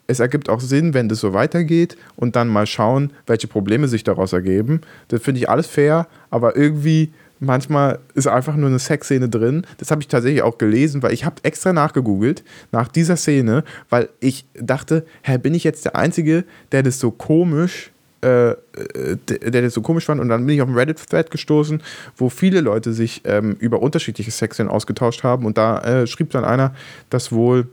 es 0.05 0.19
ergibt 0.19 0.49
auch 0.49 0.59
Sinn, 0.59 0.93
wenn 0.93 1.09
das 1.09 1.19
so 1.19 1.33
weitergeht 1.33 1.97
und 2.15 2.35
dann 2.35 2.47
mal 2.47 2.67
schauen, 2.67 3.11
welche 3.25 3.47
Probleme 3.47 3.87
sich 3.87 4.03
daraus 4.03 4.33
ergeben. 4.33 4.81
Das 5.07 5.21
finde 5.21 5.39
ich 5.39 5.49
alles 5.49 5.67
fair, 5.67 6.07
aber 6.29 6.55
irgendwie 6.55 7.13
manchmal 7.43 7.99
ist 8.15 8.27
einfach 8.27 8.55
nur 8.55 8.69
eine 8.69 8.79
Sexszene 8.79 9.29
drin. 9.29 9.65
Das 9.77 9.91
habe 9.91 10.01
ich 10.01 10.07
tatsächlich 10.07 10.41
auch 10.41 10.57
gelesen, 10.57 11.03
weil 11.03 11.13
ich 11.13 11.25
habe 11.25 11.35
extra 11.43 11.73
nachgegoogelt 11.73 12.43
nach 12.71 12.87
dieser 12.87 13.17
Szene, 13.17 13.63
weil 13.89 14.09
ich 14.19 14.45
dachte, 14.53 15.05
hä, 15.21 15.37
bin 15.37 15.53
ich 15.53 15.63
jetzt 15.63 15.85
der 15.85 15.95
Einzige, 15.95 16.45
der 16.71 16.83
das 16.83 16.99
so 16.99 17.11
komisch 17.11 17.91
äh, 18.23 18.51
äh, 18.51 18.55
der 19.27 19.61
das 19.61 19.73
so 19.73 19.81
komisch 19.81 20.05
fand 20.05 20.21
und 20.21 20.29
dann 20.29 20.45
bin 20.45 20.55
ich 20.55 20.61
auf 20.61 20.69
einen 20.69 20.77
Reddit-Thread 20.77 21.29
gestoßen, 21.29 21.83
wo 22.15 22.29
viele 22.29 22.61
Leute 22.61 22.93
sich 22.93 23.21
ähm, 23.25 23.57
über 23.59 23.81
unterschiedliche 23.81 24.31
Sexszenen 24.31 24.71
ausgetauscht 24.71 25.23
haben 25.23 25.45
und 25.45 25.57
da 25.57 25.79
äh, 25.79 26.07
schrieb 26.07 26.29
dann 26.29 26.45
einer, 26.45 26.73
dass 27.09 27.33
wohl 27.33 27.67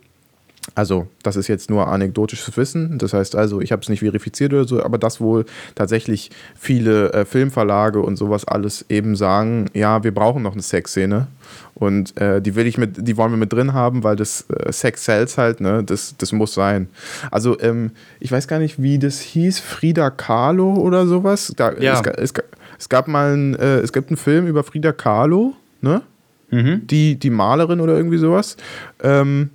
also, 0.74 1.08
das 1.22 1.36
ist 1.36 1.48
jetzt 1.48 1.70
nur 1.70 1.88
anekdotisches 1.88 2.56
Wissen. 2.56 2.98
Das 2.98 3.12
heißt 3.14 3.34
also, 3.34 3.60
ich 3.60 3.72
habe 3.72 3.82
es 3.82 3.88
nicht 3.88 4.00
verifiziert 4.00 4.52
oder 4.52 4.64
so, 4.66 4.82
aber 4.82 4.98
dass 4.98 5.20
wohl 5.20 5.44
tatsächlich 5.74 6.30
viele 6.58 7.12
äh, 7.12 7.24
Filmverlage 7.24 8.00
und 8.00 8.16
sowas 8.16 8.46
alles 8.46 8.84
eben 8.88 9.16
sagen, 9.16 9.66
ja, 9.74 10.04
wir 10.04 10.12
brauchen 10.12 10.42
noch 10.42 10.52
eine 10.52 10.62
Sexszene. 10.62 11.26
Und 11.74 12.16
äh, 12.20 12.40
die 12.42 12.54
will 12.56 12.66
ich 12.66 12.76
mit, 12.78 13.06
die 13.08 13.16
wollen 13.16 13.32
wir 13.32 13.38
mit 13.38 13.52
drin 13.52 13.72
haben, 13.72 14.04
weil 14.04 14.16
das 14.16 14.44
äh, 14.50 14.70
Sex 14.70 15.04
sells 15.06 15.38
halt, 15.38 15.60
ne? 15.60 15.82
Das, 15.82 16.14
das 16.18 16.30
muss 16.32 16.52
sein. 16.54 16.88
Also, 17.30 17.58
ähm, 17.60 17.92
ich 18.20 18.30
weiß 18.30 18.46
gar 18.46 18.58
nicht, 18.58 18.80
wie 18.80 18.98
das 18.98 19.18
hieß, 19.20 19.58
Frida 19.60 20.10
Kahlo 20.10 20.74
oder 20.74 21.06
sowas. 21.06 21.52
Da, 21.56 21.72
Ja. 21.78 21.94
es, 22.00 22.32
es, 22.32 22.34
es 22.78 22.88
gab 22.88 23.08
mal 23.08 23.32
ein, 23.34 23.54
äh, 23.56 23.78
es 23.78 23.92
gibt 23.92 24.10
einen 24.10 24.18
Film 24.18 24.46
über 24.46 24.62
Frida 24.62 24.92
Kahlo, 24.92 25.54
ne? 25.80 26.02
Mhm. 26.50 26.86
die, 26.86 27.14
die 27.16 27.30
Malerin 27.30 27.80
oder 27.80 27.96
irgendwie 27.96 28.18
sowas. 28.18 28.56
Ähm, 29.02 29.50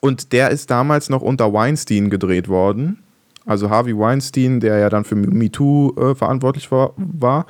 und 0.00 0.32
der 0.32 0.50
ist 0.50 0.70
damals 0.70 1.08
noch 1.08 1.22
unter 1.22 1.52
Weinstein 1.52 2.10
gedreht 2.10 2.48
worden. 2.48 3.02
Also 3.44 3.70
Harvey 3.70 3.96
Weinstein, 3.96 4.60
der 4.60 4.78
ja 4.78 4.90
dann 4.90 5.04
für 5.04 5.14
MeToo 5.14 5.94
äh, 5.96 6.14
verantwortlich 6.14 6.70
war, 6.72 6.92
war. 6.96 7.46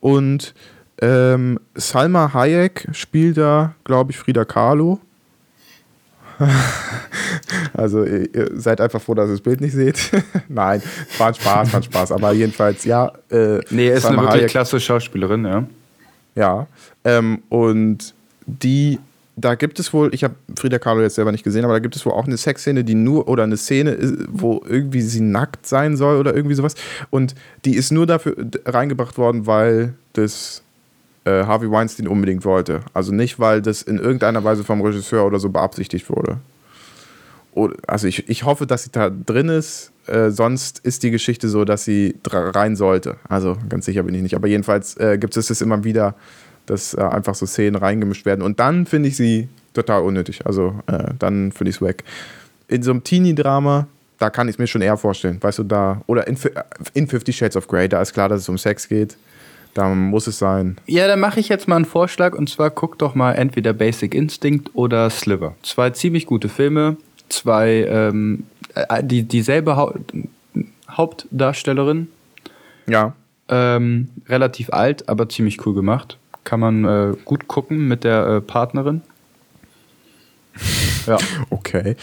Und 0.00 0.54
ähm, 1.00 1.60
Salma 1.74 2.32
Hayek 2.34 2.88
spielt 2.92 3.36
da, 3.36 3.74
glaube 3.84 4.10
ich, 4.12 4.18
Frida 4.18 4.44
Kahlo. 4.44 4.98
Also 7.72 8.04
ihr, 8.04 8.28
seid 8.54 8.80
einfach 8.80 9.00
froh, 9.00 9.14
dass 9.14 9.28
ihr 9.28 9.32
das 9.32 9.40
Bild 9.40 9.60
nicht 9.60 9.72
seht. 9.74 10.10
Nein, 10.48 10.82
war 11.18 11.28
ein 11.28 11.34
Spaß, 11.34 11.72
war 11.72 11.80
ein 11.80 11.82
Spaß. 11.82 12.12
Aber 12.12 12.32
jedenfalls, 12.32 12.84
ja. 12.84 13.12
Äh, 13.30 13.60
nee, 13.70 13.88
ist 13.88 14.04
eine 14.04 14.16
Salma 14.16 14.22
wirklich 14.22 14.42
Hayek- 14.44 14.48
klasse 14.50 14.80
Schauspielerin, 14.80 15.44
ja. 15.44 15.64
ja, 16.34 16.66
ähm, 17.04 17.42
und 17.48 18.14
die, 18.46 18.98
da 19.38 19.54
gibt 19.54 19.78
es 19.78 19.92
wohl, 19.92 20.14
ich 20.14 20.24
habe 20.24 20.34
Frida 20.58 20.78
Kahlo 20.78 21.02
jetzt 21.02 21.16
selber 21.16 21.30
nicht 21.30 21.44
gesehen, 21.44 21.64
aber 21.64 21.74
da 21.74 21.78
gibt 21.78 21.94
es 21.94 22.06
wohl 22.06 22.12
auch 22.14 22.26
eine 22.26 22.38
Sexszene, 22.38 22.84
die 22.84 22.94
nur, 22.94 23.28
oder 23.28 23.42
eine 23.42 23.58
Szene, 23.58 23.90
ist, 23.90 24.14
wo 24.28 24.64
irgendwie 24.66 25.02
sie 25.02 25.20
nackt 25.20 25.66
sein 25.66 25.96
soll 25.96 26.16
oder 26.18 26.34
irgendwie 26.34 26.54
sowas. 26.54 26.74
Und 27.10 27.34
die 27.66 27.76
ist 27.76 27.92
nur 27.92 28.06
dafür 28.06 28.34
reingebracht 28.64 29.18
worden, 29.18 29.46
weil 29.46 29.92
das 30.14 30.62
äh, 31.26 31.44
Harvey 31.44 31.70
Weinstein 31.70 32.08
unbedingt 32.08 32.46
wollte. 32.46 32.80
Also 32.94 33.12
nicht, 33.12 33.38
weil 33.38 33.60
das 33.60 33.82
in 33.82 33.98
irgendeiner 33.98 34.42
Weise 34.42 34.64
vom 34.64 34.80
Regisseur 34.80 35.26
oder 35.26 35.38
so 35.38 35.50
beabsichtigt 35.50 36.08
wurde. 36.08 36.38
Also 37.86 38.06
ich, 38.06 38.28
ich 38.28 38.44
hoffe, 38.44 38.66
dass 38.66 38.84
sie 38.84 38.90
da 38.90 39.10
drin 39.10 39.48
ist. 39.48 39.92
Äh, 40.06 40.30
sonst 40.30 40.78
ist 40.80 41.02
die 41.02 41.10
Geschichte 41.10 41.48
so, 41.48 41.64
dass 41.64 41.84
sie 41.84 42.16
rein 42.30 42.76
sollte. 42.76 43.16
Also 43.28 43.56
ganz 43.68 43.86
sicher 43.86 44.02
bin 44.02 44.14
ich 44.14 44.22
nicht. 44.22 44.34
Aber 44.34 44.46
jedenfalls 44.46 44.96
äh, 44.98 45.18
gibt 45.18 45.36
es 45.36 45.46
das 45.46 45.60
immer 45.60 45.82
wieder, 45.84 46.14
dass 46.66 46.94
äh, 46.94 47.00
einfach 47.00 47.34
so 47.34 47.46
Szenen 47.46 47.76
reingemischt 47.76 48.26
werden. 48.26 48.42
Und 48.42 48.60
dann 48.60 48.86
finde 48.86 49.08
ich 49.08 49.16
sie 49.16 49.48
total 49.74 50.02
unnötig. 50.02 50.44
Also 50.46 50.74
äh, 50.86 51.12
dann 51.18 51.52
finde 51.52 51.70
ich 51.70 51.76
es 51.76 51.82
weg. 51.82 52.04
In 52.68 52.82
so 52.82 52.90
einem 52.90 53.04
Teenie-Drama, 53.04 53.86
da 54.18 54.30
kann 54.30 54.48
ich 54.48 54.54
es 54.54 54.58
mir 54.58 54.66
schon 54.66 54.82
eher 54.82 54.96
vorstellen. 54.96 55.38
Weißt 55.40 55.58
du, 55.58 55.62
da, 55.64 56.00
oder 56.06 56.26
in, 56.26 56.36
Fi- 56.36 56.50
in 56.94 57.06
Fifty 57.06 57.32
Shades 57.32 57.56
of 57.56 57.68
Grey, 57.68 57.88
da 57.88 58.00
ist 58.02 58.12
klar, 58.12 58.28
dass 58.28 58.40
es 58.40 58.48
um 58.48 58.58
Sex 58.58 58.88
geht. 58.88 59.16
Da 59.74 59.88
muss 59.94 60.26
es 60.26 60.38
sein. 60.38 60.78
Ja, 60.86 61.06
dann 61.06 61.20
mache 61.20 61.38
ich 61.38 61.50
jetzt 61.50 61.68
mal 61.68 61.76
einen 61.76 61.84
Vorschlag 61.84 62.34
und 62.34 62.48
zwar 62.48 62.70
guck 62.70 62.98
doch 62.98 63.14
mal 63.14 63.32
entweder 63.34 63.74
Basic 63.74 64.14
Instinct 64.14 64.70
oder 64.74 65.10
Sliver. 65.10 65.54
Zwei 65.62 65.90
ziemlich 65.90 66.24
gute 66.24 66.48
Filme, 66.48 66.96
zwei 67.28 67.84
ähm, 67.86 68.44
äh, 68.74 69.04
die 69.04 69.22
dieselbe 69.24 69.76
Hau 69.76 69.92
Hauptdarstellerin, 70.90 72.08
Ja. 72.86 73.12
ähm, 73.48 74.08
relativ 74.28 74.70
alt, 74.72 75.08
aber 75.08 75.28
ziemlich 75.28 75.64
cool 75.66 75.74
gemacht. 75.74 76.16
Kann 76.46 76.60
man 76.60 76.84
äh, 76.84 77.16
gut 77.24 77.48
gucken 77.48 77.88
mit 77.88 78.04
der 78.04 78.26
äh, 78.26 78.40
Partnerin. 78.40 79.02
Ja. 81.06 81.18
Okay. 81.50 81.96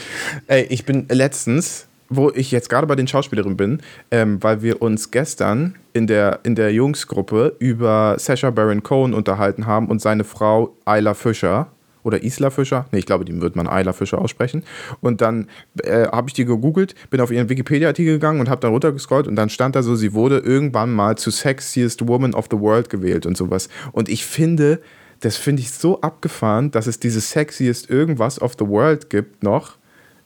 Ey, 0.48 0.64
ich 0.70 0.86
bin 0.86 1.08
letztens, 1.10 1.88
wo 2.10 2.30
ich 2.30 2.52
jetzt 2.52 2.70
gerade 2.70 2.86
bei 2.86 2.96
den 2.96 3.08
Schauspielerinnen 3.08 3.56
bin, 3.56 3.82
ähm, 4.12 4.44
weil 4.44 4.62
wir 4.62 4.82
uns 4.82 5.12
gestern 5.12 5.76
in 5.94 6.08
der, 6.08 6.42
in 6.44 6.56
der 6.56 6.74
Jungsgruppe 6.74 7.56
über 7.60 8.18
Sasha 8.20 8.50
Baron 8.52 8.84
Cohen 8.84 9.14
unterhalten 9.14 9.66
haben 9.66 9.88
und 9.88 10.02
seine 10.02 10.26
Frau 10.26 10.76
Ayla 10.84 11.14
Fischer. 11.14 11.68
Oder 12.04 12.24
Isla 12.24 12.50
Fischer? 12.50 12.86
Ne, 12.92 13.00
ich 13.00 13.06
glaube, 13.06 13.26
die 13.26 13.42
wird 13.42 13.56
man 13.56 13.68
Ayla 13.68 13.94
Fischer 13.94 14.20
aussprechen. 14.20 14.64
Und 15.02 15.22
dann 15.22 15.48
äh, 15.84 16.08
habe 16.08 16.30
ich 16.30 16.34
die 16.34 16.46
gegoogelt, 16.46 16.96
bin 17.10 17.22
auf 17.22 17.32
ihren 17.32 17.50
Wikipedia-Artikel 17.50 18.14
gegangen 18.14 18.40
und 18.40 18.50
habe 18.50 18.62
dann 18.62 18.72
runtergescrollt 18.72 19.28
und 19.28 19.36
dann 19.36 19.50
stand 19.50 19.76
da 19.76 19.84
so, 19.84 19.96
sie 19.96 20.14
wurde 20.14 20.40
irgendwann 20.40 20.94
mal 20.94 21.18
zu 21.18 21.32
Sexiest 21.32 22.08
Woman 22.08 22.34
of 22.34 22.48
the 22.52 22.60
World 22.60 22.90
gewählt 22.90 23.26
und 23.26 23.38
sowas. 23.38 23.70
Und 23.92 24.10
ich 24.10 24.26
finde, 24.26 24.80
das 25.22 25.38
finde 25.38 25.62
ich 25.62 25.72
so 25.72 26.02
abgefahren, 26.02 26.72
dass 26.72 26.88
es 26.88 27.00
dieses 27.00 27.32
Sexiest 27.32 27.90
irgendwas 27.90 28.42
of 28.42 28.54
the 28.60 28.68
World 28.68 29.10
gibt 29.10 29.44
noch, 29.44 29.78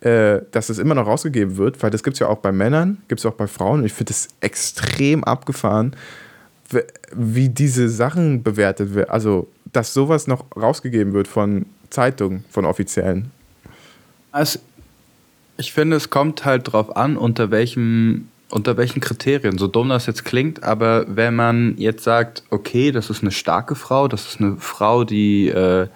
äh, 0.01 0.41
dass 0.51 0.69
es 0.69 0.80
immer 0.80 0.95
noch 0.95 1.07
rausgegeben 1.07 1.57
wird, 1.57 1.82
weil 1.84 1.91
das 1.91 2.03
gibt 2.03 2.15
es 2.15 2.19
ja 2.19 2.28
auch 2.28 2.39
bei 2.39 2.51
Männern, 2.51 2.97
gibt 3.07 3.19
es 3.19 3.25
auch 3.25 3.34
bei 3.34 3.47
Frauen. 3.47 3.82
Und 3.82 3.86
ich 3.86 3.93
finde 3.93 4.11
es 4.11 4.30
extrem 4.41 5.23
abgefahren, 5.23 5.95
wie 7.15 7.49
diese 7.49 7.89
Sachen 7.89 8.43
bewertet 8.43 8.93
werden. 8.93 9.09
Also, 9.09 9.47
dass 9.74 9.93
sowas 9.93 10.28
noch 10.28 10.45
rausgegeben 10.55 11.13
wird 11.13 11.28
von 11.28 11.65
Zeitungen, 11.89 12.45
von 12.49 12.65
offiziellen. 12.65 13.32
Also, 14.32 14.59
ich 15.57 15.74
finde, 15.74 15.97
es 15.97 16.09
kommt 16.09 16.45
halt 16.45 16.72
drauf 16.72 16.95
an, 16.95 17.18
unter 17.18 17.49
welchem, 17.49 18.28
unter 18.49 18.78
welchen 18.78 18.99
Kriterien. 18.99 19.57
So 19.57 19.68
dumm 19.68 19.89
das 19.89 20.05
jetzt 20.05 20.24
klingt, 20.24 20.63
aber 20.63 21.05
wenn 21.07 21.36
man 21.36 21.76
jetzt 21.78 22.03
sagt, 22.03 22.43
okay, 22.49 22.91
das 22.91 23.09
ist 23.09 23.22
eine 23.22 23.32
starke 23.32 23.76
Frau, 23.76 24.07
das 24.07 24.28
ist 24.28 24.39
eine 24.39 24.57
Frau, 24.57 25.03
die 25.03 25.47
äh, 25.49 25.88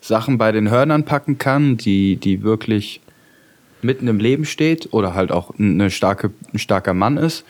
Sachen 0.00 0.38
bei 0.38 0.52
den 0.52 0.70
Hörnern 0.70 1.04
packen 1.04 1.38
kann, 1.38 1.76
die, 1.76 2.16
die 2.16 2.42
wirklich 2.42 3.00
mitten 3.82 4.08
im 4.08 4.18
Leben 4.18 4.44
steht 4.44 4.92
oder 4.92 5.14
halt 5.14 5.32
auch 5.32 5.58
eine 5.58 5.90
starke, 5.90 6.30
ein 6.52 6.58
starker 6.58 6.94
Mann 6.94 7.16
ist, 7.16 7.44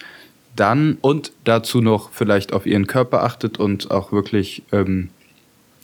dann 0.56 0.98
und 1.00 1.32
dazu 1.44 1.80
noch 1.80 2.10
vielleicht 2.12 2.52
auf 2.52 2.66
ihren 2.66 2.86
Körper 2.86 3.22
achtet 3.24 3.58
und 3.58 3.90
auch 3.90 4.12
wirklich 4.12 4.62
ähm, 4.72 5.10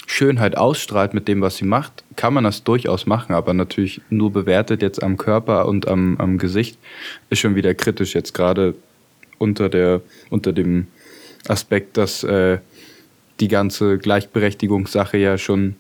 Schönheit 0.07 0.57
ausstrahlt 0.57 1.15
mit 1.15 1.27
dem, 1.27 1.41
was 1.41 1.57
sie 1.57 1.65
macht, 1.65 2.05
kann 2.15 2.33
man 2.33 2.45
das 2.45 2.63
durchaus 2.63 3.07
machen, 3.07 3.35
aber 3.35 3.53
natürlich 3.53 4.01
nur 4.09 4.33
bewertet 4.33 4.81
jetzt 4.81 5.03
am 5.03 5.17
Körper 5.17 5.67
und 5.67 5.89
am, 5.89 6.17
am 6.19 6.39
Gesicht 6.39 6.79
ist 7.29 7.41
schon 7.41 7.57
wieder 7.57 7.75
kritisch 7.75 8.15
jetzt 8.15 8.33
gerade 8.33 8.75
unter 9.39 9.69
der 9.69 10.01
unter 10.31 10.53
dem 10.53 10.87
Aspekt, 11.49 11.97
dass 11.97 12.23
äh, 12.25 12.59
die 13.41 13.49
ganze 13.49 13.99
Gleichberechtigungssache 13.99 15.19
ja 15.19 15.39
schon 15.39 15.75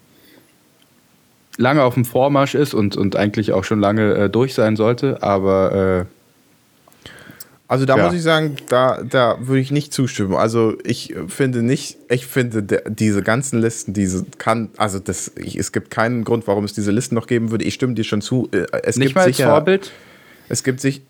lange 1.56 1.84
auf 1.84 1.94
dem 1.94 2.04
Vormarsch 2.04 2.54
ist 2.54 2.74
und, 2.74 2.96
und 2.96 3.16
eigentlich 3.16 3.52
auch 3.52 3.64
schon 3.64 3.80
lange 3.80 4.14
äh, 4.14 4.30
durch 4.30 4.54
sein 4.54 4.76
sollte, 4.76 5.22
aber 5.22 6.06
Also 7.68 7.84
da 7.84 7.96
Ja. 7.96 8.04
muss 8.04 8.14
ich 8.14 8.22
sagen, 8.22 8.54
da, 8.68 9.02
da 9.02 9.38
würde 9.40 9.60
ich 9.60 9.72
nicht 9.72 9.92
zustimmen. 9.92 10.34
Also 10.34 10.74
ich 10.84 11.14
finde 11.26 11.62
nicht, 11.62 11.96
ich 12.08 12.24
finde 12.26 12.62
der, 12.62 12.82
diese 12.88 13.22
ganzen 13.22 13.60
Listen, 13.60 13.92
diese 13.92 14.24
kann, 14.38 14.68
also 14.76 15.00
das, 15.00 15.32
ich, 15.36 15.56
es 15.56 15.72
gibt 15.72 15.90
keinen 15.90 16.22
Grund, 16.24 16.46
warum 16.46 16.64
es 16.64 16.74
diese 16.74 16.92
Listen 16.92 17.16
noch 17.16 17.26
geben 17.26 17.50
würde. 17.50 17.64
Ich 17.64 17.74
stimme 17.74 17.94
dir 17.94 18.04
schon 18.04 18.20
zu. 18.22 18.48
Äh, 18.52 18.66
Es 18.84 18.96
nicht 18.96 19.08
gibt 19.08 19.16
mal 19.16 19.22
als 19.24 19.36
sicher, 19.36 19.48
Vorbild. 19.50 19.90
Es 20.48 20.62
gibt 20.62 20.80
sich, 20.80 21.02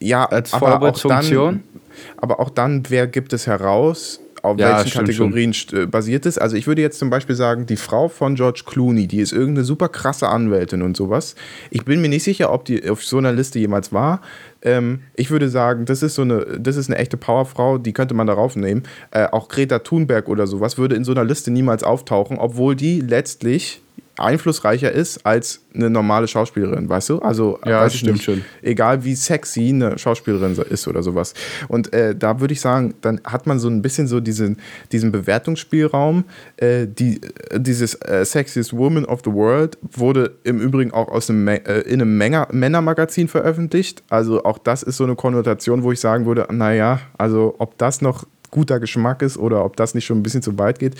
ja, 0.00 0.24
Als 0.24 0.52
aber 0.52 0.66
auch 0.66 0.70
Vorbildfunktion? 0.80 1.60
dann, 1.72 1.80
aber 2.16 2.40
auch 2.40 2.50
dann, 2.50 2.82
wer 2.88 3.06
gibt 3.06 3.32
es 3.32 3.46
heraus, 3.46 4.18
auf 4.42 4.58
Ja, 4.58 4.76
welchen 4.78 4.88
stimmt 4.90 5.06
Kategorien 5.08 5.52
st- 5.52 5.82
äh, 5.82 5.86
basiert 5.86 6.24
es? 6.26 6.38
Also 6.38 6.56
ich 6.56 6.66
würde 6.66 6.80
jetzt 6.82 6.98
zum 6.98 7.10
Beispiel 7.10 7.36
sagen, 7.36 7.66
die 7.66 7.76
Frau 7.76 8.08
von 8.08 8.34
George 8.36 8.62
Clooney, 8.66 9.06
die 9.06 9.20
ist 9.20 9.32
irgendeine 9.32 9.64
super 9.64 9.88
krasse 9.90 10.28
Anwältin 10.28 10.80
und 10.82 10.96
sowas. 10.96 11.34
Ich 11.70 11.84
bin 11.84 12.00
mir 12.00 12.08
nicht 12.08 12.24
sicher, 12.24 12.50
ob 12.50 12.64
die 12.64 12.88
auf 12.88 13.04
so 13.04 13.18
einer 13.18 13.32
Liste 13.32 13.58
jemals 13.58 13.92
war. 13.92 14.22
Ähm, 14.62 15.02
ich 15.14 15.30
würde 15.30 15.48
sagen, 15.48 15.84
das 15.84 16.02
ist 16.02 16.14
so 16.14 16.22
eine, 16.22 16.58
das 16.58 16.76
ist 16.76 16.88
eine 16.88 16.98
echte 16.98 17.16
Powerfrau, 17.16 17.78
die 17.78 17.92
könnte 17.92 18.14
man 18.14 18.26
darauf 18.26 18.56
nehmen. 18.56 18.82
Äh, 19.10 19.26
auch 19.26 19.48
Greta 19.48 19.80
Thunberg 19.80 20.28
oder 20.28 20.46
sowas 20.46 20.78
würde 20.78 20.96
in 20.96 21.04
so 21.04 21.12
einer 21.12 21.24
Liste 21.24 21.50
niemals 21.50 21.82
auftauchen, 21.82 22.38
obwohl 22.38 22.76
die 22.76 23.00
letztlich 23.00 23.82
einflussreicher 24.18 24.92
ist 24.92 25.24
als 25.24 25.60
eine 25.74 25.88
normale 25.88 26.28
Schauspielerin, 26.28 26.88
weißt 26.88 27.08
du? 27.10 27.18
Also 27.20 27.58
Ja, 27.64 27.80
weiß 27.82 27.94
stimmt 27.94 28.14
nicht, 28.14 28.24
schon. 28.24 28.44
egal 28.62 29.04
wie 29.04 29.14
sexy 29.14 29.68
eine 29.68 29.98
Schauspielerin 29.98 30.56
ist 30.68 30.88
oder 30.88 31.02
sowas. 31.02 31.34
Und 31.68 31.92
äh, 31.92 32.14
da 32.14 32.40
würde 32.40 32.52
ich 32.52 32.60
sagen, 32.60 32.94
dann 33.00 33.20
hat 33.24 33.46
man 33.46 33.58
so 33.58 33.68
ein 33.68 33.82
bisschen 33.82 34.06
so 34.06 34.20
diesen, 34.20 34.58
diesen 34.92 35.12
Bewertungsspielraum. 35.12 36.24
Äh, 36.56 36.86
die, 36.86 37.20
äh, 37.50 37.60
dieses 37.60 37.94
äh, 37.94 38.24
Sexiest 38.24 38.76
Woman 38.76 39.04
of 39.04 39.20
the 39.24 39.32
World 39.32 39.78
wurde 39.82 40.36
im 40.44 40.60
Übrigen 40.60 40.92
auch 40.92 41.08
aus 41.08 41.30
einem, 41.30 41.46
äh, 41.48 41.58
in 41.82 42.02
einem 42.02 42.18
Männer 42.18 42.48
Männermagazin 42.50 43.28
veröffentlicht. 43.28 44.02
Also 44.10 44.44
auch 44.44 44.58
das 44.58 44.82
ist 44.82 44.96
so 44.96 45.04
eine 45.04 45.16
Konnotation, 45.16 45.82
wo 45.82 45.92
ich 45.92 46.00
sagen 46.00 46.26
würde, 46.26 46.46
naja, 46.50 47.00
also 47.16 47.54
ob 47.58 47.78
das 47.78 48.02
noch 48.02 48.24
guter 48.50 48.80
Geschmack 48.80 49.22
ist 49.22 49.36
oder 49.36 49.64
ob 49.64 49.76
das 49.76 49.94
nicht 49.94 50.04
schon 50.04 50.18
ein 50.18 50.22
bisschen 50.22 50.42
zu 50.42 50.58
weit 50.58 50.78
geht. 50.78 50.94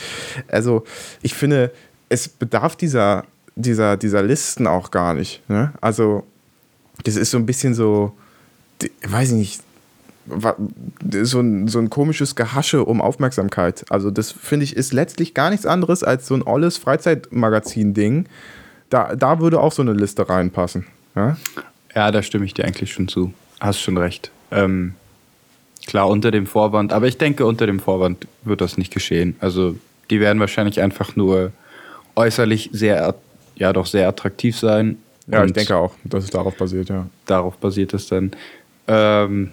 Also 0.48 0.84
ich 1.22 1.34
finde, 1.34 1.72
es 2.10 2.28
bedarf 2.28 2.76
dieser, 2.76 3.24
dieser, 3.56 3.96
dieser 3.96 4.22
Listen 4.22 4.66
auch 4.66 4.90
gar 4.90 5.14
nicht. 5.14 5.48
Ne? 5.48 5.72
Also 5.80 6.26
das 7.04 7.16
ist 7.16 7.30
so 7.30 7.38
ein 7.38 7.46
bisschen 7.46 7.72
so, 7.72 8.12
weiß 9.08 9.30
ich 9.30 9.36
nicht, 9.36 9.62
so 11.22 11.40
ein, 11.40 11.66
so 11.66 11.78
ein 11.78 11.88
komisches 11.88 12.36
Gehasche 12.36 12.84
um 12.84 13.00
Aufmerksamkeit. 13.00 13.84
Also 13.88 14.10
das 14.10 14.32
finde 14.32 14.64
ich 14.64 14.76
ist 14.76 14.92
letztlich 14.92 15.32
gar 15.32 15.50
nichts 15.50 15.64
anderes 15.64 16.04
als 16.04 16.26
so 16.26 16.34
ein 16.34 16.42
olles 16.42 16.76
Freizeitmagazin-Ding. 16.76 18.26
Da, 18.90 19.16
da 19.16 19.40
würde 19.40 19.60
auch 19.60 19.72
so 19.72 19.82
eine 19.82 19.92
Liste 19.92 20.28
reinpassen. 20.28 20.86
Ja? 21.14 21.36
Ja, 21.94 22.10
da 22.10 22.22
stimme 22.22 22.44
ich 22.44 22.54
dir 22.54 22.64
eigentlich 22.64 22.92
schon 22.92 23.08
zu. 23.08 23.32
Hast 23.60 23.80
schon 23.80 23.96
recht. 23.96 24.30
Ähm, 24.50 24.94
klar, 25.86 26.08
unter 26.08 26.30
dem 26.30 26.46
Vorwand, 26.46 26.92
aber 26.92 27.06
ich 27.06 27.18
denke, 27.18 27.46
unter 27.46 27.66
dem 27.66 27.80
Vorwand 27.80 28.26
wird 28.42 28.60
das 28.60 28.78
nicht 28.78 28.92
geschehen. 28.92 29.36
Also, 29.40 29.76
die 30.10 30.20
werden 30.20 30.40
wahrscheinlich 30.40 30.80
einfach 30.80 31.14
nur 31.14 31.52
äußerlich 32.20 32.70
sehr, 32.72 33.14
ja, 33.56 33.72
doch 33.72 33.86
sehr 33.86 34.08
attraktiv 34.08 34.58
sein. 34.58 34.98
Ja, 35.26 35.44
ich 35.44 35.52
denke 35.52 35.76
auch, 35.76 35.94
dass 36.04 36.24
es 36.24 36.30
darauf 36.30 36.56
basiert, 36.56 36.88
ja. 36.88 37.06
Darauf 37.26 37.56
basiert 37.56 37.94
es 37.94 38.08
dann. 38.08 38.32
Ähm, 38.88 39.50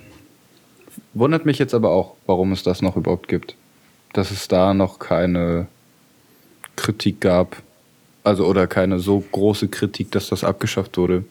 wundert 1.13 1.45
mich 1.45 1.59
jetzt 1.59 1.73
aber 1.73 1.91
auch, 1.91 2.15
warum 2.25 2.51
es 2.51 2.63
das 2.63 2.81
noch 2.81 2.95
überhaupt 2.95 3.27
gibt. 3.27 3.55
Dass 4.13 4.31
es 4.31 4.47
da 4.47 4.73
noch 4.73 4.99
keine 4.99 5.67
Kritik 6.75 7.21
gab. 7.21 7.57
Also, 8.23 8.45
oder 8.45 8.67
keine 8.67 8.99
so 8.99 9.23
große 9.31 9.67
Kritik, 9.69 10.11
dass 10.11 10.29
das 10.29 10.43
abgeschafft 10.43 10.97
wurde. 10.97 11.23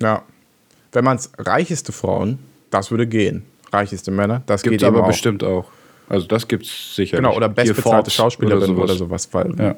Ja. 0.00 0.22
Wenn 0.92 1.04
man 1.04 1.16
es 1.16 1.30
reicheste 1.38 1.92
Frauen, 1.92 2.38
das 2.70 2.90
würde 2.90 3.06
gehen. 3.06 3.44
Reicheste 3.72 4.10
Männer, 4.10 4.42
das 4.46 4.62
Gibt 4.62 4.78
geht 4.78 4.84
aber 4.84 5.04
auch. 5.04 5.06
bestimmt 5.06 5.44
auch. 5.44 5.66
Also 6.12 6.26
das 6.26 6.46
gibt 6.46 6.66
es 6.66 6.94
sicher. 6.94 7.16
Genau, 7.16 7.34
oder 7.34 7.48
bestbezahlte 7.48 8.10
Schauspielerin 8.10 8.76
oder 8.76 8.94
sowas. 8.94 9.24
sowas. 9.24 9.28
Weil 9.32 9.54
Ja. 9.58 9.74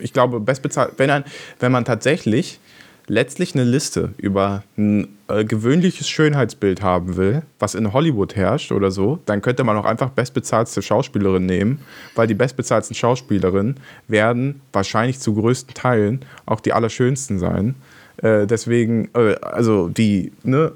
ich 0.00 0.12
glaube, 0.12 0.38
bestbezahlt, 0.38 0.92
wenn, 0.98 1.08
ein, 1.08 1.24
wenn 1.58 1.72
man 1.72 1.86
tatsächlich 1.86 2.60
letztlich 3.06 3.54
eine 3.54 3.64
Liste 3.64 4.12
über 4.18 4.62
ein 4.76 5.08
äh, 5.28 5.42
gewöhnliches 5.44 6.06
Schönheitsbild 6.06 6.82
haben 6.82 7.16
will, 7.16 7.42
was 7.58 7.74
in 7.74 7.94
Hollywood 7.94 8.36
herrscht 8.36 8.72
oder 8.72 8.90
so, 8.90 9.20
dann 9.24 9.40
könnte 9.40 9.64
man 9.64 9.76
auch 9.78 9.86
einfach 9.86 10.10
bestbezahlste 10.10 10.82
Schauspielerin 10.82 11.46
nehmen, 11.46 11.80
weil 12.14 12.26
die 12.26 12.34
bestbezahlten 12.34 12.94
Schauspielerinnen 12.94 13.76
werden 14.06 14.60
wahrscheinlich 14.74 15.18
zu 15.18 15.32
größten 15.34 15.72
Teilen 15.74 16.20
auch 16.44 16.60
die 16.60 16.74
allerschönsten 16.74 17.38
sein. 17.38 17.74
Äh, 18.18 18.46
deswegen, 18.46 19.08
äh, 19.14 19.34
also 19.40 19.88
die 19.88 20.32
ne, 20.42 20.72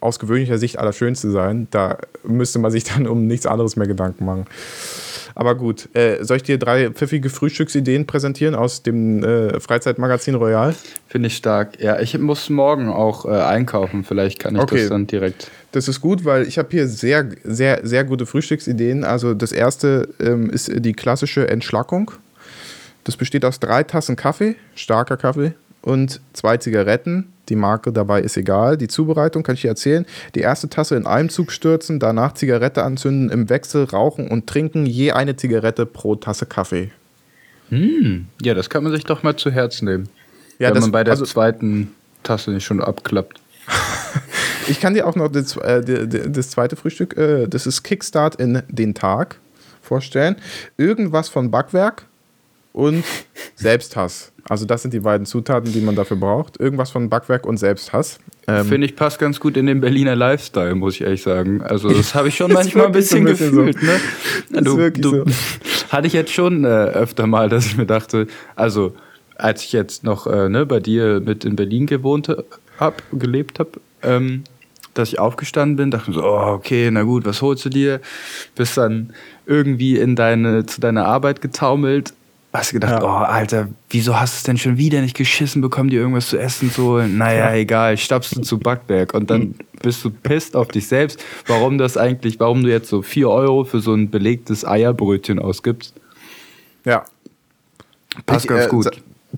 aus 0.00 0.18
gewöhnlicher 0.18 0.58
Sicht 0.58 0.78
allerschönste 0.78 1.30
sein, 1.30 1.68
da 1.70 1.98
müsste 2.22 2.58
man 2.58 2.70
sich 2.70 2.84
dann 2.94 3.06
um 3.06 3.26
nichts 3.26 3.46
anderes 3.46 3.76
mehr 3.76 3.86
Gedanken 3.86 4.24
machen. 4.24 4.46
Aber 5.36 5.56
gut, 5.56 5.88
äh, 5.96 6.22
soll 6.24 6.36
ich 6.36 6.42
dir 6.44 6.58
drei 6.58 6.90
pfiffige 6.90 7.28
Frühstücksideen 7.28 8.06
präsentieren 8.06 8.54
aus 8.54 8.82
dem 8.84 9.24
äh, 9.24 9.58
Freizeitmagazin 9.58 10.36
Royal? 10.36 10.76
Finde 11.08 11.26
ich 11.26 11.36
stark. 11.36 11.80
Ja, 11.80 11.98
ich 11.98 12.16
muss 12.18 12.50
morgen 12.50 12.88
auch 12.88 13.24
äh, 13.24 13.30
einkaufen. 13.30 14.04
Vielleicht 14.04 14.38
kann 14.38 14.54
ich 14.54 14.62
Okay. 14.62 14.78
das 14.78 14.90
dann 14.90 15.08
direkt. 15.08 15.50
Das 15.72 15.88
ist 15.88 16.00
gut, 16.00 16.24
weil 16.24 16.46
ich 16.46 16.56
habe 16.56 16.68
hier 16.70 16.86
sehr, 16.86 17.28
sehr, 17.42 17.80
sehr 17.82 18.04
gute 18.04 18.26
Frühstücksideen. 18.26 19.02
Also 19.02 19.34
das 19.34 19.50
erste 19.50 20.08
ähm, 20.20 20.50
ist 20.50 20.70
die 20.72 20.92
klassische 20.92 21.48
Entschlackung. 21.48 22.12
Das 23.02 23.16
besteht 23.16 23.44
aus 23.44 23.58
drei 23.58 23.82
Tassen 23.82 24.14
Kaffee, 24.14 24.54
starker 24.76 25.16
Kaffee 25.16 25.54
und 25.82 26.20
zwei 26.32 26.58
Zigaretten. 26.58 27.32
Die 27.48 27.56
Marke 27.56 27.92
dabei 27.92 28.20
ist 28.22 28.36
egal. 28.36 28.76
Die 28.76 28.88
Zubereitung 28.88 29.42
kann 29.42 29.54
ich 29.54 29.62
dir 29.62 29.68
erzählen. 29.68 30.06
Die 30.34 30.40
erste 30.40 30.68
Tasse 30.68 30.96
in 30.96 31.06
einem 31.06 31.28
Zug 31.28 31.52
stürzen, 31.52 31.98
danach 32.00 32.32
Zigarette 32.34 32.82
anzünden, 32.82 33.30
im 33.30 33.48
Wechsel 33.50 33.84
rauchen 33.84 34.28
und 34.28 34.46
trinken. 34.46 34.86
Je 34.86 35.12
eine 35.12 35.36
Zigarette 35.36 35.84
pro 35.86 36.14
Tasse 36.16 36.46
Kaffee. 36.46 36.90
Hm, 37.70 38.26
ja, 38.42 38.54
das 38.54 38.70
kann 38.70 38.82
man 38.84 38.92
sich 38.92 39.04
doch 39.04 39.22
mal 39.22 39.36
zu 39.36 39.50
Herzen 39.50 39.86
nehmen. 39.86 40.08
Ja, 40.58 40.68
wenn 40.68 40.74
das- 40.74 40.82
man 40.84 40.92
bei 40.92 41.04
der 41.04 41.12
also- 41.12 41.24
zweiten 41.24 41.92
Tasse 42.22 42.50
nicht 42.50 42.64
schon 42.64 42.80
abklappt. 42.82 43.40
Ich 44.66 44.80
kann 44.80 44.94
dir 44.94 45.06
auch 45.06 45.14
noch 45.14 45.28
das, 45.28 45.58
äh, 45.58 45.82
das 46.30 46.48
zweite 46.48 46.74
Frühstück, 46.76 47.18
äh, 47.18 47.46
das 47.46 47.66
ist 47.66 47.82
Kickstart 47.82 48.36
in 48.36 48.62
den 48.70 48.94
Tag, 48.94 49.36
vorstellen. 49.82 50.36
Irgendwas 50.78 51.28
von 51.28 51.50
Backwerk 51.50 52.06
und 52.72 53.04
Selbsthass. 53.56 54.32
Also 54.48 54.66
das 54.66 54.82
sind 54.82 54.92
die 54.92 55.00
beiden 55.00 55.26
Zutaten, 55.26 55.72
die 55.72 55.80
man 55.80 55.94
dafür 55.94 56.18
braucht. 56.18 56.60
Irgendwas 56.60 56.90
von 56.90 57.08
Backwerk 57.08 57.46
und 57.46 57.56
Selbsthass. 57.56 58.18
Ähm, 58.46 58.66
Finde 58.66 58.86
ich 58.86 58.94
passt 58.94 59.18
ganz 59.18 59.40
gut 59.40 59.56
in 59.56 59.66
den 59.66 59.80
Berliner 59.80 60.14
Lifestyle, 60.14 60.74
muss 60.74 60.96
ich 60.96 61.00
ehrlich 61.00 61.22
sagen. 61.22 61.62
Also 61.62 61.88
das 61.88 62.14
habe 62.14 62.28
ich 62.28 62.36
schon 62.36 62.52
manchmal 62.52 62.86
ein 62.86 62.92
bisschen, 62.92 63.24
bisschen 63.24 63.66
gefühlt. 63.66 63.78
So. 63.80 64.60
Ne? 64.60 64.62
Du, 64.62 64.90
du, 64.90 65.10
so. 65.10 65.24
Hatte 65.88 66.06
ich 66.06 66.12
jetzt 66.12 66.32
schon 66.32 66.64
äh, 66.64 66.68
öfter 66.68 67.26
mal, 67.26 67.48
dass 67.48 67.66
ich 67.66 67.76
mir 67.76 67.86
dachte, 67.86 68.26
also 68.54 68.94
als 69.36 69.64
ich 69.64 69.72
jetzt 69.72 70.04
noch 70.04 70.26
äh, 70.26 70.48
ne, 70.48 70.66
bei 70.66 70.80
dir 70.80 71.20
mit 71.24 71.44
in 71.44 71.56
Berlin 71.56 71.86
gewohnt 71.86 72.34
habe, 72.78 72.96
gelebt 73.12 73.58
habe, 73.58 73.80
ähm, 74.02 74.44
dass 74.92 75.08
ich 75.08 75.18
aufgestanden 75.18 75.76
bin, 75.76 75.90
dachte 75.90 76.10
mir 76.10 76.16
so, 76.16 76.24
oh, 76.24 76.52
okay, 76.52 76.90
na 76.90 77.02
gut, 77.02 77.24
was 77.24 77.42
holst 77.42 77.64
du 77.64 77.68
dir? 77.68 78.00
Bist 78.54 78.76
dann 78.76 79.12
irgendwie 79.46 79.98
in 79.98 80.16
deine, 80.16 80.66
zu 80.66 80.80
deiner 80.80 81.06
Arbeit 81.06 81.40
getaumelt. 81.40 82.12
Hast 82.54 82.70
du 82.70 82.74
gedacht, 82.74 83.02
ja. 83.02 83.04
oh, 83.04 83.24
Alter, 83.24 83.68
wieso 83.90 84.18
hast 84.18 84.34
du 84.34 84.36
es 84.36 84.42
denn 84.44 84.56
schon 84.56 84.78
wieder 84.78 85.00
nicht 85.00 85.16
geschissen 85.16 85.60
bekommen, 85.60 85.90
dir 85.90 86.00
irgendwas 86.00 86.28
zu 86.28 86.38
essen 86.38 86.70
zu 86.70 86.84
holen? 86.84 87.18
Naja, 87.18 87.50
ja. 87.50 87.54
egal, 87.56 87.96
stapfst 87.96 88.36
du 88.36 88.42
zu 88.42 88.58
Backwerk 88.58 89.12
und 89.12 89.28
dann 89.28 89.56
bist 89.82 90.04
du 90.04 90.10
pisst 90.10 90.54
auf 90.54 90.68
dich 90.68 90.86
selbst, 90.86 91.22
warum 91.48 91.78
das 91.78 91.96
eigentlich, 91.96 92.38
warum 92.38 92.62
du 92.62 92.70
jetzt 92.70 92.88
so 92.88 93.02
4 93.02 93.28
Euro 93.28 93.64
für 93.64 93.80
so 93.80 93.92
ein 93.92 94.08
belegtes 94.08 94.64
Eierbrötchen 94.64 95.40
ausgibst. 95.40 95.94
Ja. 96.84 97.04
Passt 98.24 98.44
ich, 98.44 98.48
ganz 98.48 98.66
äh, 98.66 98.68
gut 98.68 98.90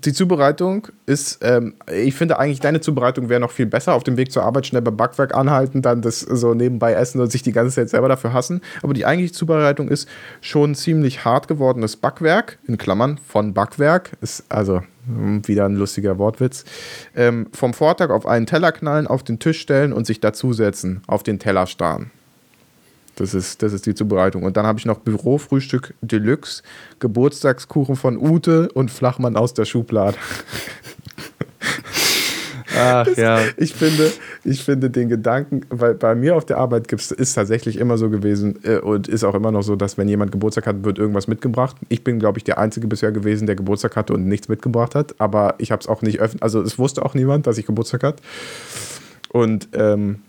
die 0.05 0.13
Zubereitung 0.13 0.89
ist, 1.07 1.39
ähm, 1.41 1.73
ich 1.91 2.13
finde 2.13 2.37
eigentlich, 2.37 2.59
deine 2.59 2.81
Zubereitung 2.81 3.29
wäre 3.29 3.39
noch 3.39 3.51
viel 3.51 3.65
besser. 3.65 3.95
Auf 3.95 4.03
dem 4.03 4.15
Weg 4.15 4.31
zur 4.31 4.43
Arbeit 4.43 4.67
schnell 4.67 4.83
beim 4.83 4.95
Backwerk 4.95 5.33
anhalten, 5.33 5.81
dann 5.81 6.03
das 6.03 6.19
so 6.19 6.53
nebenbei 6.53 6.93
essen 6.93 7.19
und 7.19 7.31
sich 7.31 7.41
die 7.41 7.51
ganze 7.51 7.75
Zeit 7.75 7.89
selber 7.89 8.07
dafür 8.07 8.31
hassen. 8.31 8.61
Aber 8.83 8.93
die 8.93 9.05
eigentliche 9.05 9.33
Zubereitung 9.33 9.89
ist 9.89 10.07
schon 10.39 10.75
ziemlich 10.75 11.25
hart 11.25 11.47
gewordenes 11.47 11.95
Backwerk, 11.95 12.59
in 12.67 12.77
Klammern 12.77 13.19
von 13.25 13.55
Backwerk, 13.55 14.11
ist 14.21 14.43
also 14.49 14.83
hm, 15.07 15.47
wieder 15.47 15.65
ein 15.65 15.75
lustiger 15.75 16.19
Wortwitz. 16.19 16.63
Ähm, 17.15 17.47
vom 17.51 17.73
Vortag 17.73 18.11
auf 18.11 18.27
einen 18.27 18.45
Teller 18.45 18.71
knallen, 18.71 19.07
auf 19.07 19.23
den 19.23 19.39
Tisch 19.39 19.59
stellen 19.59 19.93
und 19.93 20.05
sich 20.05 20.19
dazusetzen, 20.19 21.01
auf 21.07 21.23
den 21.23 21.39
Teller 21.39 21.65
starren. 21.65 22.11
Das 23.17 23.33
ist, 23.33 23.63
das 23.63 23.73
ist 23.73 23.85
die 23.85 23.95
Zubereitung. 23.95 24.43
Und 24.43 24.57
dann 24.57 24.65
habe 24.65 24.79
ich 24.79 24.85
noch 24.85 24.99
Bürofrühstück 24.99 25.93
Deluxe, 26.01 26.61
Geburtstagskuchen 26.99 27.95
von 27.95 28.17
Ute 28.17 28.69
und 28.73 28.91
Flachmann 28.91 29.35
aus 29.35 29.53
der 29.53 29.65
Schublade. 29.65 30.17
Ach, 32.77 33.05
das, 33.05 33.17
ja. 33.17 33.39
Ich 33.57 33.73
finde, 33.73 34.11
ich 34.43 34.63
finde 34.63 34.91
den 34.91 35.09
Gedanken, 35.09 35.61
weil 35.69 35.95
bei 35.95 36.13
mir 36.13 36.35
auf 36.35 36.45
der 36.45 36.57
Arbeit 36.57 36.87
gibt's, 36.87 37.09
ist 37.11 37.33
tatsächlich 37.33 37.77
immer 37.77 37.97
so 37.97 38.09
gewesen 38.09 38.59
äh, 38.63 38.77
und 38.77 39.07
ist 39.07 39.23
auch 39.23 39.33
immer 39.33 39.51
noch 39.51 39.63
so, 39.63 39.75
dass 39.75 39.97
wenn 39.97 40.07
jemand 40.07 40.31
Geburtstag 40.31 40.67
hat, 40.67 40.83
wird 40.83 40.99
irgendwas 40.99 41.27
mitgebracht. 41.27 41.75
Ich 41.89 42.03
bin, 42.03 42.19
glaube 42.19 42.37
ich, 42.37 42.43
der 42.43 42.59
Einzige 42.59 42.87
bisher 42.87 43.11
gewesen, 43.11 43.47
der 43.47 43.55
Geburtstag 43.55 43.95
hatte 43.95 44.13
und 44.13 44.27
nichts 44.27 44.47
mitgebracht 44.47 44.93
hat. 44.93 45.15
Aber 45.19 45.55
ich 45.57 45.71
habe 45.71 45.81
es 45.81 45.87
auch 45.87 46.03
nicht 46.03 46.19
öffentlich, 46.19 46.43
also 46.43 46.61
es 46.61 46.77
wusste 46.77 47.03
auch 47.03 47.15
niemand, 47.15 47.47
dass 47.47 47.57
ich 47.57 47.65
Geburtstag 47.65 48.03
hatte. 48.03 48.21
Und 49.29 49.69
ähm, 49.73 50.19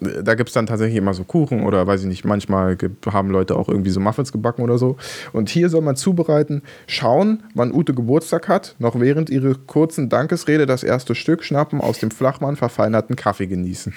da 0.00 0.34
gibt 0.34 0.50
es 0.50 0.54
dann 0.54 0.66
tatsächlich 0.66 0.96
immer 0.96 1.14
so 1.14 1.24
Kuchen 1.24 1.62
oder 1.62 1.86
weiß 1.86 2.02
ich 2.02 2.06
nicht, 2.06 2.24
manchmal 2.24 2.76
haben 3.10 3.30
Leute 3.30 3.56
auch 3.56 3.68
irgendwie 3.68 3.90
so 3.90 4.00
Muffins 4.00 4.32
gebacken 4.32 4.62
oder 4.62 4.78
so. 4.78 4.96
Und 5.32 5.48
hier 5.48 5.68
soll 5.68 5.82
man 5.82 5.96
zubereiten, 5.96 6.62
schauen, 6.86 7.42
wann 7.54 7.72
Ute 7.72 7.94
Geburtstag 7.94 8.48
hat, 8.48 8.74
noch 8.78 8.98
während 8.98 9.30
ihrer 9.30 9.54
kurzen 9.66 10.08
Dankesrede 10.08 10.66
das 10.66 10.82
erste 10.82 11.14
Stück 11.14 11.44
schnappen, 11.44 11.80
aus 11.80 11.98
dem 11.98 12.10
Flachmann 12.10 12.56
verfeinerten 12.56 13.16
Kaffee 13.16 13.46
genießen. 13.46 13.94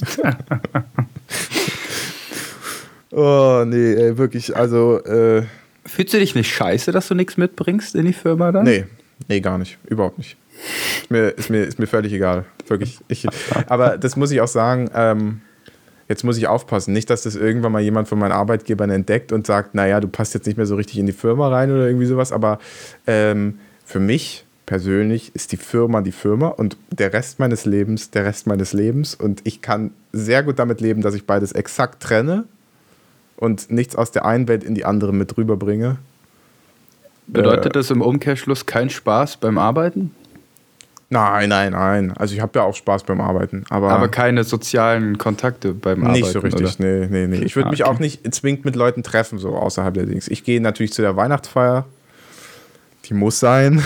oh, 3.10 3.64
nee, 3.66 3.94
ey, 3.94 4.18
wirklich, 4.18 4.56
also. 4.56 5.02
Äh, 5.04 5.42
Fühlst 5.86 6.14
du 6.14 6.18
dich 6.18 6.34
nicht 6.34 6.52
scheiße, 6.52 6.92
dass 6.92 7.08
du 7.08 7.14
nichts 7.14 7.36
mitbringst 7.36 7.94
in 7.94 8.06
die 8.06 8.12
Firma 8.12 8.52
dann? 8.52 8.64
Nee, 8.64 8.84
nee, 9.28 9.40
gar 9.40 9.58
nicht. 9.58 9.78
Überhaupt 9.86 10.18
nicht. 10.18 10.36
Ist 11.02 11.10
mir, 11.10 11.28
ist 11.30 11.50
mir, 11.50 11.64
ist 11.64 11.78
mir 11.78 11.86
völlig 11.86 12.12
egal. 12.12 12.44
Wirklich. 12.66 12.98
Ich, 13.08 13.26
aber 13.66 13.98
das 13.98 14.16
muss 14.16 14.30
ich 14.30 14.40
auch 14.40 14.48
sagen, 14.48 14.90
ähm, 14.94 15.40
jetzt 16.08 16.24
muss 16.24 16.36
ich 16.36 16.48
aufpassen. 16.48 16.92
Nicht, 16.92 17.08
dass 17.10 17.22
das 17.22 17.36
irgendwann 17.36 17.72
mal 17.72 17.80
jemand 17.80 18.08
von 18.08 18.18
meinen 18.18 18.32
Arbeitgebern 18.32 18.90
entdeckt 18.90 19.32
und 19.32 19.46
sagt, 19.46 19.74
naja, 19.74 20.00
du 20.00 20.08
passt 20.08 20.34
jetzt 20.34 20.46
nicht 20.46 20.56
mehr 20.56 20.66
so 20.66 20.76
richtig 20.76 20.98
in 20.98 21.06
die 21.06 21.12
Firma 21.12 21.48
rein 21.48 21.70
oder 21.70 21.86
irgendwie 21.86 22.06
sowas. 22.06 22.32
Aber 22.32 22.58
ähm, 23.06 23.58
für 23.84 24.00
mich 24.00 24.44
persönlich 24.66 25.34
ist 25.34 25.52
die 25.52 25.56
Firma 25.56 26.00
die 26.00 26.12
Firma 26.12 26.48
und 26.48 26.76
der 26.90 27.12
Rest 27.12 27.40
meines 27.40 27.64
Lebens 27.64 28.10
der 28.10 28.24
Rest 28.24 28.46
meines 28.46 28.72
Lebens. 28.72 29.14
Und 29.14 29.40
ich 29.44 29.62
kann 29.62 29.92
sehr 30.12 30.42
gut 30.42 30.58
damit 30.58 30.80
leben, 30.80 31.02
dass 31.02 31.14
ich 31.14 31.26
beides 31.26 31.52
exakt 31.52 32.02
trenne 32.02 32.44
und 33.36 33.70
nichts 33.70 33.96
aus 33.96 34.12
der 34.12 34.24
einen 34.24 34.46
Welt 34.46 34.62
in 34.62 34.74
die 34.74 34.84
andere 34.84 35.12
mit 35.12 35.36
rüberbringe. 35.36 35.96
Bedeutet 37.26 37.66
äh, 37.66 37.78
das 37.78 37.90
im 37.90 38.02
Umkehrschluss 38.02 38.66
kein 38.66 38.90
Spaß 38.90 39.38
beim 39.38 39.58
Arbeiten? 39.58 40.14
Nein, 41.12 41.48
nein, 41.48 41.72
nein. 41.72 42.12
Also 42.16 42.34
ich 42.34 42.40
habe 42.40 42.60
ja 42.60 42.64
auch 42.64 42.74
Spaß 42.74 43.02
beim 43.02 43.20
Arbeiten. 43.20 43.64
Aber, 43.68 43.90
aber 43.90 44.08
keine 44.08 44.44
sozialen 44.44 45.18
Kontakte 45.18 45.74
beim 45.74 46.04
Arbeiten. 46.04 46.20
Nicht 46.20 46.32
so 46.32 46.38
richtig, 46.38 46.78
oder? 46.78 46.86
nee, 46.86 47.08
nee, 47.10 47.26
nee. 47.26 47.44
Ich 47.44 47.56
würde 47.56 47.66
ah, 47.66 47.70
mich 47.72 47.82
okay. 47.82 47.90
auch 47.90 47.98
nicht 47.98 48.32
zwingend 48.32 48.64
mit 48.64 48.76
Leuten 48.76 49.02
treffen, 49.02 49.38
so 49.38 49.56
außerhalb 49.56 49.92
der 49.92 50.06
Dings. 50.06 50.28
Ich 50.28 50.44
gehe 50.44 50.60
natürlich 50.60 50.92
zu 50.92 51.02
der 51.02 51.16
Weihnachtsfeier. 51.16 51.84
Die 53.06 53.14
muss 53.14 53.40
sein. 53.40 53.82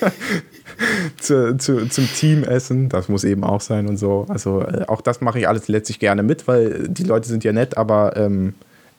zu, 1.20 1.56
zu, 1.58 1.88
zum 1.88 2.08
Teamessen, 2.12 2.88
das 2.88 3.08
muss 3.08 3.22
eben 3.22 3.44
auch 3.44 3.60
sein 3.60 3.86
und 3.86 3.96
so. 3.96 4.26
Also 4.28 4.62
äh, 4.62 4.84
auch 4.88 5.00
das 5.00 5.20
mache 5.20 5.38
ich 5.38 5.46
alles 5.46 5.68
letztlich 5.68 6.00
gerne 6.00 6.24
mit, 6.24 6.48
weil 6.48 6.88
die 6.88 7.04
Leute 7.04 7.28
sind 7.28 7.44
ja 7.44 7.52
nett, 7.52 7.76
aber 7.76 8.16
ähm, 8.16 8.54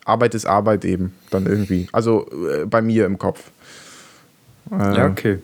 Arbeit 0.05 0.33
ist 0.33 0.45
Arbeit 0.45 0.85
eben 0.85 1.13
dann 1.29 1.45
irgendwie. 1.45 1.89
Also 1.91 2.25
äh, 2.49 2.65
bei 2.65 2.81
mir 2.81 3.05
im 3.05 3.17
Kopf. 3.17 3.51
Äh, 4.71 4.95
ja, 4.95 5.07
okay. 5.07 5.39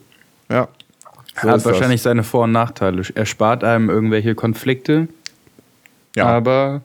Ja. 0.50 0.70
So 1.42 1.50
Hat 1.50 1.66
wahrscheinlich 1.66 2.00
das. 2.00 2.04
seine 2.04 2.24
Vor- 2.24 2.46
und 2.46 2.54
Nachteile. 2.54 3.04
Er 3.14 3.26
spart 3.26 3.64
einem 3.64 3.90
irgendwelche 3.90 4.36
Konflikte. 4.36 5.08
Ja. 6.16 6.26
Aber 6.28 6.82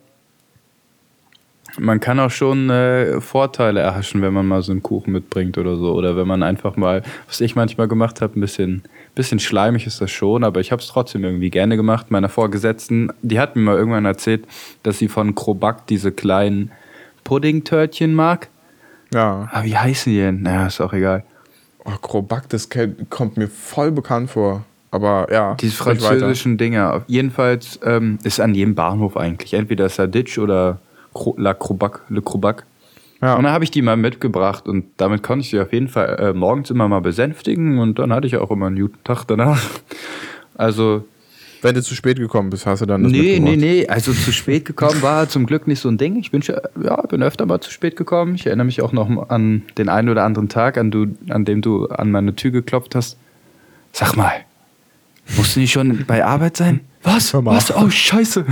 man 1.78 2.00
kann 2.00 2.18
auch 2.18 2.30
schon 2.30 2.68
äh, 2.68 3.20
Vorteile 3.20 3.80
erhaschen, 3.80 4.22
wenn 4.22 4.32
man 4.32 4.46
mal 4.46 4.62
so 4.62 4.72
einen 4.72 4.82
Kuchen 4.82 5.12
mitbringt 5.12 5.56
oder 5.56 5.76
so. 5.76 5.92
Oder 5.92 6.16
wenn 6.16 6.26
man 6.26 6.42
einfach 6.42 6.76
mal, 6.76 7.02
was 7.28 7.40
ich 7.40 7.54
manchmal 7.54 7.86
gemacht 7.86 8.20
habe, 8.20 8.38
ein 8.38 8.40
bisschen, 8.40 8.82
bisschen 9.14 9.38
schleimig 9.38 9.86
ist 9.86 10.00
das 10.00 10.10
schon, 10.10 10.42
aber 10.42 10.60
ich 10.60 10.72
habe 10.72 10.82
es 10.82 10.88
trotzdem 10.88 11.24
irgendwie 11.24 11.50
gerne 11.50 11.76
gemacht. 11.76 12.10
Meiner 12.10 12.28
Vorgesetzten, 12.28 13.12
die 13.22 13.38
hat 13.38 13.54
mir 13.54 13.62
mal 13.62 13.76
irgendwann 13.76 14.04
erzählt, 14.04 14.46
dass 14.82 14.98
sie 14.98 15.08
von 15.08 15.34
Krobak 15.34 15.86
diese 15.86 16.10
kleinen 16.10 16.72
Puddingtörtchen 17.22 18.14
mag. 18.14 18.48
Ja. 19.14 19.48
Aber 19.52 19.64
wie 19.64 19.76
heißen 19.76 20.12
die 20.12 20.18
denn? 20.18 20.42
Naja, 20.42 20.66
ist 20.66 20.80
auch 20.80 20.92
egal. 20.92 21.24
Oh, 21.84 21.98
Krobak, 22.02 22.48
das 22.48 22.68
kommt 23.08 23.36
mir 23.36 23.48
voll 23.48 23.90
bekannt 23.90 24.30
vor. 24.30 24.64
Aber 24.90 25.28
ja. 25.30 25.54
Diese 25.54 25.76
französischen 25.76 26.58
Dinger. 26.58 27.04
Jedenfalls 27.06 27.78
ähm, 27.84 28.18
ist 28.24 28.40
an 28.40 28.54
jedem 28.54 28.74
Bahnhof 28.74 29.16
eigentlich. 29.16 29.54
Entweder 29.54 29.88
Sarditsch 29.88 30.38
oder 30.38 30.80
La 31.36 31.54
Crobac, 31.54 32.02
Le 32.08 32.22
Crobac. 32.22 32.64
Ja. 33.22 33.34
Und 33.34 33.44
dann 33.44 33.52
habe 33.52 33.64
ich 33.64 33.70
die 33.70 33.82
mal 33.82 33.96
mitgebracht 33.96 34.66
und 34.66 34.86
damit 34.96 35.22
konnte 35.22 35.42
ich 35.42 35.50
sie 35.50 35.60
auf 35.60 35.72
jeden 35.72 35.88
Fall 35.88 36.18
äh, 36.18 36.32
morgens 36.32 36.70
immer 36.70 36.88
mal 36.88 37.00
besänftigen 37.00 37.78
und 37.78 37.98
dann 37.98 38.12
hatte 38.12 38.26
ich 38.26 38.36
auch 38.36 38.50
immer 38.50 38.66
einen 38.66 38.78
guten 38.80 39.02
Tag 39.04 39.24
danach. 39.24 39.60
Also 40.56 41.04
wenn 41.62 41.74
du 41.74 41.82
zu 41.82 41.94
spät 41.94 42.18
gekommen 42.18 42.50
bist, 42.50 42.66
hast 42.66 42.80
du 42.80 42.86
dann 42.86 43.02
das 43.02 43.12
Nee, 43.12 43.38
nee, 43.38 43.56
nee. 43.56 43.86
Also 43.86 44.12
zu 44.12 44.32
spät 44.32 44.64
gekommen 44.64 45.02
war 45.02 45.28
zum 45.28 45.46
Glück 45.46 45.66
nicht 45.66 45.80
so 45.80 45.88
ein 45.88 45.98
Ding. 45.98 46.16
Ich 46.16 46.30
bin, 46.30 46.42
ja, 46.42 46.96
bin 47.02 47.22
öfter 47.22 47.46
mal 47.46 47.60
zu 47.60 47.70
spät 47.70 47.96
gekommen. 47.96 48.34
Ich 48.34 48.46
erinnere 48.46 48.64
mich 48.64 48.82
auch 48.82 48.92
noch 48.92 49.28
an 49.28 49.62
den 49.76 49.88
einen 49.88 50.08
oder 50.08 50.24
anderen 50.24 50.48
Tag, 50.48 50.78
an, 50.78 50.90
du, 50.90 51.06
an 51.28 51.44
dem 51.44 51.62
du 51.62 51.86
an 51.88 52.10
meine 52.10 52.34
Tür 52.34 52.50
geklopft 52.50 52.94
hast. 52.94 53.16
Sag 53.92 54.16
mal, 54.16 54.32
musst 55.36 55.56
du 55.56 55.60
nicht 55.60 55.72
schon 55.72 56.04
bei 56.06 56.24
Arbeit 56.24 56.56
sein? 56.56 56.80
Was? 57.02 57.32
Was? 57.32 57.74
Oh, 57.74 57.88
scheiße. 57.88 58.44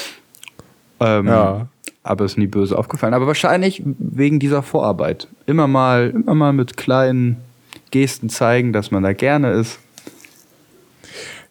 ähm, 1.00 1.26
ja. 1.26 1.68
Aber 2.02 2.24
ist 2.24 2.38
nie 2.38 2.46
böse 2.46 2.76
aufgefallen. 2.78 3.12
Aber 3.12 3.26
wahrscheinlich 3.26 3.82
wegen 3.84 4.40
dieser 4.40 4.62
Vorarbeit. 4.62 5.28
Immer 5.46 5.66
mal, 5.66 6.10
immer 6.14 6.34
mal 6.34 6.52
mit 6.54 6.78
kleinen 6.78 7.36
Gesten 7.90 8.30
zeigen, 8.30 8.72
dass 8.72 8.90
man 8.90 9.02
da 9.02 9.12
gerne 9.12 9.52
ist. 9.52 9.78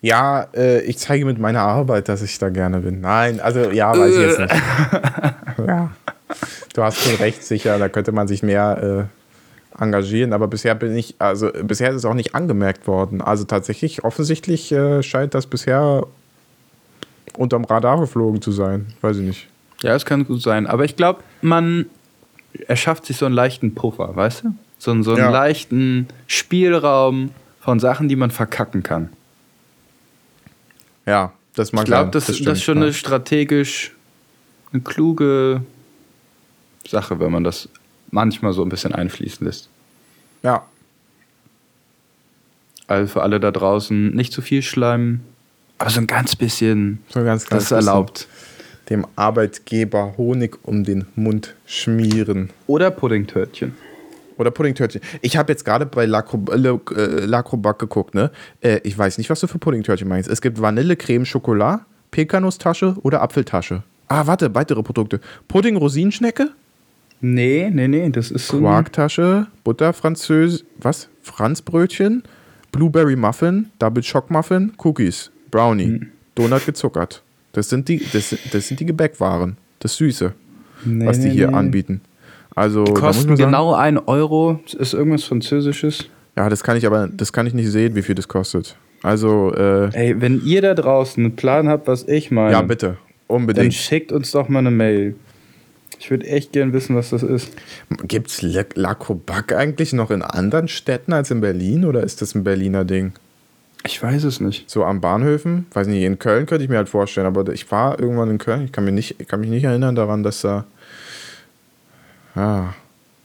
Ja, 0.02 0.48
äh, 0.56 0.82
ich 0.82 0.98
zeige 0.98 1.26
mit 1.26 1.40
meiner 1.40 1.62
Arbeit, 1.62 2.08
dass 2.08 2.22
ich 2.22 2.38
da 2.38 2.50
gerne 2.50 2.80
bin. 2.80 3.02
Nein, 3.02 3.40
also 3.42 3.70
ja, 3.70 3.98
weiß 3.98 4.16
ich 4.16 4.22
jetzt 4.22 4.40
nicht. 4.40 4.54
ja. 5.68 5.92
Du 6.74 6.84
hast 6.84 7.02
schon 7.02 7.16
recht, 7.16 7.44
sicher, 7.44 7.78
da 7.80 7.90
könnte 7.90 8.12
man 8.12 8.28
sich 8.28 8.44
mehr 8.44 9.10
äh, 9.80 9.82
engagieren, 9.84 10.32
aber 10.34 10.48
bisher 10.48 10.76
bin 10.76 10.96
ich, 10.96 11.16
also 11.20 11.50
bisher 11.64 11.90
ist 11.90 11.98
es 11.98 12.06
auch 12.06 12.14
nicht 12.14 12.36
angemerkt 12.36 12.88
worden. 12.88 13.22
Also 13.22 13.44
tatsächlich, 13.44 14.04
offensichtlich 14.04 14.72
äh, 14.72 15.04
scheint 15.04 15.34
das 15.34 15.48
bisher 15.48 16.06
unterm 17.38 17.66
Radar 17.66 18.00
geflogen 18.00 18.42
zu 18.42 18.52
sein. 18.52 18.88
Weiß 19.02 19.18
ich 19.18 19.24
nicht. 19.24 19.48
Ja, 19.82 19.96
es 19.96 20.06
kann 20.06 20.26
gut 20.26 20.42
sein. 20.42 20.68
Aber 20.68 20.86
ich 20.86 20.96
glaube, 20.96 21.24
man 21.42 21.86
erschafft 22.68 23.06
sich 23.06 23.18
so 23.18 23.26
einen 23.26 23.36
leichten 23.36 23.76
Puffer, 23.76 24.16
weißt 24.16 24.44
du? 24.44 24.54
So, 24.78 25.02
so 25.04 25.12
einen 25.12 25.20
ja. 25.20 25.30
leichten 25.30 26.08
Spielraum 26.28 27.32
von 27.60 27.80
Sachen, 27.80 28.08
die 28.08 28.16
man 28.16 28.32
verkacken 28.32 28.84
kann. 28.84 29.10
Ja, 31.10 31.34
das 31.56 31.74
mag 31.74 31.86
Ich 31.86 31.88
glaube, 31.88 32.12
das, 32.12 32.28
das, 32.28 32.40
das 32.40 32.60
ist 32.60 32.64
schon 32.64 32.78
eine 32.78 32.94
strategisch 32.94 33.94
eine 34.72 34.84
kluge 34.84 35.64
Sache, 36.88 37.20
wenn 37.20 37.32
man 37.32 37.44
das 37.44 37.68
manchmal 38.12 38.54
so 38.54 38.62
ein 38.62 38.70
bisschen 38.70 38.94
einfließen 38.94 39.46
lässt. 39.46 39.70
Ja. 40.44 40.68
Also 42.86 43.12
für 43.12 43.24
alle 43.24 43.40
da 43.40 43.50
draußen 43.50 44.16
nicht 44.16 44.32
zu 44.34 44.44
viel 44.44 44.62
schleimen, 44.62 45.22
aber 45.80 45.90
so 45.90 46.00
ein 46.00 46.06
ganz 46.06 46.36
bisschen. 46.36 47.04
So 47.10 47.24
ganz, 47.24 47.46
das 47.46 47.66
ist 47.66 47.72
erlaubt. 47.72 48.28
Dem 48.92 49.08
Arbeitgeber 49.16 50.14
Honig 50.18 50.60
um 50.62 50.84
den 50.84 51.08
Mund 51.16 51.56
schmieren. 51.66 52.52
Oder 52.68 52.92
Puddingtörtchen. 52.92 53.76
Oder 54.40 54.52
Puddingtörtchen. 54.52 55.02
Ich 55.22 55.36
habe 55.36 55.52
jetzt 55.52 55.66
gerade 55.66 55.86
bei 55.86 56.06
Lacrobac 56.06 57.78
geguckt, 57.78 58.16
ne? 58.16 58.32
Äh, 58.62 58.80
ich 58.84 58.98
weiß 58.98 59.18
nicht, 59.18 59.30
was 59.30 59.42
du 59.42 59.48
für 59.48 59.60
Puddingtörtchen 59.60 60.08
meinst. 60.08 60.30
Es 60.30 60.40
gibt 60.40 60.62
Vanille, 60.62 60.96
Creme, 60.96 61.26
Schokolade, 61.26 61.82
Pekanusstasche 62.12 62.96
oder 63.04 63.22
Apfeltasche. 63.22 63.84
Ah, 64.08 64.26
warte, 64.28 64.56
weitere 64.56 64.82
Produkte. 64.82 65.20
Pudding, 65.50 65.76
Rosinenschnecke? 65.76 66.52
Nee, 67.20 67.70
nee, 67.70 67.90
nee, 67.90 68.10
das 68.10 68.32
ist 68.32 68.48
so. 68.48 68.60
Quarktasche, 68.60 69.48
Butter, 69.66 69.92
Französ, 69.92 70.64
was? 70.78 71.10
Franzbrötchen, 71.22 72.24
Blueberry 72.72 73.18
Muffin, 73.18 73.70
Double 73.78 74.02
Choc 74.02 74.32
Muffin, 74.32 74.72
Cookies, 74.78 75.32
Brownie, 75.52 75.86
hm. 75.86 76.08
Donut 76.36 76.66
gezuckert. 76.66 77.24
Das 77.52 77.68
sind 77.68 77.90
die, 77.90 78.02
das, 78.14 78.34
das 78.54 78.68
sind 78.70 78.80
die 78.80 78.86
Gebäckwaren. 78.86 79.58
Das 79.80 79.98
Süße, 79.98 80.34
nee, 80.86 81.06
was 81.06 81.20
die 81.20 81.28
nee, 81.28 81.34
hier 81.34 81.48
nee. 81.50 81.56
anbieten. 81.56 82.02
Also, 82.56 82.84
die 82.84 82.94
kosten 82.94 83.36
genau 83.36 83.74
1 83.74 84.02
Euro. 84.08 84.60
Ist 84.78 84.94
irgendwas 84.94 85.24
Französisches? 85.24 86.06
Ja, 86.36 86.50
das 86.50 86.64
kann 86.64 86.78
ich 86.78 86.86
aber, 86.86 87.08
das 87.08 87.34
kann 87.34 87.48
ich 87.48 87.54
nicht 87.54 87.70
sehen, 87.70 87.96
wie 87.96 88.02
viel 88.02 88.16
das 88.16 88.28
kostet. 88.28 88.76
Also, 89.04 89.54
äh, 89.54 89.90
Ey, 89.94 90.22
wenn 90.22 90.42
ihr 90.46 90.62
da 90.62 90.74
draußen 90.74 91.24
einen 91.24 91.36
Plan 91.36 91.70
habt, 91.70 91.88
was 91.88 92.08
ich 92.08 92.32
meine. 92.32 92.52
Ja, 92.52 92.62
bitte. 92.62 92.98
Unbedingt. 93.28 93.68
Dann 93.68 93.72
schickt 93.72 94.12
uns 94.12 94.32
doch 94.32 94.50
mal 94.50 94.60
eine 94.60 94.72
Mail. 94.72 95.16
Ich 96.00 96.10
würde 96.10 96.28
echt 96.28 96.54
gern 96.54 96.74
wissen, 96.74 96.96
was 96.96 97.10
das 97.10 97.24
ist. 97.24 97.52
Gibt 98.08 98.30
es 98.30 98.42
Lacobac 98.42 99.54
eigentlich 99.54 99.92
noch 99.94 100.12
in 100.12 100.22
anderen 100.22 100.68
Städten 100.68 101.14
als 101.14 101.30
in 101.30 101.42
Berlin 101.42 101.86
oder 101.86 102.04
ist 102.04 102.22
das 102.22 102.36
ein 102.36 102.44
Berliner 102.44 102.86
Ding? 102.86 103.12
Ich 103.86 104.02
weiß 104.02 104.24
es 104.24 104.40
nicht. 104.40 104.70
So 104.70 104.84
am 104.84 105.02
Bahnhöfen? 105.02 105.66
Weiß 105.74 105.88
nicht, 105.88 106.04
in 106.04 106.20
Köln 106.20 106.46
könnte 106.46 106.64
ich 106.64 106.70
mir 106.70 106.78
halt 106.78 106.90
vorstellen, 106.90 107.28
aber 107.28 107.52
ich 107.52 107.70
war 107.72 108.00
irgendwann 108.00 108.30
in 108.30 108.38
Köln. 108.38 108.66
Ich 108.66 108.72
kann, 108.72 108.86
mir 108.86 108.92
nicht, 108.92 109.28
kann 109.28 109.42
mich 109.42 109.50
nicht 109.50 109.64
erinnern 109.64 109.96
daran, 109.96 110.24
dass 110.24 110.42
da. 110.42 110.66
Ja, 112.40 112.74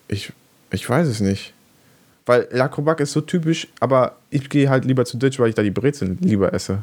ich, 0.09 0.33
ich 0.73 0.89
weiß 0.89 1.07
es 1.07 1.21
nicht. 1.21 1.55
Weil 2.27 2.49
Lacobac 2.51 2.99
ist 3.01 3.13
so 3.13 3.21
typisch, 3.21 3.69
aber 3.79 4.17
ich 4.31 4.49
gehe 4.49 4.69
halt 4.69 4.85
lieber 4.85 5.05
zu 5.05 5.19
Ditch, 5.19 5.39
weil 5.39 5.51
ich 5.51 5.55
da 5.55 5.63
die 5.63 5.71
Brezeln 5.71 6.19
lieber 6.21 6.53
esse. 6.53 6.83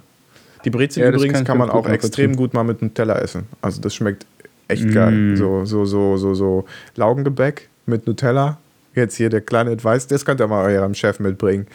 Die 0.63 0.69
Brezeln 0.69 1.03
ja, 1.03 1.11
übrigens 1.11 1.39
kann, 1.39 1.45
kann 1.45 1.57
man 1.57 1.69
auch 1.69 1.89
extrem 1.89 2.38
gut 2.38 2.53
mal 2.53 2.63
mit 2.63 2.82
einem 2.82 2.93
Teller 2.93 3.21
essen. 3.21 3.47
Also 3.61 3.82
das 3.82 3.93
schmeckt 3.93 4.25
echt 4.69 4.86
mm. 4.86 4.93
geil. 4.93 5.36
So, 5.36 5.65
so, 5.65 5.84
so, 5.84 6.15
so, 6.15 6.34
so 6.34 6.65
Laugengebäck 6.95 7.67
mit 7.86 8.07
Nutella. 8.07 8.59
Jetzt 8.95 9.15
hier 9.15 9.29
der 9.29 9.41
kleine 9.41 9.71
Advice, 9.71 10.07
das 10.07 10.23
könnt 10.23 10.39
ihr 10.39 10.47
mal 10.47 10.65
eurem 10.65 10.93
Chef 10.93 11.19
mitbringen. 11.19 11.67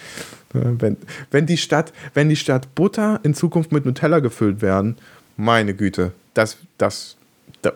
Wenn, 0.52 0.96
wenn, 1.30 1.46
die 1.46 1.57
Stadt, 1.57 1.92
wenn 2.14 2.28
die 2.28 2.36
Stadt 2.36 2.74
Butter 2.74 3.20
in 3.24 3.34
Zukunft 3.34 3.72
mit 3.72 3.84
Nutella 3.84 4.20
gefüllt 4.20 4.62
werden, 4.62 4.96
meine 5.36 5.74
Güte, 5.74 6.12
das, 6.34 6.59
das, 6.78 7.16
da, 7.62 7.72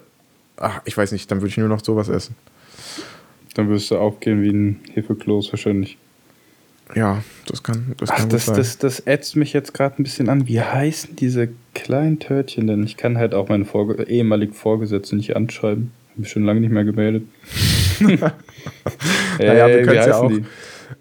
ach, 0.57 0.81
ich 0.85 0.97
weiß 0.97 1.13
nicht, 1.13 1.31
dann 1.31 1.41
würde 1.41 1.49
ich 1.49 1.57
nur 1.59 1.69
noch 1.69 1.85
sowas 1.85 2.09
essen. 2.09 2.37
Dann 3.55 3.69
würdest 3.69 3.91
du 3.91 3.99
aufgehen 3.99 4.43
wie 4.43 4.51
ein 4.51 4.81
Hefekloß 4.95 5.53
wahrscheinlich. 5.53 5.99
Ja, 6.95 7.23
das 7.47 7.63
kann, 7.63 7.95
das 7.99 8.11
Ach, 8.11 8.17
kann 8.17 8.29
das, 8.29 8.47
sein. 8.47 8.57
Das, 8.57 8.79
das 8.79 9.01
ätzt 9.01 9.37
mich 9.37 9.53
jetzt 9.53 9.75
gerade 9.75 9.97
ein 9.99 10.03
bisschen 10.03 10.29
an. 10.29 10.49
Wie 10.49 10.61
heißen 10.61 11.17
diese 11.17 11.49
kleinen 11.75 12.19
Törtchen 12.19 12.67
denn? 12.67 12.83
Ich 12.83 12.97
kann 12.97 13.17
halt 13.17 13.35
auch 13.35 13.49
meinen 13.49 13.65
Vorge 13.65 14.03
ehemaligen 14.05 14.53
Vorgesetzten 14.53 15.17
nicht 15.17 15.37
anschreiben. 15.37 15.93
Habe 16.11 16.23
mich 16.23 16.31
schon 16.31 16.45
lange 16.45 16.61
nicht 16.61 16.73
mehr 16.73 16.85
gemeldet. 16.85 17.25
naja, 18.01 19.69
wir 19.69 19.83
können 19.83 19.95
ja 19.95 20.17
auch. 20.17 20.29
Die? 20.29 20.45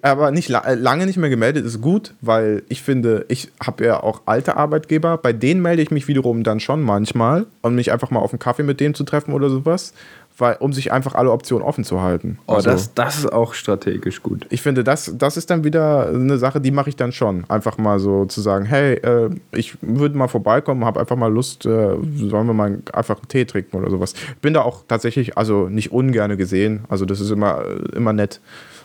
Aber 0.02 0.32
nicht 0.32 0.50
äh, 0.50 0.76
lange 0.76 1.06
nicht 1.06 1.18
mehr 1.18 1.30
gemeldet 1.30 1.66
ist 1.66 1.82
gut, 1.82 2.14
weil 2.22 2.64
ich 2.70 2.82
finde, 2.82 3.26
ich 3.28 3.50
habe 3.62 3.86
ja 3.86 4.02
auch 4.02 4.22
alte 4.26 4.56
Arbeitgeber, 4.56 5.18
bei 5.18 5.34
denen 5.34 5.62
melde 5.62 5.82
ich 5.82 5.92
mich 5.92 6.08
wiederum 6.08 6.44
dann 6.44 6.60
schon 6.60 6.82
manchmal, 6.82 7.48
um 7.62 7.76
mich 7.76 7.92
einfach 7.92 8.12
mal 8.12 8.20
auf 8.20 8.32
einen 8.32 8.40
Kaffee 8.40 8.64
mit 8.64 8.80
denen 8.80 8.94
zu 8.94 9.04
treffen 9.04 9.34
oder 9.34 9.50
sowas 9.50 9.94
weil, 10.40 10.58
um 10.60 10.74
sich 10.74 10.92
einfach 10.92 11.16
alle 11.16 11.32
Optionen 11.32 11.66
offen 11.66 11.84
zu 11.84 12.02
halten. 12.02 12.40
Oh, 12.48 12.54
also, 12.54 12.70
das, 12.70 12.94
das 12.94 13.20
ist 13.20 13.32
auch 13.32 13.54
strategisch 13.54 14.24
gut. 14.24 14.46
Ich 14.50 14.62
finde, 14.62 14.84
das, 14.84 15.14
das 15.18 15.38
ist 15.38 15.50
dann 15.50 15.64
wieder 15.64 16.08
eine 16.08 16.38
Sache, 16.38 16.62
die 16.62 16.72
mache 16.72 16.90
ich 16.90 16.96
dann 16.96 17.12
schon. 17.12 17.44
Einfach 17.50 17.78
mal 17.78 18.00
so 18.00 18.26
zu 18.26 18.42
sagen, 18.42 18.66
hey, 18.66 18.94
äh, 18.96 19.30
ich 19.52 19.78
würde 19.82 20.18
mal 20.18 20.28
vorbeikommen, 20.28 20.86
habe 20.86 21.00
einfach 21.00 21.16
mal 21.16 21.32
Lust, 21.32 21.66
äh, 21.66 21.96
sollen 22.16 22.48
wir 22.48 22.54
mal 22.54 22.80
einfach 22.94 23.18
einen 23.18 23.28
Tee 23.28 23.46
trinken 23.46 23.78
oder 23.78 23.90
sowas. 23.90 24.14
Ich 24.14 24.42
bin 24.42 24.54
da 24.54 24.62
auch 24.62 24.84
tatsächlich, 24.88 25.38
also 25.38 25.70
nicht 25.70 25.92
ungerne 25.92 26.38
gesehen. 26.38 26.86
Also 26.90 27.06
das 27.06 27.20
ist 27.20 27.32
immer, 27.32 27.64
immer 27.94 28.14
nett, 28.14 28.40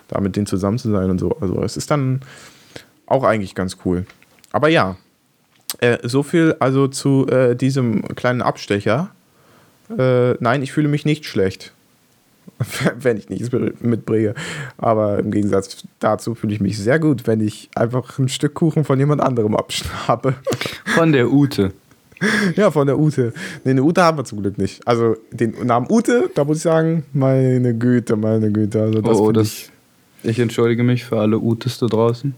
da 0.09 0.20
mit 0.20 0.36
denen 0.36 0.46
zusammen 0.46 0.78
zu 0.78 0.90
sein 0.90 1.11
und 1.11 1.18
so. 1.18 1.36
Also 1.40 1.62
es 1.62 1.76
ist 1.76 1.90
dann 1.90 2.20
auch 3.07 3.24
eigentlich 3.24 3.55
ganz 3.55 3.78
cool. 3.84 4.07
Aber 4.52 4.68
ja, 4.68 4.96
äh, 5.80 5.98
so 6.02 6.22
viel 6.22 6.57
also 6.59 6.88
zu 6.88 7.26
äh, 7.28 7.57
diesem 7.57 8.02
kleinen 8.14 8.42
Abstecher 8.42 9.11
äh, 9.97 10.35
nein, 10.41 10.62
ich 10.62 10.72
fühle 10.72 10.89
mich 10.89 11.05
nicht 11.05 11.24
schlecht, 11.24 11.72
wenn 12.99 13.16
ich 13.16 13.28
nichts 13.28 13.51
mitbringe. 13.80 14.35
Aber 14.78 15.18
im 15.18 15.30
Gegensatz 15.30 15.85
dazu 16.01 16.35
fühle 16.35 16.55
ich 16.55 16.61
mich 16.61 16.78
sehr 16.78 16.99
gut, 16.99 17.26
wenn 17.26 17.41
ich 17.41 17.70
einfach 17.74 18.18
ein 18.18 18.28
Stück 18.28 18.55
Kuchen 18.55 18.85
von 18.85 18.99
jemand 18.99 19.20
anderem 19.20 19.57
abschnappe. 19.57 20.35
Von 20.85 21.12
der 21.12 21.30
Ute. 21.30 21.72
Ja, 22.57 22.70
von 22.70 22.87
der 22.87 22.99
Ute. 22.99 23.32
Nee, 23.64 23.72
eine 23.72 23.82
Ute 23.82 24.03
haben 24.03 24.18
wir 24.18 24.24
zum 24.24 24.41
Glück 24.41 24.57
nicht. 24.57 24.87
Also 24.87 25.16
den 25.30 25.66
Namen 25.66 25.87
Ute, 25.91 26.30
da 26.35 26.45
muss 26.45 26.59
ich 26.59 26.62
sagen, 26.62 27.05
meine 27.12 27.74
Güte, 27.74 28.16
meine 28.16 28.51
Güte. 28.51 28.80
Also 28.80 29.01
das 29.01 29.18
oh, 29.18 29.32
das, 29.32 29.47
ich, 29.47 29.70
ich 30.22 30.39
entschuldige 30.39 30.82
mich 30.82 31.05
für 31.05 31.18
alle 31.18 31.39
Utes 31.39 31.78
da 31.78 31.87
draußen. 31.87 32.35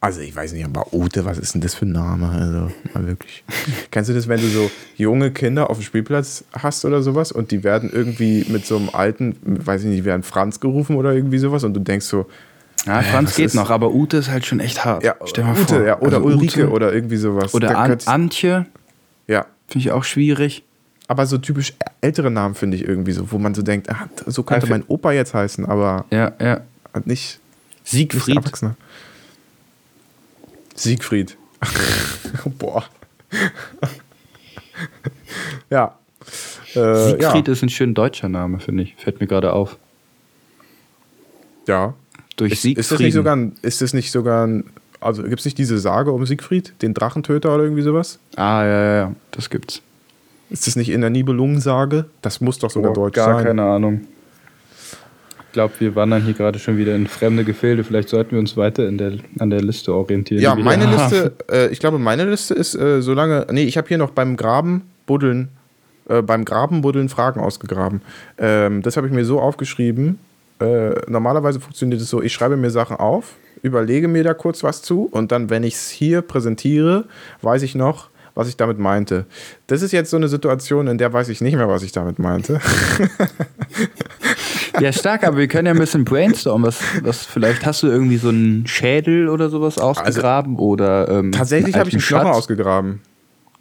Also 0.00 0.20
ich 0.20 0.34
weiß 0.34 0.52
nicht, 0.52 0.64
aber 0.64 0.94
Ute, 0.94 1.24
was 1.24 1.38
ist 1.38 1.54
denn 1.54 1.60
das 1.60 1.74
für 1.74 1.84
ein 1.84 1.92
Name? 1.92 2.28
Also 2.28 2.70
mal 2.94 3.06
wirklich. 3.06 3.42
Kennst 3.90 4.08
du 4.08 4.14
das, 4.14 4.28
wenn 4.28 4.40
du 4.40 4.46
so 4.46 4.70
junge 4.96 5.32
Kinder 5.32 5.70
auf 5.70 5.78
dem 5.78 5.82
Spielplatz 5.82 6.44
hast 6.52 6.84
oder 6.84 7.02
sowas 7.02 7.32
und 7.32 7.50
die 7.50 7.64
werden 7.64 7.90
irgendwie 7.92 8.46
mit 8.48 8.64
so 8.64 8.76
einem 8.76 8.90
alten, 8.90 9.36
weiß 9.42 9.82
ich 9.82 9.88
nicht, 9.88 10.04
werden 10.04 10.22
Franz 10.22 10.60
gerufen 10.60 10.96
oder 10.96 11.14
irgendwie 11.14 11.38
sowas 11.38 11.64
und 11.64 11.74
du 11.74 11.80
denkst 11.80 12.06
so, 12.06 12.26
ja, 12.86 13.02
Franz 13.02 13.34
geht 13.34 13.54
noch, 13.54 13.70
aber 13.70 13.92
Ute 13.92 14.18
ist 14.18 14.30
halt 14.30 14.46
schon 14.46 14.60
echt 14.60 14.84
hart. 14.84 15.02
Ja, 15.02 15.16
Stell 15.24 15.44
mal 15.44 15.52
Ute, 15.52 15.64
vor. 15.64 15.82
Ja, 15.82 15.98
oder 16.00 16.18
also 16.18 16.28
Ulrike 16.28 16.66
Ute, 16.66 16.70
oder 16.70 16.92
irgendwie 16.92 17.16
sowas. 17.16 17.52
Oder 17.52 17.76
An 17.76 17.98
Antje. 18.06 18.66
Ja. 19.26 19.46
Finde 19.66 19.86
ich 19.86 19.92
auch 19.92 20.04
schwierig. 20.04 20.64
Aber 21.08 21.26
so 21.26 21.38
typisch 21.38 21.74
ältere 22.00 22.30
Namen 22.30 22.54
finde 22.54 22.76
ich 22.76 22.86
irgendwie 22.86 23.12
so, 23.12 23.32
wo 23.32 23.38
man 23.38 23.54
so 23.54 23.62
denkt, 23.62 23.90
ah, 23.90 24.08
so 24.26 24.42
könnte 24.42 24.66
ja, 24.66 24.70
mein 24.70 24.84
Opa 24.86 25.12
jetzt 25.12 25.34
heißen, 25.34 25.66
aber 25.66 26.04
ja, 26.10 26.32
ja. 26.40 26.60
nicht 27.04 27.40
Siegfried. 27.82 28.36
Nicht 28.36 28.62
Siegfried. 30.78 31.36
Boah. 32.58 32.84
ja. 35.70 35.98
Äh, 36.74 37.10
Siegfried 37.10 37.48
ja. 37.48 37.52
ist 37.52 37.62
ein 37.62 37.68
schön 37.68 37.94
deutscher 37.94 38.28
Name, 38.28 38.60
finde 38.60 38.84
ich. 38.84 38.94
Fällt 38.96 39.20
mir 39.20 39.26
gerade 39.26 39.52
auf. 39.52 39.76
Ja. 41.66 41.94
Durch 42.36 42.52
ist, 42.52 42.62
Siegfried. 42.62 42.78
Ist 42.78 42.92
das 42.92 43.00
nicht 43.00 43.14
sogar 43.14 43.36
ein, 43.36 43.52
ist 43.62 43.82
das 43.82 43.92
nicht 43.92 44.10
sogar 44.10 44.46
ein, 44.46 44.64
also 45.00 45.22
gibt 45.24 45.40
es 45.40 45.44
nicht 45.44 45.58
diese 45.58 45.78
Sage 45.78 46.12
um 46.12 46.24
Siegfried, 46.26 46.74
den 46.82 46.94
Drachentöter 46.94 47.54
oder 47.54 47.64
irgendwie 47.64 47.82
sowas? 47.82 48.18
Ah, 48.36 48.64
ja, 48.64 48.68
ja, 48.68 48.96
ja, 48.96 49.14
das 49.32 49.50
gibt's. 49.50 49.82
Ist 50.50 50.66
das 50.66 50.76
nicht 50.76 50.88
in 50.88 51.00
der 51.00 51.10
Nibelungensage? 51.10 52.06
Das 52.22 52.40
muss 52.40 52.58
doch 52.58 52.70
sogar 52.70 52.92
oh, 52.92 52.94
deutsch 52.94 53.14
gar 53.14 53.26
sein. 53.26 53.34
Gar 53.34 53.44
keine 53.44 53.64
Ahnung 53.64 54.06
glaube, 55.58 55.74
wir 55.80 55.96
wandern 55.96 56.22
hier 56.22 56.34
gerade 56.34 56.60
schon 56.60 56.76
wieder 56.76 56.94
in 56.94 57.08
fremde 57.08 57.42
Gefilde. 57.42 57.82
Vielleicht 57.82 58.08
sollten 58.08 58.30
wir 58.30 58.38
uns 58.38 58.56
weiter 58.56 58.86
in 58.86 58.96
der, 58.96 59.14
an 59.40 59.50
der 59.50 59.60
Liste 59.60 59.92
orientieren. 59.92 60.40
Ja, 60.40 60.54
meine 60.54 60.86
Liste, 60.86 61.32
äh, 61.50 61.66
ich 61.70 61.80
glaube, 61.80 61.98
meine 61.98 62.26
Liste 62.26 62.54
ist 62.54 62.76
äh, 62.76 63.02
so 63.02 63.12
lange. 63.12 63.44
Nee, 63.50 63.64
ich 63.64 63.76
habe 63.76 63.88
hier 63.88 63.98
noch 63.98 64.10
beim 64.10 64.36
Graben 64.36 64.82
buddeln, 65.06 65.48
äh, 66.08 66.22
beim 66.22 66.44
Graben 66.44 66.80
buddeln 66.80 67.08
Fragen 67.08 67.40
ausgegraben. 67.40 68.02
Ähm, 68.38 68.82
das 68.82 68.96
habe 68.96 69.08
ich 69.08 69.12
mir 69.12 69.24
so 69.24 69.40
aufgeschrieben. 69.40 70.20
Äh, 70.60 70.90
normalerweise 71.08 71.58
funktioniert 71.58 72.00
es 72.00 72.08
so: 72.08 72.22
ich 72.22 72.32
schreibe 72.32 72.56
mir 72.56 72.70
Sachen 72.70 72.96
auf, 72.96 73.34
überlege 73.62 74.06
mir 74.06 74.22
da 74.22 74.34
kurz 74.34 74.62
was 74.62 74.82
zu 74.82 75.08
und 75.10 75.32
dann, 75.32 75.50
wenn 75.50 75.64
ich 75.64 75.74
es 75.74 75.90
hier 75.90 76.22
präsentiere, 76.22 77.06
weiß 77.42 77.64
ich 77.64 77.74
noch, 77.74 78.10
was 78.36 78.48
ich 78.48 78.56
damit 78.56 78.78
meinte. 78.78 79.26
Das 79.66 79.82
ist 79.82 79.90
jetzt 79.90 80.10
so 80.10 80.18
eine 80.18 80.28
Situation, 80.28 80.86
in 80.86 80.98
der 80.98 81.12
weiß 81.12 81.28
ich 81.30 81.40
nicht 81.40 81.56
mehr, 81.56 81.68
was 81.68 81.82
ich 81.82 81.90
damit 81.90 82.20
meinte. 82.20 82.60
Ja, 84.80 84.92
stark, 84.92 85.24
aber 85.24 85.36
wir 85.36 85.48
können 85.48 85.66
ja 85.66 85.72
ein 85.72 85.78
bisschen 85.78 86.04
brainstormen. 86.04 86.66
Was, 86.66 86.80
was 87.02 87.24
vielleicht 87.24 87.64
hast 87.66 87.82
du 87.82 87.88
irgendwie 87.88 88.16
so 88.16 88.28
einen 88.28 88.66
Schädel 88.66 89.28
oder 89.28 89.50
sowas 89.50 89.78
ausgegraben 89.78 90.54
also, 90.54 90.64
oder 90.64 91.08
ähm, 91.08 91.32
tatsächlich 91.32 91.76
habe 91.76 91.88
ich 91.88 91.94
einen 91.94 92.02
Knochen 92.02 92.28
ausgegraben. 92.28 93.00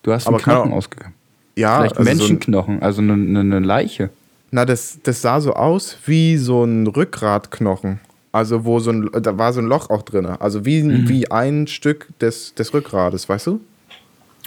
Du 0.03 0.13
hast 0.13 0.27
einen 0.27 0.37
Knochen 0.37 0.73
ausgegraben. 0.73 1.13
Ja, 1.55 1.79
vielleicht 1.79 1.97
also 1.97 2.09
Menschenknochen, 2.09 2.79
so 2.79 2.85
also 2.85 3.01
eine, 3.01 3.39
eine 3.39 3.59
Leiche. 3.59 4.09
Na, 4.51 4.63
das, 4.65 4.99
das 5.03 5.21
sah 5.21 5.41
so 5.41 5.53
aus 5.53 5.97
wie 6.05 6.37
so 6.37 6.63
ein 6.63 6.87
Rückgratknochen. 6.87 7.99
Also 8.31 8.65
wo 8.65 8.79
so 8.79 8.91
ein, 8.91 9.09
da 9.11 9.37
war 9.37 9.51
so 9.51 9.61
ein 9.61 9.65
Loch 9.65 9.89
auch 9.89 10.03
drin. 10.03 10.25
Also 10.25 10.65
wie, 10.65 10.83
mhm. 10.83 11.09
wie 11.09 11.31
ein 11.31 11.67
Stück 11.67 12.07
des, 12.19 12.53
des 12.53 12.73
Rückgrades, 12.73 13.27
weißt 13.27 13.47
du? 13.47 13.61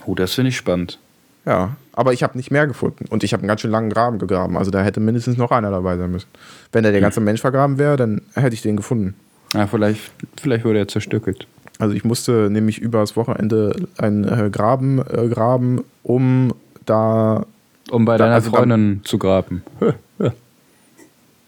Oh, 0.07 0.14
das 0.14 0.35
finde 0.35 0.51
ich 0.51 0.57
spannend. 0.57 0.99
Ja, 1.45 1.77
aber 2.01 2.14
ich 2.14 2.22
habe 2.22 2.38
nicht 2.38 2.51
mehr 2.51 2.66
gefunden. 2.66 3.05
Und 3.11 3.24
ich 3.24 3.34
habe 3.34 3.42
einen 3.42 3.48
ganz 3.48 3.61
schön 3.61 3.70
langen 3.70 3.90
Graben 3.90 4.18
gegraben. 4.18 4.57
Also 4.57 4.70
da 4.70 4.82
hätte 4.82 5.01
mindestens 5.01 5.36
noch 5.36 5.51
einer 5.51 5.70
dabei 5.70 5.98
sein 5.98 6.11
müssen. 6.11 6.28
Wenn 6.72 6.82
da 6.82 6.90
der 6.90 7.01
hm. 7.01 7.03
ganze 7.03 7.20
Mensch 7.20 7.42
vergraben 7.42 7.76
wäre, 7.76 7.98
dann 7.98 8.22
hätte 8.34 8.55
ich 8.55 8.62
den 8.62 8.78
gefunden. 8.78 9.14
Ja, 9.53 9.66
vielleicht, 9.66 10.11
vielleicht 10.40 10.64
wurde 10.64 10.78
er 10.78 10.88
zerstückelt. 10.88 11.46
Also 11.78 11.94
ich 11.94 12.03
musste 12.03 12.48
nämlich 12.51 12.78
übers 12.78 13.16
Wochenende 13.16 13.76
einen 13.98 14.24
äh, 14.24 14.48
Graben 14.48 15.01
äh, 15.01 15.28
graben, 15.28 15.84
um 16.03 16.55
da. 16.86 17.44
Um 17.90 18.07
bei 18.07 18.16
Da- 18.16 18.24
deiner 18.24 18.36
also 18.36 18.51
da- 18.51 18.57
Freundin 18.57 19.03
zu 19.05 19.18
graben. 19.18 19.62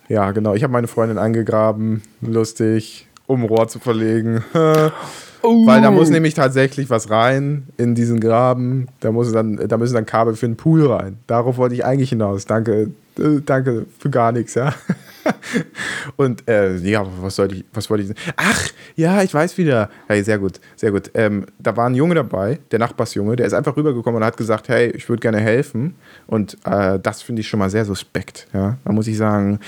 Ja, 0.09 0.33
genau. 0.33 0.53
Ich 0.53 0.63
habe 0.63 0.73
meine 0.75 0.89
Freundin 0.89 1.17
angegraben, 1.17 2.03
lustig, 2.21 3.07
um 3.27 3.45
Rohr 3.45 3.69
zu 3.69 3.79
verlegen. 3.79 4.45
Weil 5.43 5.83
da 5.83 5.91
muss 5.91 6.11
nämlich 6.11 6.35
tatsächlich 6.35 6.89
was 6.89 7.11
rein 7.11 7.65
in 7.77 7.95
diesen 7.95 8.21
Graben. 8.21 8.89
Da, 9.01 9.11
muss 9.13 9.33
dann, 9.33 9.57
da 9.69 9.77
müssen 9.77 9.95
dann 9.95 10.07
Kabel 10.07 10.37
für 10.37 10.47
den 10.47 10.57
Pool 10.57 10.87
rein. 10.87 11.19
Darauf 11.27 11.57
wollte 11.57 11.75
ich 11.75 11.85
eigentlich 11.85 12.11
hinaus. 12.11 12.47
Danke, 12.47 12.91
äh, 13.19 13.41
danke 13.45 13.87
für 13.99 14.11
gar 14.11 14.33
nichts, 14.33 14.55
ja. 14.55 14.73
Und 16.17 16.49
äh, 16.49 16.77
ja, 16.77 17.07
was 17.21 17.37
sollte 17.37 17.57
ich, 17.57 17.65
was 17.73 17.89
wollte 17.91 18.05
ich? 18.05 18.33
Ach, 18.37 18.69
ja, 18.97 19.23
ich 19.23 19.33
weiß 19.33 19.59
wieder. 19.59 19.91
Hey, 20.09 20.23
sehr 20.23 20.39
gut, 20.39 20.61
sehr 20.77 20.91
gut. 20.91 21.11
Ähm, 21.15 21.47
da 21.59 21.77
war 21.77 21.89
ein 21.89 21.95
Junge 21.95 22.15
dabei, 22.15 22.59
der 22.71 22.79
Nachbarsjunge, 22.79 23.37
der 23.37 23.47
ist 23.47 23.53
einfach 23.53 23.77
rübergekommen 23.77 24.21
und 24.21 24.27
hat 24.27 24.37
gesagt, 24.37 24.69
hey, 24.69 24.91
ich 24.91 25.09
würde 25.09 25.21
gerne 25.21 25.41
helfen. 25.41 25.95
Und 26.27 26.57
äh, 26.65 26.99
das 26.99 27.23
finde 27.23 27.41
ich 27.41 27.49
schon 27.49 27.59
mal 27.59 27.71
sehr 27.71 27.85
suspekt. 27.85 28.49
Ja, 28.53 28.79
da 28.85 28.93
muss 28.93 29.07
ich 29.07 29.17
sagen, 29.17 29.61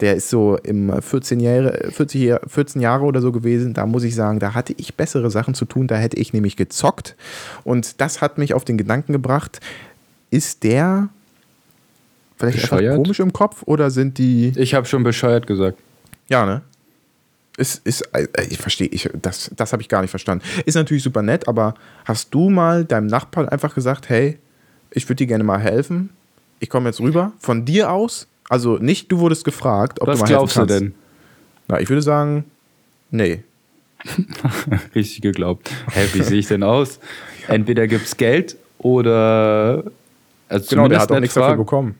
der 0.00 0.16
ist 0.16 0.30
so 0.30 0.56
im 0.58 1.00
14 1.00 1.40
Jahre, 1.40 1.90
40 1.90 2.22
Jahr, 2.22 2.40
14 2.46 2.80
Jahre 2.80 3.04
oder 3.04 3.20
so 3.20 3.32
gewesen. 3.32 3.74
Da 3.74 3.86
muss 3.86 4.04
ich 4.04 4.14
sagen, 4.14 4.38
da 4.38 4.54
hatte 4.54 4.74
ich 4.76 4.94
bessere 4.94 5.30
Sachen 5.30 5.54
zu 5.54 5.64
tun. 5.64 5.86
Da 5.86 5.96
hätte 5.96 6.16
ich 6.16 6.32
nämlich 6.32 6.56
gezockt. 6.56 7.16
Und 7.64 8.00
das 8.00 8.20
hat 8.20 8.38
mich 8.38 8.54
auf 8.54 8.64
den 8.64 8.78
Gedanken 8.78 9.12
gebracht, 9.12 9.60
ist 10.30 10.64
der 10.64 11.08
vielleicht 12.50 12.60
Bescheuert? 12.70 12.84
einfach 12.92 12.96
komisch 13.04 13.20
im 13.20 13.32
Kopf 13.32 13.62
oder 13.66 13.90
sind 13.90 14.18
die 14.18 14.52
Ich 14.56 14.74
habe 14.74 14.86
schon 14.86 15.02
bescheuert 15.02 15.46
gesagt. 15.46 15.78
ja, 16.28 16.44
ne? 16.46 16.62
Ist, 17.58 17.86
ist, 17.86 18.00
äh, 18.14 18.26
ich 18.48 18.56
verstehe, 18.58 18.86
ich, 18.88 19.10
das, 19.20 19.50
das 19.54 19.72
habe 19.72 19.82
ich 19.82 19.88
gar 19.90 20.00
nicht 20.00 20.10
verstanden. 20.10 20.42
Ist 20.64 20.74
natürlich 20.74 21.02
super 21.02 21.20
nett, 21.20 21.48
aber 21.48 21.74
hast 22.06 22.32
du 22.32 22.48
mal 22.48 22.84
deinem 22.86 23.08
Nachbarn 23.08 23.46
einfach 23.48 23.74
gesagt, 23.74 24.08
hey, 24.08 24.38
ich 24.90 25.06
würde 25.06 25.16
dir 25.16 25.26
gerne 25.26 25.44
mal 25.44 25.60
helfen? 25.60 26.08
Ich 26.60 26.70
komme 26.70 26.88
jetzt 26.88 27.00
rüber. 27.00 27.32
Von 27.38 27.66
dir 27.66 27.90
aus? 27.92 28.26
Also 28.48 28.78
nicht, 28.78 29.12
du 29.12 29.18
wurdest 29.18 29.44
gefragt, 29.44 30.00
ob 30.00 30.08
Was 30.08 30.18
du 30.18 30.22
mal 30.24 30.28
glaubst 30.28 30.56
du 30.56 30.60
helfen 30.60 30.68
kannst. 30.70 30.82
denn? 30.84 30.94
Na, 31.68 31.80
ich 31.80 31.88
würde 31.90 32.00
sagen, 32.02 32.44
nee. 33.10 33.42
Richtig 34.94 35.20
geglaubt. 35.20 35.70
Hä, 35.92 36.08
wie 36.14 36.22
sehe 36.22 36.38
ich 36.38 36.48
denn 36.48 36.62
aus? 36.62 36.98
Entweder 37.48 37.86
gibt's 37.86 38.16
Geld 38.16 38.56
oder. 38.78 39.84
Also 40.48 40.70
Genau, 40.70 40.88
der 40.88 41.00
hat 41.00 41.10
auch 41.10 41.16
nicht 41.16 41.22
nichts 41.22 41.34
dafür 41.34 41.56
bekommen. 41.56 41.96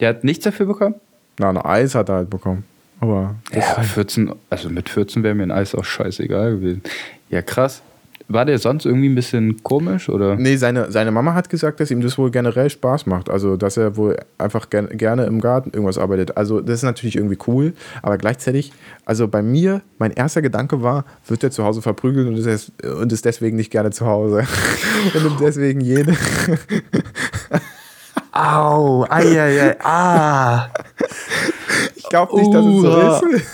Der 0.00 0.10
hat 0.10 0.24
nichts 0.24 0.44
dafür 0.44 0.66
bekommen? 0.66 0.94
Na, 1.38 1.50
ein 1.50 1.58
Eis 1.58 1.94
hat 1.94 2.08
er 2.08 2.16
halt 2.16 2.30
bekommen. 2.30 2.64
Aber 3.00 3.34
Ja, 3.52 3.62
aber 3.72 3.82
14, 3.82 4.32
also 4.48 4.70
mit 4.70 4.88
14 4.88 5.22
wäre 5.22 5.34
mir 5.34 5.44
ein 5.44 5.50
Eis 5.50 5.74
auch 5.74 5.84
scheißegal 5.84 6.56
gewesen. 6.56 6.82
Ja, 7.28 7.42
krass. 7.42 7.82
War 8.28 8.44
der 8.44 8.58
sonst 8.58 8.84
irgendwie 8.86 9.08
ein 9.08 9.14
bisschen 9.14 9.62
komisch 9.62 10.08
oder? 10.08 10.34
Nee, 10.34 10.56
seine, 10.56 10.90
seine 10.90 11.12
Mama 11.12 11.34
hat 11.34 11.48
gesagt, 11.48 11.78
dass 11.78 11.92
ihm 11.92 12.00
das 12.00 12.18
wohl 12.18 12.32
generell 12.32 12.68
Spaß 12.68 13.06
macht. 13.06 13.30
Also, 13.30 13.56
dass 13.56 13.76
er 13.76 13.96
wohl 13.96 14.16
einfach 14.36 14.68
ger 14.68 14.82
gerne 14.82 15.26
im 15.26 15.40
Garten 15.40 15.70
irgendwas 15.70 15.96
arbeitet. 15.96 16.36
Also, 16.36 16.60
das 16.60 16.78
ist 16.78 16.82
natürlich 16.82 17.14
irgendwie 17.14 17.38
cool, 17.46 17.74
aber 18.02 18.18
gleichzeitig, 18.18 18.72
also 19.04 19.28
bei 19.28 19.42
mir, 19.42 19.80
mein 19.98 20.10
erster 20.10 20.42
Gedanke 20.42 20.82
war, 20.82 21.04
wird 21.28 21.44
er 21.44 21.52
zu 21.52 21.62
Hause 21.62 21.82
verprügelt 21.82 22.26
und 22.26 22.36
ist, 22.36 22.72
und 22.84 23.12
ist 23.12 23.24
deswegen 23.24 23.56
nicht 23.56 23.70
gerne 23.70 23.90
zu 23.90 24.06
Hause. 24.06 24.44
und 25.14 25.22
nimmt 25.22 25.40
deswegen 25.40 25.80
jede. 25.80 26.16
Au, 28.36 29.06
ei, 29.08 29.40
ei, 29.40 29.60
ei, 29.60 29.76
ah. 29.80 30.68
Ich 31.94 32.04
glaube 32.04 32.36
nicht, 32.38 32.52
dass 32.52 32.66
es 32.66 32.82
so 32.82 33.30
ist. 33.32 33.46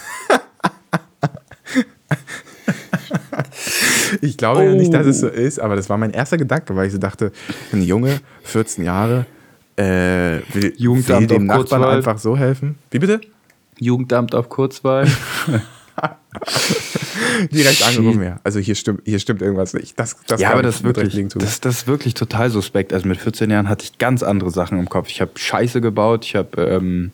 ich 4.21 4.37
glaube 4.37 4.65
ja 4.65 4.73
nicht, 4.73 4.93
dass 4.93 5.07
es 5.07 5.21
so 5.21 5.29
ist, 5.29 5.61
aber 5.61 5.77
das 5.77 5.89
war 5.89 5.99
mein 5.99 6.11
erster 6.11 6.37
Gedanke, 6.37 6.75
weil 6.75 6.87
ich 6.87 6.93
so 6.93 6.99
dachte, 6.99 7.31
ein 7.73 7.83
Junge, 7.83 8.19
14 8.43 8.85
Jahre, 8.85 9.27
äh, 9.77 9.85
will, 9.85 10.43
will 10.55 10.75
Jugendamt 10.77 11.31
dem 11.31 11.49
auf 11.49 11.59
Nachbarn 11.59 11.83
Kurzwahl. 11.83 11.97
einfach 11.97 12.19
so 12.19 12.37
helfen. 12.37 12.77
Wie 12.91 12.99
bitte? 12.99 13.21
Jugendamt 13.79 14.35
auf 14.35 14.49
Kurzwahl. 14.49 15.07
Direkt 17.51 17.83
angerufen, 17.83 18.23
ja. 18.23 18.41
Also 18.45 18.59
hier 18.59 18.75
stimmt, 18.75 19.03
hier 19.05 19.19
stimmt 19.19 19.43
irgendwas 19.43 19.75
nicht. 19.75 19.99
Das, 19.99 20.17
das 20.27 20.41
ja, 20.41 20.53
aber 20.53 20.63
das 20.63 20.83
wirklich, 20.83 21.29
das, 21.35 21.61
das 21.61 21.77
ist 21.77 21.87
wirklich 21.87 22.15
total 22.15 22.51
suspekt. 22.51 22.93
Also 22.93 23.09
mit 23.09 23.19
14 23.19 23.51
Jahren 23.51 23.69
hatte 23.69 23.85
ich 23.85 23.99
ganz 23.99 24.23
andere 24.23 24.51
Sachen 24.51 24.79
im 24.79 24.89
Kopf. 24.89 25.09
Ich 25.09 25.21
habe 25.21 25.33
Scheiße 25.35 25.81
gebaut, 25.81 26.25
ich 26.25 26.37
habe 26.37 26.63
ähm, 26.63 27.13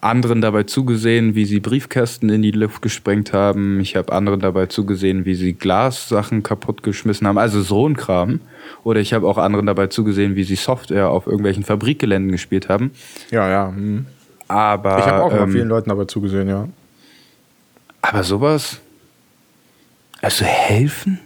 anderen 0.00 0.40
dabei 0.40 0.62
zugesehen, 0.62 1.34
wie 1.34 1.44
sie 1.44 1.60
Briefkästen 1.60 2.28
in 2.28 2.42
die 2.42 2.52
Luft 2.52 2.82
gesprengt 2.82 3.32
haben. 3.32 3.80
Ich 3.80 3.96
habe 3.96 4.12
anderen 4.12 4.40
dabei 4.40 4.66
zugesehen, 4.66 5.24
wie 5.24 5.34
sie 5.34 5.54
Glassachen 5.54 6.42
kaputtgeschmissen 6.42 7.26
haben. 7.26 7.38
Also 7.38 7.62
so 7.62 7.88
ein 7.88 7.96
Kram. 7.96 8.40
Oder 8.84 9.00
ich 9.00 9.12
habe 9.12 9.26
auch 9.26 9.38
anderen 9.38 9.66
dabei 9.66 9.88
zugesehen, 9.88 10.36
wie 10.36 10.44
sie 10.44 10.56
Software 10.56 11.08
auf 11.08 11.26
irgendwelchen 11.26 11.64
Fabrikgeländen 11.64 12.30
gespielt 12.30 12.68
haben. 12.68 12.92
ja, 13.30 13.48
ja. 13.48 13.68
hm. 13.68 14.06
Aber, 14.48 14.98
Ich 14.98 15.04
habe 15.04 15.22
auch 15.22 15.30
mal 15.30 15.42
ähm, 15.42 15.52
vielen 15.52 15.68
Leuten 15.68 15.90
aber 15.90 16.08
zugesehen, 16.08 16.48
ja. 16.48 16.66
aber 18.00 18.22
sowas. 18.22 18.80
Also 20.20 20.44
helfen? 20.44 21.20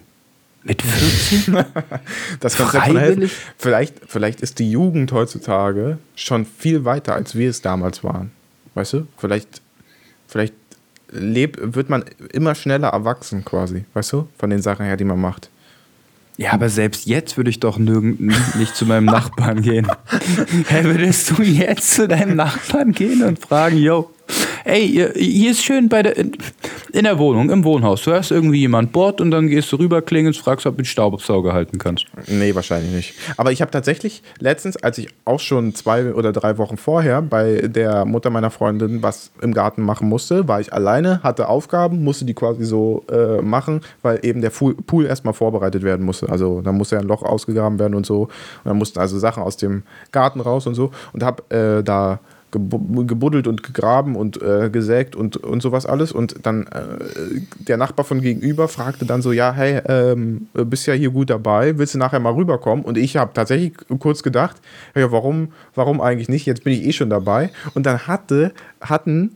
Mit 0.63 0.81
14? 0.81 1.65
Das 2.39 2.57
Konzept 2.57 2.85
von 2.85 2.97
helfen. 2.97 3.29
Vielleicht, 3.57 3.95
vielleicht 4.07 4.41
ist 4.41 4.59
die 4.59 4.71
Jugend 4.71 5.11
heutzutage 5.11 5.97
schon 6.15 6.45
viel 6.45 6.85
weiter, 6.85 7.15
als 7.15 7.35
wir 7.35 7.49
es 7.49 7.61
damals 7.61 8.03
waren. 8.03 8.31
Weißt 8.75 8.93
du? 8.93 9.07
Vielleicht, 9.17 9.61
vielleicht 10.27 10.53
lebt, 11.09 11.75
wird 11.75 11.89
man 11.89 12.05
immer 12.31 12.55
schneller 12.55 12.89
erwachsen 12.89 13.43
quasi. 13.45 13.85
Weißt 13.93 14.13
du? 14.13 14.27
Von 14.37 14.49
den 14.49 14.61
Sachen 14.61 14.85
her, 14.85 14.97
die 14.97 15.03
man 15.03 15.19
macht. 15.19 15.49
Ja, 16.37 16.53
aber 16.53 16.69
selbst 16.69 17.05
jetzt 17.05 17.37
würde 17.37 17.51
ich 17.51 17.59
doch 17.59 17.77
nirgend, 17.77 18.19
nicht 18.55 18.75
zu 18.75 18.85
meinem 18.87 19.05
Nachbarn 19.05 19.61
gehen. 19.61 19.87
Hä, 20.67 20.83
würdest 20.83 21.29
du 21.29 21.43
jetzt 21.43 21.91
zu 21.91 22.07
deinem 22.07 22.35
Nachbarn 22.35 22.91
gehen 22.91 23.21
und 23.21 23.37
fragen, 23.37 23.77
yo, 23.77 24.09
ey, 24.63 25.11
hier 25.15 25.51
ist 25.51 25.63
schön 25.63 25.89
bei 25.89 26.01
der, 26.01 26.15
in, 26.93 27.05
der 27.05 27.17
Wohnung, 27.17 27.49
im 27.49 27.63
Wohnhaus. 27.63 28.03
Du 28.03 28.11
hörst 28.11 28.31
irgendwie 28.31 28.59
jemand 28.59 28.91
bohrt 28.91 29.19
und 29.19 29.31
dann 29.31 29.47
gehst 29.47 29.71
du 29.71 29.77
rüber, 29.77 30.03
klingelst, 30.03 30.39
fragst, 30.39 30.67
ob 30.67 30.75
du 30.75 30.83
den 30.83 30.85
Staubsauger 30.85 31.51
halten 31.51 31.79
kannst. 31.79 32.05
Nee, 32.27 32.53
wahrscheinlich 32.53 32.93
nicht. 32.93 33.13
Aber 33.35 33.51
ich 33.51 33.61
habe 33.61 33.71
tatsächlich 33.71 34.21
letztens, 34.39 34.77
als 34.77 34.99
ich 34.99 35.09
auch 35.25 35.39
schon 35.39 35.73
zwei 35.73 36.13
oder 36.13 36.31
drei 36.31 36.59
Wochen 36.59 36.77
vorher 36.77 37.23
bei 37.23 37.67
der 37.67 38.05
Mutter 38.05 38.29
meiner 38.29 38.51
Freundin 38.51 39.01
was 39.01 39.31
im 39.41 39.53
Garten 39.53 39.81
machen 39.81 40.07
musste, 40.07 40.47
war 40.47 40.61
ich 40.61 40.71
alleine, 40.71 41.21
hatte 41.23 41.49
Aufgaben, 41.49 42.03
musste 42.03 42.25
die 42.25 42.35
quasi 42.35 42.63
so 42.63 43.03
äh, 43.11 43.41
machen, 43.41 43.81
weil 44.03 44.19
eben 44.21 44.41
der 44.41 44.51
Pool, 44.51 45.05
erstmal 45.07 45.33
vorbereitet 45.33 45.81
werden 45.81 46.05
musste. 46.05 46.29
Also 46.29 46.61
da 46.61 46.71
musste 46.71 46.95
ja 46.95 47.01
ein 47.01 47.07
Loch 47.07 47.23
ausgegraben 47.23 47.79
werden 47.79 47.95
und 47.95 48.05
so. 48.05 48.21
Und 48.23 48.29
dann 48.65 48.77
mussten 48.77 48.99
also 48.99 49.17
Sachen 49.17 49.41
aus 49.41 49.57
dem 49.57 49.81
Garten 50.11 50.39
raus 50.39 50.67
und 50.67 50.75
so. 50.75 50.91
Und 51.11 51.23
habe 51.23 51.43
äh, 51.49 51.83
da 51.83 52.19
gebuddelt 52.53 53.47
und 53.47 53.63
gegraben 53.63 54.15
und 54.15 54.41
äh, 54.41 54.69
gesägt 54.69 55.15
und, 55.15 55.37
und 55.37 55.61
sowas 55.61 55.85
alles. 55.85 56.11
Und 56.11 56.45
dann 56.45 56.67
äh, 56.67 57.41
der 57.59 57.77
Nachbar 57.77 58.05
von 58.05 58.21
gegenüber 58.21 58.67
fragte 58.67 59.05
dann 59.05 59.21
so, 59.21 59.31
ja, 59.31 59.51
hey, 59.53 59.81
ähm, 59.87 60.47
bist 60.53 60.87
ja 60.87 60.93
hier 60.93 61.09
gut 61.09 61.29
dabei, 61.29 61.77
willst 61.77 61.95
du 61.95 61.97
nachher 61.97 62.19
mal 62.19 62.33
rüberkommen? 62.33 62.85
Und 62.85 62.97
ich 62.97 63.17
habe 63.17 63.31
tatsächlich 63.33 63.73
kurz 63.99 64.23
gedacht, 64.23 64.57
ja, 64.95 65.11
warum, 65.11 65.51
warum 65.75 65.99
eigentlich 66.01 66.29
nicht? 66.29 66.45
Jetzt 66.45 66.63
bin 66.63 66.73
ich 66.73 66.85
eh 66.85 66.93
schon 66.93 67.09
dabei. 67.09 67.49
Und 67.73 67.85
dann 67.85 68.07
hatte, 68.07 68.53
hatten 68.81 69.35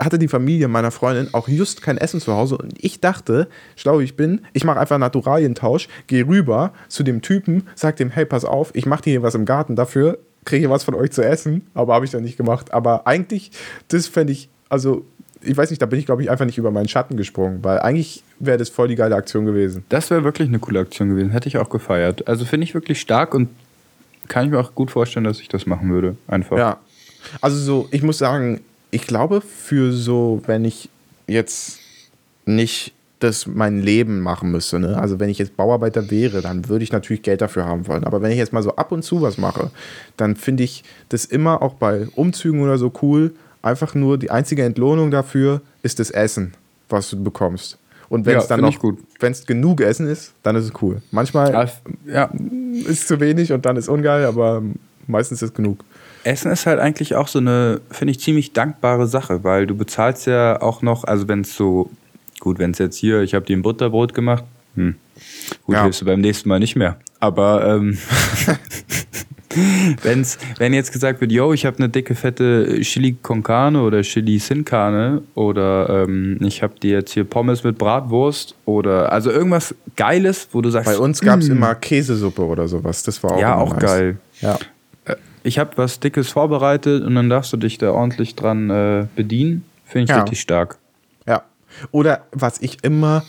hatte 0.00 0.18
die 0.18 0.28
Familie 0.28 0.68
meiner 0.68 0.90
Freundin 0.90 1.32
auch 1.32 1.48
just 1.48 1.82
kein 1.82 1.98
Essen 1.98 2.20
zu 2.20 2.32
Hause 2.32 2.56
und 2.56 2.72
ich 2.78 3.00
dachte, 3.00 3.48
schlau 3.76 4.00
ich 4.00 4.16
bin, 4.16 4.40
ich 4.52 4.64
mache 4.64 4.80
einfach 4.80 4.98
Naturalientausch, 4.98 5.88
gehe 6.06 6.26
rüber 6.26 6.72
zu 6.88 7.02
dem 7.02 7.22
Typen, 7.22 7.68
sag 7.74 7.96
dem, 7.96 8.10
hey, 8.10 8.24
pass 8.24 8.44
auf, 8.44 8.70
ich 8.74 8.86
mache 8.86 9.02
dir 9.02 9.10
hier 9.10 9.22
was 9.22 9.34
im 9.34 9.44
Garten, 9.44 9.76
dafür 9.76 10.18
kriege 10.44 10.66
ich 10.66 10.70
was 10.70 10.84
von 10.84 10.94
euch 10.94 11.10
zu 11.10 11.22
essen, 11.22 11.66
aber 11.74 11.94
habe 11.94 12.04
ich 12.04 12.10
dann 12.10 12.22
nicht 12.22 12.36
gemacht. 12.36 12.72
Aber 12.72 13.06
eigentlich, 13.06 13.50
das 13.88 14.06
fände 14.06 14.32
ich, 14.32 14.48
also 14.68 15.04
ich 15.42 15.56
weiß 15.56 15.70
nicht, 15.70 15.82
da 15.82 15.86
bin 15.86 15.98
ich 15.98 16.06
glaube 16.06 16.22
ich 16.22 16.30
einfach 16.30 16.46
nicht 16.46 16.58
über 16.58 16.70
meinen 16.70 16.88
Schatten 16.88 17.16
gesprungen, 17.16 17.62
weil 17.62 17.78
eigentlich 17.80 18.22
wäre 18.38 18.58
das 18.58 18.68
voll 18.68 18.88
die 18.88 18.96
geile 18.96 19.14
Aktion 19.14 19.44
gewesen. 19.44 19.84
Das 19.88 20.10
wäre 20.10 20.24
wirklich 20.24 20.48
eine 20.48 20.58
coole 20.58 20.80
Aktion 20.80 21.10
gewesen. 21.10 21.30
Hätte 21.30 21.48
ich 21.48 21.58
auch 21.58 21.68
gefeiert. 21.68 22.26
Also 22.28 22.44
finde 22.44 22.64
ich 22.64 22.74
wirklich 22.74 23.00
stark 23.00 23.34
und 23.34 23.48
kann 24.28 24.46
ich 24.46 24.50
mir 24.50 24.58
auch 24.58 24.74
gut 24.74 24.90
vorstellen, 24.90 25.24
dass 25.24 25.40
ich 25.40 25.48
das 25.48 25.66
machen 25.66 25.90
würde. 25.90 26.16
Einfach. 26.26 26.56
Ja. 26.56 26.78
Also 27.40 27.58
so, 27.58 27.88
ich 27.90 28.02
muss 28.02 28.18
sagen, 28.18 28.60
ich 28.90 29.06
glaube, 29.06 29.40
für 29.40 29.92
so, 29.92 30.42
wenn 30.46 30.64
ich 30.64 30.88
jetzt 31.26 31.78
nicht 32.46 32.92
das 33.24 33.46
mein 33.46 33.80
Leben 33.82 34.20
machen 34.20 34.50
müsste, 34.50 34.78
ne? 34.78 34.96
also 34.96 35.18
wenn 35.18 35.28
ich 35.28 35.38
jetzt 35.38 35.56
Bauarbeiter 35.56 36.10
wäre, 36.10 36.40
dann 36.42 36.68
würde 36.68 36.84
ich 36.84 36.92
natürlich 36.92 37.22
Geld 37.22 37.40
dafür 37.40 37.64
haben 37.66 37.86
wollen. 37.88 38.04
Aber 38.04 38.22
wenn 38.22 38.30
ich 38.30 38.38
jetzt 38.38 38.52
mal 38.52 38.62
so 38.62 38.76
ab 38.76 38.92
und 38.92 39.02
zu 39.02 39.22
was 39.22 39.38
mache, 39.38 39.70
dann 40.16 40.36
finde 40.36 40.62
ich 40.62 40.84
das 41.08 41.24
immer 41.24 41.62
auch 41.62 41.74
bei 41.74 42.06
Umzügen 42.14 42.62
oder 42.62 42.78
so 42.78 42.92
cool. 43.02 43.32
Einfach 43.62 43.94
nur 43.94 44.18
die 44.18 44.30
einzige 44.30 44.62
Entlohnung 44.62 45.10
dafür 45.10 45.60
ist 45.82 45.98
das 45.98 46.10
Essen, 46.10 46.54
was 46.88 47.10
du 47.10 47.22
bekommst. 47.22 47.78
Und 48.08 48.26
wenn 48.26 48.34
Ja, 48.34 48.40
es 48.40 48.46
dann 48.46 48.60
find 48.60 48.82
noch, 48.82 48.92
wenn 49.20 49.32
es 49.32 49.46
genug 49.46 49.80
Essen 49.80 50.06
ist, 50.06 50.34
dann 50.42 50.54
ist 50.56 50.64
es 50.66 50.72
cool. 50.82 51.02
Manchmal 51.10 51.52
Ja, 51.52 51.68
ja. 52.06 52.30
ist 52.86 53.08
zu 53.08 53.18
wenig 53.20 53.52
und 53.52 53.64
dann 53.66 53.76
ist 53.76 53.88
ungeil, 53.88 54.26
aber 54.26 54.62
meistens 55.06 55.42
ist 55.42 55.54
genug. 55.54 55.84
Essen 56.22 56.50
ist 56.52 56.66
halt 56.66 56.80
eigentlich 56.80 57.14
auch 57.14 57.28
so 57.28 57.38
eine, 57.38 57.80
finde 57.90 58.12
ich, 58.12 58.20
ziemlich 58.20 58.52
dankbare 58.52 59.06
Sache, 59.06 59.44
weil 59.44 59.66
du 59.66 59.74
bezahlst 59.74 60.26
ja 60.26 60.60
auch 60.60 60.80
noch, 60.82 61.04
also 61.04 61.28
wenn 61.28 61.40
es 61.42 61.54
so, 61.56 61.90
gut, 62.40 62.58
wenn 62.58 62.70
es 62.72 62.78
jetzt 62.78 62.96
hier, 62.96 63.22
ich 63.22 63.34
habe 63.34 63.44
dir 63.46 63.56
ein 63.56 63.62
Butterbrot 63.62 64.14
gemacht, 64.14 64.44
Hm. 64.76 64.96
Gut, 65.66 65.74
Ja. 65.76 65.82
hilfst 65.84 66.00
du 66.00 66.04
beim 66.04 66.20
nächsten 66.20 66.48
Mal 66.48 66.58
nicht 66.58 66.74
mehr. 66.74 66.96
Aber 67.20 67.64
ähm, 67.76 67.96
wenn's, 70.02 70.36
wenn 70.58 70.74
jetzt 70.74 70.92
gesagt 70.92 71.20
wird, 71.20 71.30
yo, 71.30 71.52
ich 71.52 71.64
habe 71.64 71.78
eine 71.78 71.88
dicke, 71.88 72.14
fette 72.16 72.80
Chili 72.80 73.16
con 73.22 73.42
Carne 73.44 73.80
oder 73.82 74.02
Chili 74.02 74.38
sin 74.40 74.64
Carne 74.64 75.22
oder 75.34 76.04
ähm, 76.08 76.38
ich 76.40 76.62
habe 76.62 76.74
dir 76.80 76.90
jetzt 76.98 77.12
hier 77.12 77.22
Pommes 77.24 77.62
mit 77.62 77.78
Bratwurst 77.78 78.56
oder 78.64 79.12
also 79.12 79.30
irgendwas 79.30 79.74
Geiles, 79.96 80.48
wo 80.52 80.60
du 80.60 80.70
sagst, 80.70 80.90
Bei 80.90 80.98
uns 80.98 81.20
gab 81.20 81.38
es 81.40 81.48
immer 81.48 81.74
Käsesuppe 81.76 82.42
oder 82.44 82.66
sowas. 82.66 83.04
Das 83.04 83.22
war 83.22 83.32
auch 83.32 83.36
Mm. 83.36 83.40
ja, 83.40 83.56
auch 83.56 83.72
nice. 83.74 83.80
geil. 83.82 84.18
Ja. 84.40 84.58
Äh, 85.04 85.14
Ich 85.44 85.58
habe 85.60 85.70
was 85.76 86.00
Dickes 86.00 86.30
vorbereitet 86.32 87.04
und 87.04 87.14
dann 87.14 87.28
darfst 87.30 87.52
du 87.52 87.56
dich 87.56 87.78
da 87.78 87.92
ordentlich 87.92 88.34
dran 88.34 88.70
äh, 88.70 89.06
bedienen. 89.14 89.64
Finde 89.84 90.04
ich 90.04 90.10
Ja. 90.10 90.22
richtig 90.22 90.40
stark. 90.40 90.78
Oder 91.90 92.26
was 92.32 92.60
ich 92.60 92.82
immer, 92.82 93.24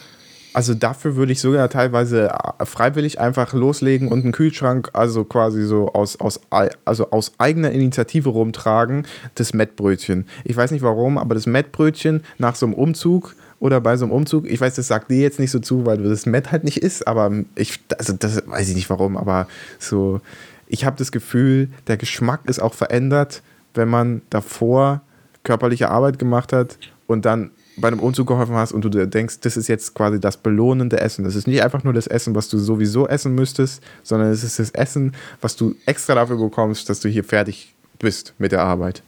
also 0.54 0.74
dafür 0.74 1.16
würde 1.16 1.34
ich 1.34 1.42
sogar 1.42 1.70
teilweise 1.70 2.30
äh, 2.60 2.66
freiwillig 2.66 3.20
einfach 3.20 3.54
loslegen 3.54 4.08
und 4.08 4.24
einen 4.24 4.32
Kühlschrank, 4.32 4.90
also 4.94 5.26
quasi 5.26 5.64
so 5.66 5.92
aus, 5.94 6.20
aus, 6.20 6.40
also 6.86 7.12
aus 7.12 7.34
eigener 7.38 7.72
Initiative 7.72 8.30
rumtragen, 8.30 9.06
das 9.36 9.54
Mettbrötchen. 9.54 10.26
Ich 10.44 10.56
weiß 10.56 10.72
nicht 10.72 10.82
warum, 10.82 11.18
aber 11.18 11.36
das 11.36 11.46
Mettbrötchen 11.46 12.24
nach 12.38 12.56
so 12.56 12.66
einem 12.66 12.74
Umzug 12.74 13.36
oder 13.60 13.82
bei 13.82 13.98
so 13.98 14.06
einem 14.06 14.14
Umzug, 14.14 14.50
ich 14.50 14.62
weiß, 14.62 14.76
das 14.76 14.88
sagt 14.88 15.12
dir 15.12 15.20
jetzt 15.20 15.40
nicht 15.40 15.52
so 15.52 15.60
zu, 15.60 15.86
weil 15.86 15.98
du 15.98 16.08
das 16.08 16.26
Mett 16.26 16.52
halt 16.52 16.64
nicht 16.64 16.78
isst, 16.78 17.08
aber 17.08 17.32
ich, 17.56 17.80
also 17.98 18.14
das 18.14 18.48
weiß 18.48 18.70
ich 18.70 18.76
nicht 18.76 18.90
warum, 18.90 19.18
aber 19.18 19.48
so, 19.80 20.22
ich 20.68 20.86
habe 20.86 20.98
das 20.98 21.12
Gefühl, 21.12 21.70
der 21.88 21.98
Geschmack 21.98 22.42
ist 22.46 22.62
auch 22.62 22.74
verändert, 22.74 23.42
wenn 23.74 23.90
man 23.90 24.22
davor 24.30 25.02
körperliche 25.44 25.90
Arbeit 25.90 26.18
gemacht 26.20 26.54
hat 26.54 26.78
und 27.08 27.26
dann 27.26 27.52
bei 27.78 27.88
einem 27.88 28.00
Umzug 28.00 28.28
geholfen 28.28 28.56
hast 28.56 28.72
und 28.72 28.84
du 28.84 28.90
dir 28.90 29.08
denkst, 29.08 29.40
das 29.42 29.58
ist 29.58 29.68
jetzt 29.68 29.94
quasi 29.94 30.20
das 30.20 30.38
belohnende 30.38 31.00
Essen. 31.00 31.26
Das 31.26 31.36
ist 31.36 31.48
nicht 31.48 31.64
einfach 31.64 31.84
nur 31.84 31.94
das 31.94 32.08
Essen, 32.08 32.36
was 32.36 32.50
du 32.50 32.58
sowieso 32.58 33.08
essen 33.08 33.36
müsstest, 33.36 33.84
sondern 34.04 34.32
es 34.32 34.44
ist 34.44 34.60
das 34.60 34.72
Essen, 34.72 35.14
was 35.42 35.56
du 35.56 35.76
extra 35.86 36.16
dafür 36.16 36.38
bekommst, 36.38 36.90
dass 36.90 37.00
du 37.00 37.10
hier 37.10 37.24
fertig 37.24 37.74
bist 38.00 38.34
mit 38.38 38.52
der 38.52 38.62
Arbeit. 38.62 39.04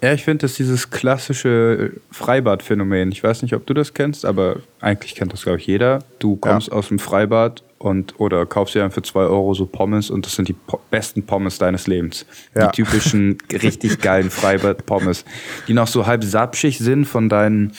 Ja, 0.00 0.12
ich 0.12 0.24
finde, 0.24 0.42
das 0.42 0.52
ist 0.52 0.58
dieses 0.58 0.90
klassische 0.90 1.92
Freibad-Phänomen. 2.12 3.10
Ich 3.10 3.24
weiß 3.24 3.42
nicht, 3.42 3.54
ob 3.54 3.66
du 3.66 3.74
das 3.74 3.94
kennst, 3.94 4.24
aber 4.24 4.60
eigentlich 4.80 5.16
kennt 5.16 5.32
das, 5.32 5.42
glaube 5.42 5.58
ich, 5.58 5.66
jeder. 5.66 6.00
Du 6.20 6.36
kommst 6.36 6.70
aus 6.70 6.88
dem 6.88 7.00
Freibad 7.00 7.64
und 7.78 8.18
oder 8.18 8.44
kaufst 8.46 8.74
dir 8.74 8.80
dann 8.80 8.90
für 8.90 9.02
2 9.02 9.20
Euro 9.20 9.54
so 9.54 9.64
Pommes 9.66 10.10
und 10.10 10.26
das 10.26 10.34
sind 10.34 10.48
die 10.48 10.52
po 10.52 10.80
besten 10.90 11.22
Pommes 11.24 11.58
deines 11.58 11.86
Lebens. 11.86 12.26
Ja. 12.54 12.66
Die 12.68 12.82
typischen, 12.82 13.38
richtig 13.52 14.00
geilen 14.00 14.30
Freibad-Pommes, 14.30 15.24
die 15.68 15.74
noch 15.74 15.86
so 15.86 16.06
halb 16.06 16.24
sapschig 16.24 16.78
sind 16.78 17.04
von 17.04 17.28
deinen 17.28 17.72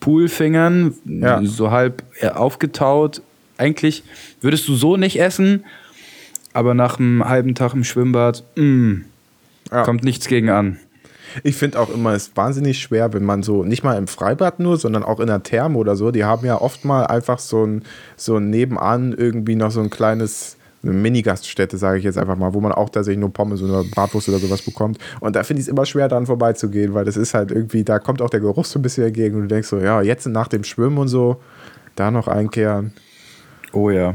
Poolfingern, 0.00 0.94
Ja. 1.06 1.40
so 1.44 1.70
halb 1.70 2.02
äh, 2.20 2.28
aufgetaut. 2.28 3.22
Eigentlich 3.56 4.02
würdest 4.40 4.66
du 4.68 4.74
so 4.74 4.96
nicht 4.96 5.20
essen, 5.20 5.64
aber 6.52 6.74
nach 6.74 6.98
einem 6.98 7.24
halben 7.28 7.54
Tag 7.54 7.74
im 7.74 7.84
Schwimmbad, 7.84 8.44
mh, 8.56 9.02
Ja. 9.70 9.82
kommt 9.84 10.04
nichts 10.04 10.26
gegen 10.26 10.50
an. 10.50 10.78
Ich 11.42 11.56
finde 11.56 11.80
auch 11.80 11.90
immer, 11.90 12.12
es 12.12 12.28
ist 12.28 12.36
wahnsinnig 12.36 12.78
schwer, 12.78 13.12
wenn 13.12 13.24
man 13.24 13.42
so, 13.42 13.64
nicht 13.64 13.82
mal 13.82 13.96
im 13.96 14.06
Freibad 14.06 14.60
nur, 14.60 14.76
sondern 14.76 15.02
auch 15.02 15.20
in 15.20 15.26
der 15.26 15.42
Therme 15.42 15.78
oder 15.78 15.96
so, 15.96 16.10
die 16.10 16.24
haben 16.24 16.46
ja 16.46 16.60
oft 16.60 16.84
mal 16.84 17.06
einfach 17.06 17.38
so 17.38 17.64
ein, 17.64 17.82
so 18.16 18.36
ein 18.36 18.50
nebenan 18.50 19.12
irgendwie 19.12 19.56
noch 19.56 19.70
so 19.70 19.80
ein 19.80 19.90
kleines, 19.90 20.56
eine 20.82 20.92
Mini-Gaststätte, 20.92 21.78
sage 21.78 21.98
ich 21.98 22.04
jetzt 22.04 22.18
einfach 22.18 22.36
mal, 22.36 22.54
wo 22.54 22.60
man 22.60 22.72
auch 22.72 22.90
tatsächlich 22.90 23.20
nur 23.20 23.32
Pommes 23.32 23.62
oder 23.62 23.84
Bratwurst 23.84 24.28
oder 24.28 24.38
sowas 24.38 24.62
bekommt. 24.62 24.98
Und 25.20 25.34
da 25.34 25.42
finde 25.42 25.60
ich 25.60 25.66
es 25.66 25.70
immer 25.70 25.86
schwer, 25.86 26.08
dran 26.08 26.26
vorbeizugehen, 26.26 26.94
weil 26.94 27.04
das 27.04 27.16
ist 27.16 27.34
halt 27.34 27.50
irgendwie, 27.50 27.84
da 27.84 27.98
kommt 27.98 28.20
auch 28.22 28.30
der 28.30 28.40
Geruch 28.40 28.64
so 28.64 28.78
ein 28.78 28.82
bisschen 28.82 29.06
entgegen 29.06 29.36
und 29.36 29.42
du 29.42 29.48
denkst 29.48 29.68
so, 29.68 29.78
ja, 29.78 30.02
jetzt 30.02 30.26
nach 30.26 30.48
dem 30.48 30.64
Schwimmen 30.64 30.98
und 30.98 31.08
so, 31.08 31.40
da 31.96 32.10
noch 32.10 32.28
einkehren, 32.28 32.92
Oh 33.74 33.90
ja. 33.90 34.14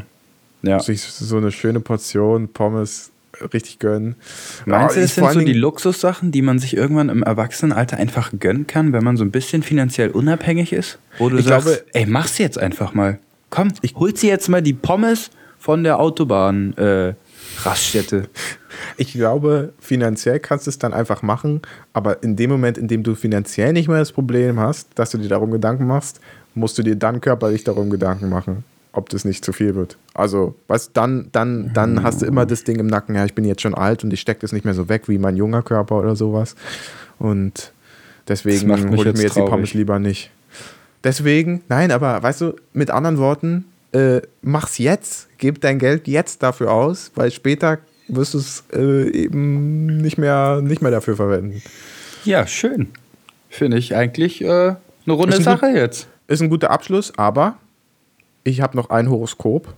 Ja. 0.62 0.80
so 0.80 1.38
eine 1.38 1.52
schöne 1.52 1.80
Portion 1.80 2.48
Pommes 2.50 3.12
richtig 3.54 3.80
gönnen. 3.80 4.16
Meinst 4.66 4.96
du, 4.96 5.02
das 5.02 5.16
sind 5.16 5.32
so 5.32 5.40
die 5.40 5.54
Luxussachen, 5.54 6.32
die 6.32 6.42
man 6.42 6.60
sich 6.60 6.76
irgendwann 6.76 7.10
im 7.10 7.24
Erwachsenenalter 7.24 7.98
einfach 7.98 8.32
gönnen 8.40 8.68
kann, 8.68 8.94
wenn 8.94 9.04
man 9.04 9.18
so 9.18 9.24
ein 9.24 9.32
bisschen 9.32 9.64
finanziell 9.64 10.10
unabhängig 10.12 10.74
ist? 10.74 11.00
Wo 11.18 11.30
du 11.30 11.38
Ich 11.38 11.46
sagst, 11.46 11.68
glaube- 11.68 11.86
ey, 11.94 12.06
mach's 12.06 12.38
jetzt 12.38 12.58
einfach 12.58 12.94
mal. 12.94 13.20
Komm, 13.50 13.70
ich 13.82 13.96
hol 13.96 14.12
dir 14.14 14.30
jetzt 14.30 14.48
mal 14.50 14.62
die 14.62 14.74
Pommes 14.74 15.32
von 15.58 15.84
der 15.84 16.00
Autobahn 16.00 16.76
äh, 16.78 17.14
Raststätte. 17.64 18.30
Ich 18.96 19.12
glaube, 19.12 19.74
finanziell 19.80 20.40
kannst 20.40 20.66
du 20.68 20.70
es 20.70 20.78
dann 20.80 20.94
einfach 20.94 21.22
machen, 21.22 21.62
aber 21.92 22.24
in 22.24 22.36
dem 22.38 22.50
Moment, 22.50 22.78
in 22.78 22.88
dem 22.88 23.04
du 23.04 23.14
finanziell 23.16 23.74
nicht 23.74 23.90
mehr 23.90 23.98
das 23.98 24.14
Problem 24.14 24.58
hast, 24.60 24.88
dass 24.96 25.10
du 25.10 25.18
dir 25.18 25.28
darum 25.28 25.52
Gedanken 25.52 25.86
machst, 25.86 26.22
musst 26.54 26.78
du 26.78 26.84
dir 26.84 26.96
dann 26.96 27.20
körperlich 27.20 27.64
darum 27.66 27.90
Gedanken 27.90 28.30
machen, 28.30 28.64
ob 28.92 29.10
das 29.10 29.26
nicht 29.26 29.46
zu 29.46 29.54
viel 29.54 29.76
wird. 29.76 29.98
Also, 30.14 30.56
weißt 30.68 30.92
dann, 30.94 31.30
dann, 31.32 31.72
dann 31.74 32.04
hast 32.04 32.22
du 32.22 32.26
immer 32.26 32.46
das 32.46 32.64
Ding 32.64 32.80
im 32.80 32.88
Nacken, 32.88 33.16
ja, 33.16 33.26
ich 33.26 33.36
bin 33.36 33.46
jetzt 33.46 33.62
schon 33.62 33.76
alt 33.76 34.04
und 34.04 34.12
ich 34.12 34.20
stecke 34.20 34.42
das 34.42 34.52
nicht 34.52 34.66
mehr 34.66 34.74
so 34.74 34.90
weg 34.90 35.08
wie 35.08 35.18
mein 35.18 35.36
junger 35.36 35.62
Körper 35.62 36.00
oder 36.00 36.16
sowas. 36.16 36.56
Und 37.20 37.72
deswegen 38.28 38.72
hole 38.72 38.82
ich 38.82 38.90
mir 38.90 38.98
jetzt 38.98 39.22
jetzt 39.22 39.36
die 39.36 39.40
traurig. 39.40 39.52
Pommes 39.52 39.74
lieber 39.74 40.00
nicht. 40.00 40.32
Deswegen, 41.04 41.62
nein, 41.70 41.92
aber 41.92 42.22
weißt 42.22 42.42
du, 42.42 42.56
mit 42.74 42.90
anderen 42.90 43.18
Worten, 43.18 43.66
äh, 43.94 44.22
mach's 44.42 44.78
jetzt, 44.78 45.30
gib 45.38 45.62
dein 45.62 45.80
Geld 45.80 46.08
jetzt 46.08 46.44
dafür 46.44 46.72
aus, 46.72 47.12
weil 47.16 47.32
später 47.32 47.80
wirst 48.08 48.34
du 48.34 48.40
es 48.40 48.64
äh, 48.74 49.10
eben 49.12 49.98
nicht 49.98 50.18
mehr, 50.18 50.62
nicht 50.62 50.82
mehr 50.82 50.92
dafür 50.92 51.16
verwenden. 51.16 51.62
Ja, 52.26 52.46
schön. 52.48 52.90
Finde 53.50 53.78
ich 53.78 53.96
eigentlich 53.96 54.42
äh, 54.42 54.48
eine 54.48 54.78
runde 55.08 55.38
ein 55.38 55.44
Sache 55.44 55.68
jetzt. 55.68 56.08
Ist 56.28 56.42
ein 56.42 56.50
guter 56.50 56.70
Abschluss, 56.70 57.14
aber 57.18 57.58
ich 58.50 58.62
habe 58.62 58.76
noch 58.76 58.90
ein 58.90 59.10
Horoskop, 59.10 59.74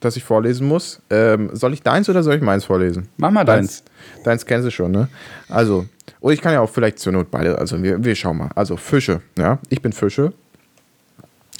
das 0.00 0.16
ich 0.16 0.24
vorlesen 0.24 0.66
muss. 0.66 1.00
Ähm, 1.10 1.50
soll 1.52 1.72
ich 1.72 1.82
deins 1.82 2.08
oder 2.08 2.22
soll 2.22 2.36
ich 2.36 2.42
meins 2.42 2.64
vorlesen? 2.64 3.08
Mach 3.16 3.30
mal 3.30 3.44
deins. 3.44 3.82
Deins 4.24 4.46
kennst 4.46 4.66
du 4.66 4.70
schon, 4.70 4.92
ne? 4.92 5.08
Also, 5.48 5.86
oder 6.20 6.34
ich 6.34 6.40
kann 6.40 6.52
ja 6.52 6.60
auch 6.60 6.70
vielleicht 6.70 6.98
zur 6.98 7.12
Not 7.12 7.30
beide, 7.30 7.58
also 7.58 7.82
wir, 7.82 8.02
wir 8.04 8.14
schauen 8.14 8.38
mal. 8.38 8.50
Also 8.54 8.76
Fische, 8.76 9.20
ja, 9.36 9.58
ich 9.68 9.82
bin 9.82 9.92
Fische. 9.92 10.32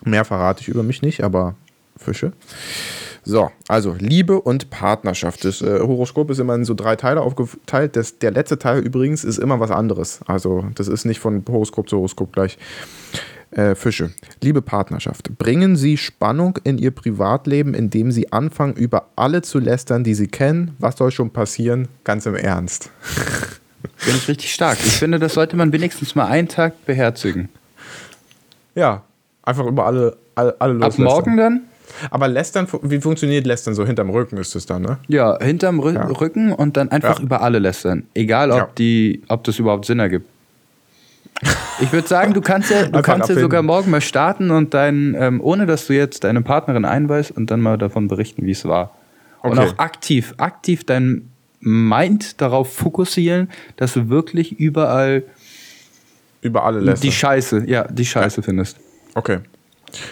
Mehr 0.05 0.25
verrate 0.25 0.61
ich 0.63 0.69
über 0.69 0.83
mich 0.83 1.03
nicht, 1.03 1.25
aber 1.25 1.55
Fische. 1.97 2.33
So, 3.25 3.51
also 3.67 3.95
Liebe 3.99 4.41
und 4.41 4.71
Partnerschaft. 4.71 5.45
Das 5.45 5.61
äh, 5.61 5.81
Horoskop 5.81 6.31
ist 6.31 6.39
immer 6.39 6.55
in 6.55 6.65
so 6.65 6.73
drei 6.73 6.97
Teile 6.97 7.21
aufgeteilt. 7.21 7.95
Das, 7.95 8.19
der 8.19 8.31
letzte 8.31 8.59
Teil 8.59 8.81
übrigens 8.81 9.23
ist 9.23 9.37
immer 9.37 9.61
was 9.61 9.71
anderes. 9.71 10.21
Also 10.27 10.65
das 10.77 10.89
ist 10.89 11.05
nicht 11.05 11.21
von 11.21 11.45
Horoskop 11.47 11.91
zu 11.91 11.99
Horoskop 11.99 12.33
gleich. 12.33 12.57
Äh, 13.51 13.75
Fische. 13.75 14.11
Liebe 14.43 14.61
Partnerschaft. 14.61 15.39
Bringen 15.39 15.75
Sie 15.77 15.97
Spannung 15.97 16.59
in 16.65 16.77
Ihr 16.77 16.91
Privatleben, 16.91 17.73
indem 17.73 18.13
Sie 18.13 18.31
anfangen, 18.31 18.75
über 18.75 19.09
alle 19.17 19.41
zu 19.43 19.59
lästern, 19.59 20.05
die 20.05 20.15
Sie 20.15 20.27
kennen. 20.29 20.75
Was 20.79 20.97
soll 20.99 21.11
schon 21.11 21.31
passieren? 21.31 21.89
Ganz 22.05 22.27
im 22.27 22.35
Ernst. 22.35 22.91
Finde 23.97 24.19
ich 24.19 24.29
richtig 24.29 24.53
stark. 24.53 24.77
Ich 24.85 24.93
finde, 24.93 25.19
das 25.19 25.35
sollte 25.35 25.57
man 25.57 25.73
wenigstens 25.73 26.15
mal 26.15 26.27
einen 26.27 26.49
Tag 26.49 26.85
beherzigen. 26.85 27.49
Ja, 28.75 29.03
einfach 29.43 29.67
über 29.67 29.87
alle, 29.87 30.17
alle, 30.35 30.55
alle 30.61 30.75
Ab 30.75 30.81
loslästern. 30.99 31.05
morgen 31.05 31.37
dann? 31.37 31.61
Aber 32.11 32.29
lästern, 32.29 32.69
wie 32.83 33.01
funktioniert 33.01 33.47
lästern? 33.47 33.75
So 33.75 33.87
hinterm 33.87 34.11
Rücken 34.11 34.37
ist 34.37 34.55
es 34.55 34.67
dann, 34.67 34.83
ne? 34.83 34.99
Ja, 35.09 35.39
hinterm 35.43 35.81
Rü 35.81 35.95
Ja. 35.95 36.05
Rücken 36.07 36.53
und 36.53 36.77
dann 36.77 36.91
einfach 36.91 37.19
Ja. 37.19 37.25
über 37.25 37.41
alle 37.41 37.59
lästern. 37.61 38.05
Egal, 38.15 38.51
ob, 38.51 38.59
Ja. 38.59 38.69
die, 38.77 39.23
ob 39.29 39.43
das 39.45 39.59
überhaupt 39.59 39.87
Sinn 39.87 39.99
ergibt. 39.99 40.29
Ich 41.81 41.93
würde 41.93 42.09
sagen, 42.09 42.35
du 42.35 42.41
kannst 42.41 42.71
ja, 42.71 42.87
du 42.87 43.03
kannst 43.03 43.29
ja 43.29 43.39
sogar 43.39 43.63
morgen 43.63 43.91
mal 43.91 44.01
starten 44.01 44.51
und 44.51 44.75
dein, 44.75 45.15
ähm, 45.19 45.41
ohne 45.41 45.67
dass 45.67 45.87
du 45.87 45.93
jetzt 45.95 46.25
deine 46.25 46.43
Partnerin 46.43 46.85
einweist 46.85 47.31
und 47.31 47.51
dann 47.51 47.61
mal 47.61 47.79
davon 47.79 48.09
berichten, 48.09 48.45
wie 48.45 48.51
es 48.51 48.65
war. 48.65 48.97
Und 49.43 49.53
Okay. 49.59 49.69
auch 49.69 49.79
aktiv, 49.79 50.35
aktiv 50.39 50.85
dein 50.85 51.31
Mind 51.61 52.41
darauf 52.41 52.73
fokussieren, 52.75 53.51
dass 53.77 53.93
du 53.95 54.09
wirklich 54.09 54.59
überall 54.59 55.23
Über 56.41 56.65
alle 56.65 56.81
lästern. 56.81 57.03
die 57.03 57.13
Scheiße, 57.13 57.65
ja, 57.67 57.85
die 57.89 58.05
Scheiße 58.07 58.43
findest. 58.43 58.79
Okay. 59.15 59.39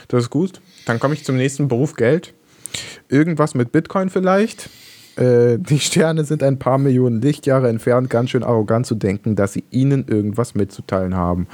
Das 0.09 0.25
ist 0.25 0.31
gut. 0.31 0.61
Dann 0.87 1.01
komme 1.01 1.15
ich 1.15 1.25
zum 1.25 1.37
nächsten 1.37 1.67
Beruf 1.69 1.95
Geld. 1.95 2.35
Irgendwas 3.09 3.55
mit 3.55 3.73
Bitcoin 3.73 4.11
vielleicht. 4.11 4.71
Äh, 5.17 5.59
die 5.59 5.79
Sterne 5.81 6.25
sind 6.25 6.43
ein 6.43 6.59
paar 6.59 6.79
Millionen 6.79 7.23
Lichtjahre 7.23 7.69
entfernt, 7.69 8.11
ganz 8.11 8.31
schön 8.31 8.43
arrogant 8.43 8.87
zu 8.87 8.95
denken, 8.95 9.35
dass 9.35 9.55
sie 9.55 9.65
ihnen 9.71 10.07
irgendwas 10.09 10.55
mitzuteilen 10.55 11.15
haben. 11.17 11.47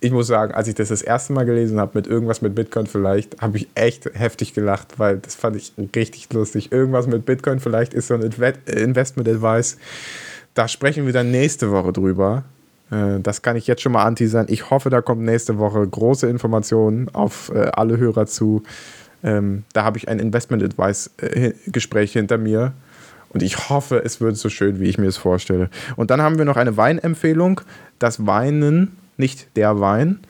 Ich 0.00 0.12
muss 0.12 0.28
sagen, 0.28 0.54
als 0.54 0.68
ich 0.68 0.76
das 0.76 0.88
das 0.88 1.02
erste 1.02 1.32
Mal 1.32 1.44
gelesen 1.44 1.80
habe, 1.80 1.92
mit 1.94 2.06
irgendwas 2.06 2.40
mit 2.40 2.54
Bitcoin 2.54 2.86
vielleicht, 2.86 3.40
habe 3.42 3.56
ich 3.56 3.68
echt 3.74 4.06
heftig 4.14 4.54
gelacht, 4.54 4.98
weil 4.98 5.18
das 5.18 5.34
fand 5.34 5.56
ich 5.56 5.72
richtig 5.96 6.32
lustig. 6.32 6.70
Irgendwas 6.72 7.06
mit 7.06 7.26
Bitcoin 7.26 7.58
vielleicht 7.58 7.94
ist 7.94 8.06
so 8.06 8.14
ein 8.14 8.22
Inve- 8.22 8.68
Investment 8.70 9.28
Advice. 9.28 9.76
Da 10.54 10.68
sprechen 10.68 11.06
wir 11.06 11.12
dann 11.12 11.30
nächste 11.30 11.70
Woche 11.70 11.92
drüber. 11.92 12.44
Äh, 12.90 13.18
Das 13.20 13.42
kann 13.42 13.56
ich 13.56 13.66
jetzt 13.66 13.82
schon 13.82 13.92
mal 13.92 14.04
anteasern. 14.04 14.46
Ich 14.48 14.70
hoffe, 14.70 14.88
da 14.90 15.00
kommt 15.00 15.22
nächste 15.22 15.58
Woche 15.58 15.86
große 15.86 16.28
Informationen 16.28 17.08
auf 17.12 17.50
äh, 17.54 17.70
alle 17.72 17.98
Hörer 17.98 18.26
zu. 18.26 18.62
Ähm, 19.22 19.64
da 19.72 19.84
habe 19.84 19.98
ich 19.98 20.08
ein 20.08 20.18
Investment 20.18 20.62
Advice 20.62 21.10
äh, 21.18 21.52
Gespräch 21.66 22.12
hinter 22.12 22.38
mir. 22.38 22.72
Und 23.30 23.42
ich 23.42 23.68
hoffe, 23.68 24.02
es 24.04 24.20
wird 24.20 24.36
so 24.36 24.48
schön, 24.48 24.80
wie 24.80 24.88
ich 24.88 24.98
mir 24.98 25.06
es 25.06 25.16
vorstelle. 25.16 25.70
Und 25.96 26.10
dann 26.10 26.20
haben 26.20 26.38
wir 26.38 26.44
noch 26.44 26.56
eine 26.56 26.76
Weinempfehlung. 26.76 27.60
Das 27.98 28.26
Weinen, 28.26 28.96
nicht 29.16 29.56
der 29.56 29.80
Wein. 29.80 30.20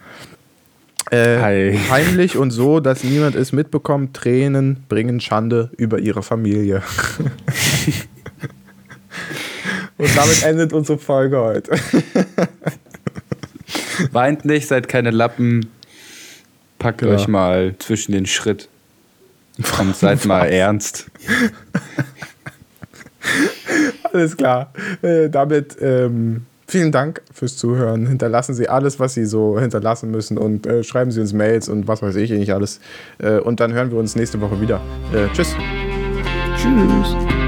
Äh, 1.11 1.77
heimlich 1.91 2.37
und 2.37 2.51
so, 2.51 2.79
dass 2.79 3.03
niemand 3.03 3.35
es 3.35 3.53
mitbekommt. 3.53 4.15
Tränen 4.15 4.85
bringen 4.89 5.21
Schande 5.21 5.71
über 5.77 5.99
ihre 5.99 6.23
Familie. 6.23 6.83
und 9.99 10.17
damit 10.17 10.43
endet 10.45 10.73
unsere 10.73 10.99
Folge 10.99 11.39
heute. 11.39 11.73
Weint 14.13 14.45
nicht, 14.45 14.69
seid 14.69 14.89
keine 14.89 15.11
Lappen. 15.11 15.69
Packt 16.79 17.03
ja. 17.03 17.09
euch 17.09 17.29
mal 17.29 17.75
zwischen 17.79 18.13
den 18.13 18.27
Schritt. 18.27 18.69
Und 19.79 19.97
seid 19.97 20.25
mal 20.27 20.47
ernst. 20.47 21.11
Alles 24.13 24.37
klar. 24.37 24.73
Äh, 25.03 25.29
damit 25.29 25.77
ähm, 25.81 26.47
vielen 26.67 26.93
Dank 26.93 27.23
fürs 27.33 27.57
Zuhören. 27.57 28.07
Hinterlassen 28.07 28.55
Sie 28.55 28.69
alles, 28.69 28.99
was 28.99 29.15
Sie 29.15 29.25
so 29.25 29.59
hinterlassen 29.59 30.11
müssen 30.11 30.39
und 30.39 30.67
äh, 30.67 30.83
schreiben 30.85 31.11
Sie 31.11 31.21
uns 31.21 31.33
Mails 31.33 31.69
und 31.69 31.89
was 31.89 32.03
weiß 32.03 32.17
ich 32.17 32.31
nicht 32.31 32.53
alles. 32.53 32.81
Äh, 33.19 33.39
und 33.39 33.61
dann 33.61 33.73
hören 33.73 33.91
wir 33.91 33.99
uns 33.99 34.17
nächste 34.17 34.41
Woche 34.41 34.61
wieder. 34.61 34.81
Äh, 35.13 35.33
tschüss. 35.33 35.55
Tschüss. 36.57 37.40